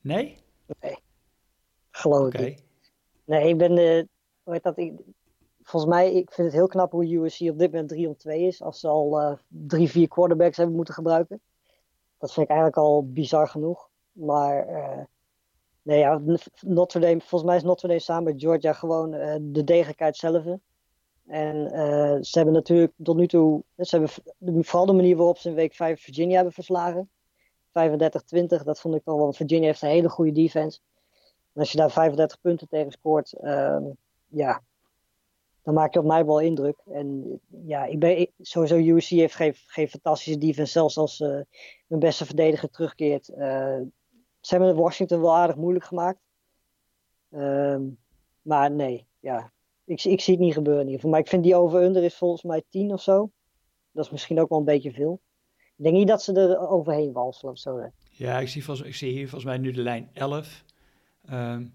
Nee? 0.00 0.38
Nee. 0.80 0.96
Geloof 1.90 2.32
ik 2.32 2.40
niet. 2.40 2.64
Nee, 3.24 3.48
ik 3.48 3.58
ben 3.58 3.74
de. 3.74 4.08
Hoe 4.42 4.52
heet 4.52 4.62
dat? 4.62 4.78
Ik, 4.78 4.92
volgens 5.62 5.92
mij, 5.92 6.12
ik 6.14 6.32
vind 6.32 6.46
het 6.46 6.56
heel 6.56 6.66
knap 6.66 6.92
hoe 6.92 7.16
USC 7.16 7.40
op 7.40 7.58
dit 7.58 7.70
moment 7.70 7.88
3 7.88 8.08
om 8.08 8.16
2 8.16 8.42
is. 8.42 8.62
Als 8.62 8.80
ze 8.80 8.88
al 8.88 9.20
uh, 9.20 9.36
drie, 9.48 9.90
vier 9.90 10.08
quarterbacks 10.08 10.56
hebben 10.56 10.76
moeten 10.76 10.94
gebruiken. 10.94 11.40
Dat 12.18 12.32
vind 12.32 12.46
ik 12.46 12.54
eigenlijk 12.54 12.86
al 12.86 13.12
bizar 13.12 13.48
genoeg. 13.48 13.88
Maar 14.12 14.68
uh, 14.68 15.04
nee, 15.86 15.98
ja, 15.98 16.20
Notre 16.60 17.00
Dame, 17.00 17.20
volgens 17.20 17.42
mij 17.42 17.56
is 17.56 17.62
Notre 17.62 17.88
Dame 17.88 18.00
samen 18.00 18.24
met 18.32 18.42
Georgia 18.42 18.72
gewoon 18.72 19.14
uh, 19.14 19.36
de 19.40 19.64
degelijkheid 19.64 20.16
zelf. 20.16 20.44
En 21.26 21.56
uh, 21.56 22.16
ze 22.20 22.30
hebben 22.30 22.54
natuurlijk 22.54 22.92
tot 23.02 23.16
nu 23.16 23.26
toe, 23.26 23.62
ze 23.76 23.96
hebben 24.38 24.64
vooral 24.64 24.86
de 24.86 24.92
manier 24.92 25.16
waarop 25.16 25.38
ze 25.38 25.48
in 25.48 25.54
week 25.54 25.74
5 25.74 26.02
Virginia 26.02 26.34
hebben 26.34 26.52
verslagen. 26.52 27.10
35-20, 27.68 28.64
dat 28.64 28.80
vond 28.80 28.94
ik 28.94 29.00
wel, 29.04 29.32
Virginia 29.32 29.66
heeft 29.66 29.82
een 29.82 29.88
hele 29.88 30.08
goede 30.08 30.32
defense. 30.32 30.80
En 31.52 31.60
als 31.60 31.72
je 31.72 31.78
daar 31.78 31.90
35 31.90 32.40
punten 32.40 32.68
tegen 32.68 32.92
scoort, 32.92 33.34
uh, 33.40 33.78
ja, 34.26 34.62
dan 35.62 35.74
maak 35.74 35.92
je 35.92 35.98
op 35.98 36.06
mij 36.06 36.24
wel 36.24 36.40
indruk. 36.40 36.82
En 36.86 37.40
ja, 37.66 37.84
ik 37.84 37.98
ben, 37.98 38.30
sowieso 38.40 38.76
USC 38.76 39.08
heeft 39.08 39.34
geen, 39.34 39.54
geen 39.54 39.88
fantastische 39.88 40.38
defense, 40.38 40.72
zelfs 40.72 40.98
als 40.98 41.20
uh, 41.20 41.40
hun 41.88 41.98
beste 41.98 42.26
verdediger 42.26 42.70
terugkeert. 42.70 43.28
Ze 44.46 44.56
hebben 44.56 44.76
Washington 44.76 45.20
wel 45.20 45.36
aardig 45.36 45.56
moeilijk 45.56 45.84
gemaakt. 45.84 46.18
Ehm, 47.30 47.82
maar 48.42 48.70
nee, 48.70 49.06
ja, 49.20 49.52
ik, 49.84 50.04
ik 50.04 50.20
zie 50.20 50.34
het 50.34 50.42
niet 50.42 50.52
gebeuren 50.52 50.88
in 50.88 51.10
Maar 51.10 51.20
ik 51.20 51.28
vind 51.28 51.42
die 51.42 51.56
over-under 51.56 52.02
is 52.02 52.14
volgens 52.14 52.42
mij 52.42 52.62
10 52.68 52.92
of 52.92 53.02
zo. 53.02 53.30
Dat 53.92 54.04
is 54.04 54.10
misschien 54.10 54.40
ook 54.40 54.48
wel 54.48 54.58
een 54.58 54.64
beetje 54.64 54.92
veel. 54.92 55.20
Ik 55.76 55.84
denk 55.84 55.94
niet 55.96 56.08
dat 56.08 56.22
ze 56.22 56.32
er 56.32 56.68
overheen 56.68 57.12
walsen 57.12 57.48
of 57.48 57.58
zo. 57.58 57.90
Ja, 58.10 58.38
ik 58.38 58.48
zie, 58.48 58.64
volgens, 58.64 58.88
ik 58.88 58.94
zie 58.94 59.12
hier 59.12 59.28
volgens 59.28 59.44
mij 59.44 59.58
nu 59.58 59.72
de 59.72 59.82
lijn 59.82 60.10
11. 60.12 60.64
Um, 61.24 61.32
ehm, 61.32 61.66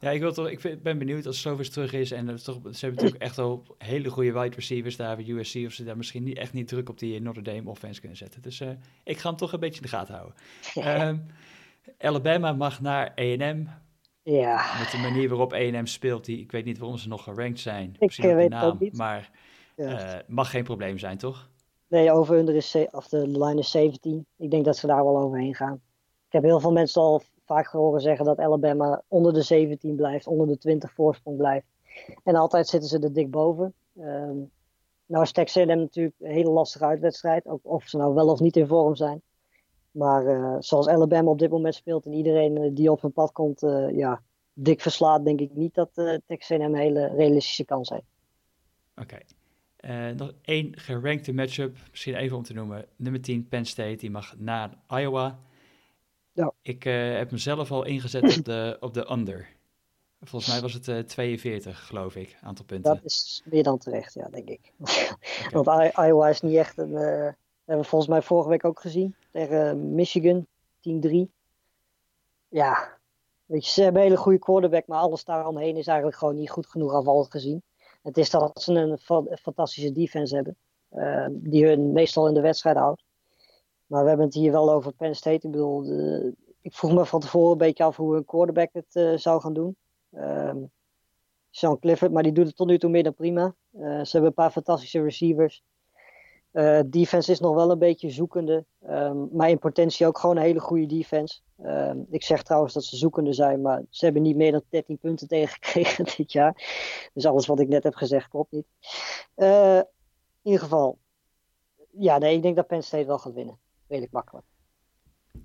ja, 0.00 0.10
ik, 0.10 0.20
wil 0.20 0.32
toch, 0.32 0.48
ik 0.48 0.82
ben 0.82 0.98
benieuwd 0.98 1.26
als 1.26 1.40
Slovis 1.40 1.70
terug 1.70 1.92
is. 1.92 2.10
En 2.10 2.26
het 2.28 2.44
toch, 2.44 2.54
ze 2.54 2.84
hebben 2.84 2.94
natuurlijk 2.94 3.22
echt 3.22 3.38
al 3.38 3.62
hele 3.78 4.08
goede 4.08 4.32
wide 4.32 4.54
receivers 4.54 4.96
daar 4.96 5.16
bij 5.16 5.28
USC. 5.28 5.56
Of 5.66 5.72
ze 5.72 5.84
daar 5.84 5.96
misschien 5.96 6.22
niet, 6.22 6.36
echt 6.36 6.52
niet 6.52 6.68
druk 6.68 6.88
op 6.88 6.98
die 6.98 7.20
Notre 7.20 7.42
Dame 7.42 7.70
offense 7.70 8.00
kunnen 8.00 8.18
zetten. 8.18 8.42
Dus 8.42 8.60
uh, 8.60 8.70
ik 9.04 9.18
ga 9.18 9.28
hem 9.28 9.38
toch 9.38 9.52
een 9.52 9.60
beetje 9.60 9.80
in 9.80 9.86
de 9.90 9.96
gaten 9.96 10.14
houden. 10.14 11.08
um, 11.08 11.26
Alabama 11.98 12.52
mag 12.52 12.80
naar 12.80 13.14
A&M. 13.18 13.66
Ja. 14.22 14.78
Met 14.78 14.90
de 14.90 14.98
manier 15.02 15.28
waarop 15.28 15.52
A&M 15.52 15.86
speelt, 15.86 16.24
die, 16.24 16.40
ik 16.40 16.52
weet 16.52 16.64
niet 16.64 16.78
waarom 16.78 16.98
ze 16.98 17.08
nog 17.08 17.22
gerankt 17.22 17.60
zijn. 17.60 17.96
Ik 17.98 18.12
zie 18.12 18.34
weet 18.34 18.48
naam, 18.48 18.76
niet. 18.78 18.96
Maar 18.96 19.30
ja. 19.76 20.14
uh, 20.14 20.20
mag 20.26 20.50
geen 20.50 20.64
probleem 20.64 20.98
zijn, 20.98 21.18
toch? 21.18 21.50
Nee, 21.88 22.12
over 22.12 22.38
under 22.38 22.54
is, 22.54 22.76
of 22.90 23.08
de 23.08 23.28
line 23.28 23.58
is 23.58 23.70
17. 23.70 24.26
Ik 24.36 24.50
denk 24.50 24.64
dat 24.64 24.76
ze 24.76 24.86
daar 24.86 25.04
wel 25.04 25.18
overheen 25.18 25.54
gaan. 25.54 25.80
Ik 26.26 26.32
heb 26.32 26.42
heel 26.42 26.60
veel 26.60 26.72
mensen 26.72 27.02
al 27.02 27.22
vaak 27.44 27.66
horen 27.66 28.00
zeggen 28.00 28.24
dat 28.24 28.38
Alabama 28.38 29.02
onder 29.08 29.32
de 29.32 29.42
17 29.42 29.96
blijft, 29.96 30.26
onder 30.26 30.46
de 30.46 30.58
20 30.58 30.92
voorsprong 30.92 31.36
blijft. 31.36 31.66
En 32.24 32.34
altijd 32.34 32.68
zitten 32.68 32.88
ze 32.88 32.98
er 32.98 33.12
dik 33.12 33.30
boven. 33.30 33.74
Um, 33.98 34.50
nou 35.06 35.22
is 35.22 35.32
Texas 35.32 35.64
natuurlijk 35.64 36.14
een 36.20 36.30
hele 36.30 36.50
lastige 36.50 36.84
uitwedstrijd, 36.84 37.46
ook 37.46 37.60
of 37.62 37.84
ze 37.84 37.96
nou 37.96 38.14
wel 38.14 38.28
of 38.28 38.40
niet 38.40 38.56
in 38.56 38.66
vorm 38.66 38.94
zijn. 38.96 39.22
Maar 39.96 40.24
uh, 40.24 40.56
zoals 40.58 40.88
Alabama 40.88 41.30
op 41.30 41.38
dit 41.38 41.50
moment 41.50 41.74
speelt 41.74 42.06
en 42.06 42.12
iedereen 42.12 42.56
uh, 42.56 42.70
die 42.74 42.90
op 42.90 43.00
hun 43.00 43.12
pad 43.12 43.32
komt, 43.32 43.62
uh, 43.62 43.96
ja, 43.96 44.22
dik 44.52 44.80
verslaat, 44.80 45.24
denk 45.24 45.40
ik 45.40 45.54
niet 45.54 45.74
dat 45.74 45.90
uh, 45.94 46.14
Texas 46.26 46.58
een 46.58 46.74
hele 46.74 47.06
realistische 47.06 47.64
kans 47.64 47.88
heeft. 47.88 48.14
Oké. 48.96 49.18
Okay. 49.80 50.12
nog 50.12 50.32
één 50.42 50.78
gerankte 50.78 51.32
matchup, 51.32 51.76
misschien 51.90 52.14
even 52.14 52.36
om 52.36 52.42
te 52.42 52.52
noemen. 52.52 52.84
Nummer 52.96 53.20
10, 53.20 53.48
Penn 53.48 53.64
State, 53.64 53.96
die 53.96 54.10
mag 54.10 54.34
naar 54.38 54.70
Iowa. 54.88 55.38
Ja. 56.32 56.52
Ik 56.62 56.82
heb 56.82 57.30
mezelf 57.30 57.70
al 57.70 57.84
ingezet 57.84 58.36
op 58.38 58.44
de, 58.44 58.76
op 58.80 58.94
de 58.94 59.10
under. 59.10 59.48
Volgens 60.20 60.52
mij 60.52 60.60
was 60.60 60.72
het 60.72 60.88
uh, 60.88 60.98
42, 60.98 61.86
geloof 61.86 62.16
ik, 62.16 62.36
aantal 62.42 62.64
punten. 62.64 62.94
Dat 62.94 63.04
is 63.04 63.42
meer 63.44 63.62
dan 63.62 63.78
terecht, 63.78 64.14
ja, 64.14 64.28
denk 64.28 64.48
ik. 64.48 64.72
Okay. 64.78 65.16
Want 65.62 65.94
Iowa 65.96 66.28
is 66.28 66.40
niet 66.40 66.56
echt 66.56 66.78
een... 66.78 67.34
Hebben 67.66 67.84
we 67.84 67.90
volgens 67.90 68.10
mij 68.10 68.22
vorige 68.22 68.48
week 68.48 68.64
ook 68.64 68.80
gezien. 68.80 69.14
Tegen 69.30 69.94
Michigan, 69.94 70.46
10-3. 70.80 71.32
Ja, 72.48 72.98
ze 73.48 73.82
hebben 73.82 74.02
een 74.02 74.08
hele 74.08 74.20
goede 74.20 74.38
quarterback, 74.38 74.86
maar 74.86 74.98
alles 74.98 75.24
daaromheen 75.24 75.76
is 75.76 75.86
eigenlijk 75.86 76.18
gewoon 76.18 76.34
niet 76.34 76.50
goed 76.50 76.66
genoeg 76.66 76.92
afvallend 76.92 77.30
gezien. 77.30 77.62
Het 78.02 78.16
is 78.16 78.30
dat 78.30 78.62
ze 78.62 78.72
een 78.72 78.98
fantastische 79.38 79.92
defense 79.92 80.34
hebben, 80.34 80.56
uh, 80.92 81.26
die 81.30 81.66
hun 81.66 81.92
meestal 81.92 82.28
in 82.28 82.34
de 82.34 82.40
wedstrijd 82.40 82.76
houdt. 82.76 83.04
Maar 83.86 84.02
we 84.02 84.08
hebben 84.08 84.26
het 84.26 84.34
hier 84.34 84.52
wel 84.52 84.72
over 84.72 84.92
Penn 84.92 85.14
State. 85.14 85.46
Ik 85.46 85.50
bedoel, 85.50 85.84
ik 86.60 86.74
vroeg 86.74 86.92
me 86.92 87.06
van 87.06 87.20
tevoren 87.20 87.52
een 87.52 87.58
beetje 87.58 87.84
af 87.84 87.96
hoe 87.96 88.16
een 88.16 88.24
quarterback 88.24 88.68
het 88.72 88.94
uh, 88.94 89.16
zou 89.16 89.40
gaan 89.40 89.52
doen. 89.52 89.76
Um, 90.12 90.70
Sean 91.50 91.78
Clifford, 91.78 92.12
maar 92.12 92.22
die 92.22 92.32
doet 92.32 92.46
het 92.46 92.56
tot 92.56 92.66
nu 92.66 92.78
toe 92.78 92.90
meer 92.90 93.02
dan 93.02 93.14
prima. 93.14 93.54
Uh, 93.72 93.82
ze 93.82 94.10
hebben 94.10 94.24
een 94.24 94.34
paar 94.34 94.50
fantastische 94.50 95.02
receivers. 95.02 95.62
Uh, 96.56 96.80
defense 96.86 97.30
is 97.30 97.40
nog 97.40 97.54
wel 97.54 97.70
een 97.70 97.78
beetje 97.78 98.10
zoekende. 98.10 98.64
Um, 98.88 99.28
maar 99.32 99.50
in 99.50 99.58
potentie 99.58 100.06
ook 100.06 100.18
gewoon 100.18 100.36
een 100.36 100.42
hele 100.42 100.60
goede 100.60 100.86
defense. 100.86 101.40
Um, 101.62 102.06
ik 102.10 102.22
zeg 102.22 102.42
trouwens 102.42 102.74
dat 102.74 102.84
ze 102.84 102.96
zoekende 102.96 103.32
zijn, 103.32 103.60
maar 103.60 103.82
ze 103.90 104.04
hebben 104.04 104.22
niet 104.22 104.36
meer 104.36 104.52
dan 104.52 104.62
13 104.68 104.98
punten 104.98 105.28
tegengekregen 105.36 106.04
dit 106.16 106.32
jaar. 106.32 106.54
Dus 107.14 107.26
alles 107.26 107.46
wat 107.46 107.60
ik 107.60 107.68
net 107.68 107.82
heb 107.82 107.94
gezegd 107.94 108.28
klopt 108.28 108.52
niet. 108.52 108.66
Uh, 109.36 109.76
in 109.76 109.84
ieder 110.42 110.60
geval, 110.60 110.98
ja, 111.90 112.18
nee, 112.18 112.36
ik 112.36 112.42
denk 112.42 112.56
dat 112.56 112.66
Penn 112.66 112.82
State 112.82 113.06
wel 113.06 113.18
gaat 113.18 113.34
winnen. 113.34 113.58
Redelijk 113.88 114.12
makkelijk. 114.12 114.46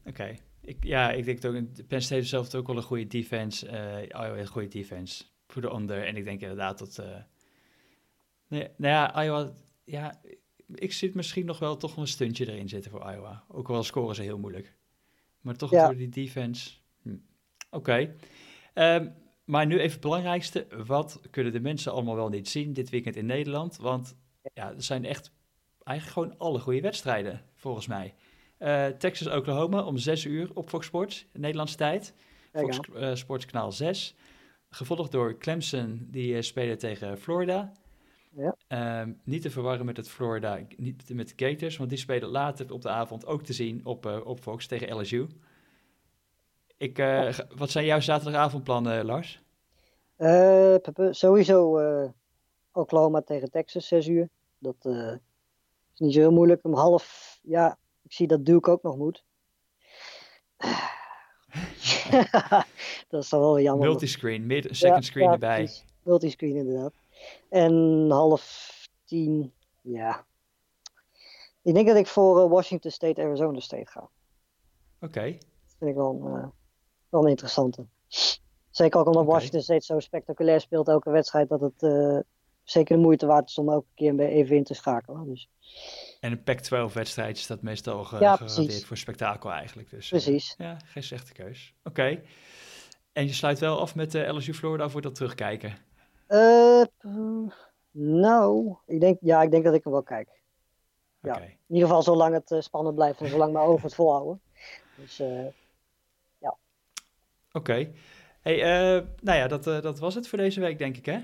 Oké. 0.05 0.35
Ik, 0.61 0.83
ja, 0.83 1.11
ik 1.11 1.25
denk 1.25 1.45
ook, 1.45 1.87
Penn 1.87 2.01
State 2.01 2.23
zelf 2.23 2.55
ook 2.55 2.67
wel 2.67 2.77
een 2.77 2.83
goede 2.83 3.07
defense. 3.07 3.67
Uh, 3.67 4.37
een 4.37 4.47
goede 4.47 4.67
defense 4.67 5.23
voor 5.47 5.61
de 5.61 5.71
onder. 5.71 6.07
En 6.07 6.15
ik 6.15 6.23
denk 6.23 6.41
inderdaad 6.41 6.79
dat... 6.79 6.97
Uh, 6.99 7.17
nee, 8.47 8.69
nou 8.77 8.93
ja, 8.93 9.23
Iowa... 9.23 9.51
Ja, 9.83 10.21
ik 10.75 10.93
zit 10.93 11.13
misschien 11.13 11.45
nog 11.45 11.59
wel 11.59 11.77
toch 11.77 11.97
een 11.97 12.07
stuntje 12.07 12.51
erin 12.51 12.69
zitten 12.69 12.91
voor 12.91 13.11
Iowa. 13.11 13.43
Ook 13.47 13.69
al 13.69 13.83
scoren 13.83 14.15
ze 14.15 14.21
heel 14.21 14.37
moeilijk. 14.37 14.75
Maar 15.41 15.55
toch 15.55 15.71
ja. 15.71 15.85
door 15.85 15.95
die 15.95 16.09
defense. 16.09 16.71
Hm. 17.01 17.09
Oké. 17.69 18.07
Okay. 18.73 18.95
Um, 18.97 19.13
maar 19.45 19.65
nu 19.65 19.79
even 19.79 19.91
het 19.91 20.01
belangrijkste. 20.01 20.67
Wat 20.85 21.21
kunnen 21.29 21.53
de 21.53 21.59
mensen 21.59 21.91
allemaal 21.91 22.15
wel 22.15 22.29
niet 22.29 22.49
zien 22.49 22.73
dit 22.73 22.89
weekend 22.89 23.15
in 23.15 23.25
Nederland? 23.25 23.77
Want 23.77 24.17
ja, 24.53 24.73
er 24.73 24.83
zijn 24.83 25.05
echt 25.05 25.31
eigenlijk 25.83 26.19
gewoon 26.19 26.37
alle 26.37 26.59
goede 26.59 26.81
wedstrijden, 26.81 27.41
volgens 27.55 27.87
mij. 27.87 28.13
Uh, 28.59 28.87
Texas-Oklahoma 28.87 29.83
om 29.83 29.97
6 29.97 30.25
uur 30.25 30.49
op 30.53 30.69
Fox 30.69 30.85
Sports, 30.85 31.25
Nederlandse 31.33 31.75
tijd. 31.75 32.13
Fox 32.53 32.79
uh, 32.95 33.15
Sports 33.15 33.45
kanaal 33.45 33.71
6. 33.71 34.15
Gevolgd 34.69 35.11
door 35.11 35.37
Clemson, 35.37 36.07
die 36.09 36.33
uh, 36.33 36.41
spelen 36.41 36.77
tegen 36.77 37.17
Florida. 37.17 37.71
Ja. 38.35 38.55
Um, 39.01 39.19
niet 39.23 39.41
te 39.41 39.49
verwarren 39.49 39.85
met 39.85 39.97
het 39.97 40.09
Florida, 40.09 40.59
niet 40.77 41.09
met 41.13 41.33
de 41.37 41.45
Gators, 41.45 41.77
want 41.77 41.89
die 41.89 41.99
spelen 41.99 42.29
later 42.29 42.73
op 42.73 42.81
de 42.81 42.89
avond 42.89 43.25
ook 43.25 43.43
te 43.43 43.53
zien 43.53 43.85
op, 43.85 44.05
uh, 44.05 44.25
op 44.25 44.39
Fox 44.39 44.67
tegen 44.67 44.97
LSU. 44.97 45.27
Ik, 46.77 46.99
uh, 46.99 47.19
oh. 47.19 47.57
Wat 47.57 47.69
zijn 47.69 47.85
jouw 47.85 47.99
zaterdagavondplannen, 47.99 49.05
Lars? 49.05 49.41
Uh, 50.17 50.75
sowieso 51.11 51.79
Oklahoma 52.71 53.21
tegen 53.21 53.51
Texas, 53.51 53.87
6 53.87 54.07
uur. 54.07 54.29
Dat 54.57 54.85
is 55.93 55.99
niet 55.99 56.13
zo 56.13 56.19
heel 56.19 56.31
moeilijk. 56.31 56.63
Om 56.63 56.73
half, 56.73 57.39
ja, 57.43 57.77
ik 58.03 58.13
zie 58.13 58.27
dat 58.27 58.45
Duke 58.45 58.71
ook 58.71 58.83
nog 58.83 58.97
moet. 58.97 59.23
dat 63.09 63.23
is 63.23 63.29
dan 63.29 63.39
wel 63.39 63.59
jammer. 63.59 63.87
Multiscreen, 63.87 64.45
mid, 64.45 64.67
second 64.71 65.05
screen 65.05 65.31
erbij. 65.31 65.69
Multiscreen 66.03 66.55
inderdaad. 66.55 66.93
En 67.49 68.05
half 68.09 68.69
tien, 69.05 69.53
ja. 69.81 70.25
Ik 71.61 71.73
denk 71.73 71.87
dat 71.87 71.97
ik 71.97 72.07
voor 72.07 72.49
Washington 72.49 72.91
State, 72.91 73.21
Arizona 73.21 73.59
State 73.59 73.91
ga. 73.91 73.99
Oké. 73.99 75.05
Okay. 75.05 75.31
Dat 75.31 75.75
vind 75.77 75.89
ik 75.89 75.95
wel 75.95 76.09
een, 76.09 76.41
uh, 76.41 76.47
wel 77.09 77.23
een 77.23 77.29
interessante. 77.29 77.85
Zeker 78.69 78.99
ook 78.99 79.07
omdat 79.07 79.21
okay. 79.21 79.33
Washington 79.33 79.61
State 79.61 79.85
zo 79.85 79.99
spectaculair 79.99 80.61
speelt 80.61 80.87
elke 80.87 81.09
wedstrijd, 81.09 81.49
dat 81.49 81.61
het 81.61 81.81
uh, 81.81 82.19
zeker 82.63 82.95
de 82.95 83.01
moeite 83.01 83.25
waard 83.25 83.49
is 83.49 83.57
om 83.57 83.69
elke 83.69 83.87
keer 83.95 84.19
even 84.19 84.55
in 84.55 84.63
te 84.63 84.73
schakelen. 84.73 85.27
Dus. 85.27 85.49
En 86.19 86.31
een 86.31 86.43
Pac-12 86.43 86.93
wedstrijd 86.93 87.37
is 87.37 87.47
dat 87.47 87.61
meestal 87.61 88.03
ge 88.03 88.19
ja, 88.19 88.35
gewaardeerd 88.35 88.85
voor 88.85 88.97
spektakel 88.97 89.51
eigenlijk. 89.51 89.89
Dus, 89.89 90.09
precies. 90.09 90.55
Uh, 90.57 90.67
ja, 90.67 90.77
geen 90.85 91.03
slechte 91.03 91.33
keus. 91.33 91.73
Oké. 91.83 91.89
Okay. 91.89 92.23
En 93.13 93.25
je 93.25 93.33
sluit 93.33 93.59
wel 93.59 93.79
af 93.79 93.95
met 93.95 94.15
uh, 94.15 94.33
LSU 94.33 94.53
Florida 94.53 94.89
voor 94.89 95.01
dat 95.01 95.15
terugkijken? 95.15 95.77
Uh, 96.31 96.83
nou, 97.91 98.75
ik 98.85 98.99
denk, 98.99 99.17
ja, 99.21 99.41
ik 99.41 99.51
denk 99.51 99.63
dat 99.63 99.73
ik 99.73 99.83
hem 99.83 99.93
wel 99.93 100.03
kijk. 100.03 100.41
Ja, 101.19 101.35
okay. 101.35 101.47
In 101.67 101.75
ieder 101.75 101.87
geval 101.87 102.03
zolang 102.03 102.33
het 102.33 102.51
uh, 102.51 102.59
spannend 102.59 102.95
blijft 102.95 103.21
en 103.21 103.27
zolang 103.27 103.53
mijn 103.53 103.65
ogen 103.65 103.83
het 103.83 103.95
volhouden. 103.95 104.41
Dus 104.95 105.19
uh, 105.19 105.45
ja. 106.37 106.57
Oké. 107.51 107.57
Okay. 107.57 107.93
Hey, 108.41 108.55
nou 109.21 109.37
ja, 109.37 109.47
dat, 109.47 109.63
dat 109.63 109.99
was 109.99 110.15
het 110.15 110.27
voor 110.27 110.37
deze 110.37 110.59
week, 110.59 110.77
denk 110.77 110.97
ik, 110.97 111.05
hè? 111.05 111.23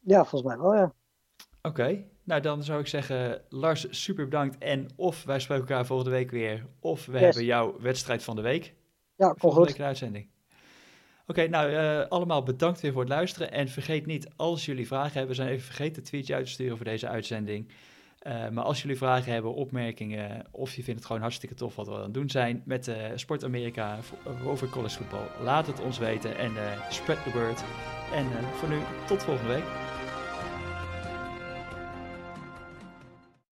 Ja, 0.00 0.24
volgens 0.24 0.42
mij 0.42 0.58
wel, 0.58 0.74
ja. 0.74 0.92
Oké. 1.62 1.68
Okay. 1.68 2.10
Nou, 2.24 2.40
dan 2.40 2.62
zou 2.62 2.80
ik 2.80 2.86
zeggen, 2.86 3.42
Lars, 3.48 4.02
super 4.02 4.24
bedankt. 4.24 4.58
En 4.58 4.88
of 4.96 5.24
wij 5.24 5.40
spreken 5.40 5.68
elkaar 5.68 5.86
volgende 5.86 6.10
week 6.10 6.30
weer, 6.30 6.66
of 6.80 7.06
we 7.06 7.12
yes. 7.12 7.20
hebben 7.20 7.44
jouw 7.44 7.80
wedstrijd 7.80 8.22
van 8.22 8.36
de 8.36 8.42
week. 8.42 8.74
Ja, 9.16 9.28
kom 9.28 9.38
volgende 9.38 9.66
goed. 9.66 9.76
week 9.76 9.86
uitzending. 9.86 10.30
Oké, 11.32 11.48
nou 11.48 11.70
uh, 11.70 12.00
allemaal 12.08 12.42
bedankt 12.42 12.80
weer 12.80 12.92
voor 12.92 13.00
het 13.00 13.10
luisteren. 13.10 13.52
En 13.52 13.68
vergeet 13.68 14.06
niet, 14.06 14.28
als 14.36 14.64
jullie 14.64 14.86
vragen 14.86 15.18
hebben, 15.18 15.36
zijn 15.36 15.48
even 15.48 15.64
vergeten 15.64 15.96
een 15.96 16.02
tweetje 16.02 16.34
uit 16.34 16.44
te 16.44 16.50
sturen 16.50 16.76
voor 16.76 16.86
deze 16.86 17.08
uitzending. 17.08 17.68
Uh, 18.26 18.48
maar 18.48 18.64
als 18.64 18.82
jullie 18.82 18.96
vragen 18.96 19.32
hebben, 19.32 19.54
opmerkingen, 19.54 20.44
of 20.50 20.74
je 20.74 20.82
vindt 20.82 20.98
het 20.98 21.06
gewoon 21.06 21.22
hartstikke 21.22 21.54
tof 21.54 21.76
wat 21.76 21.86
we 21.86 21.94
aan 21.94 22.02
het 22.02 22.14
doen 22.14 22.30
zijn 22.30 22.62
met 22.64 22.88
uh, 22.88 22.96
Sport 23.14 23.44
Amerika 23.44 23.98
over 24.44 24.68
college 24.68 24.96
voetbal, 24.96 25.26
laat 25.42 25.66
het 25.66 25.80
ons 25.80 25.98
weten 25.98 26.36
en 26.36 26.52
spread 26.90 27.22
the 27.22 27.30
word. 27.30 27.64
En 28.14 28.26
voor 28.54 28.68
nu, 28.68 28.78
tot 29.06 29.22
volgende 29.22 29.52
week. 29.52 29.81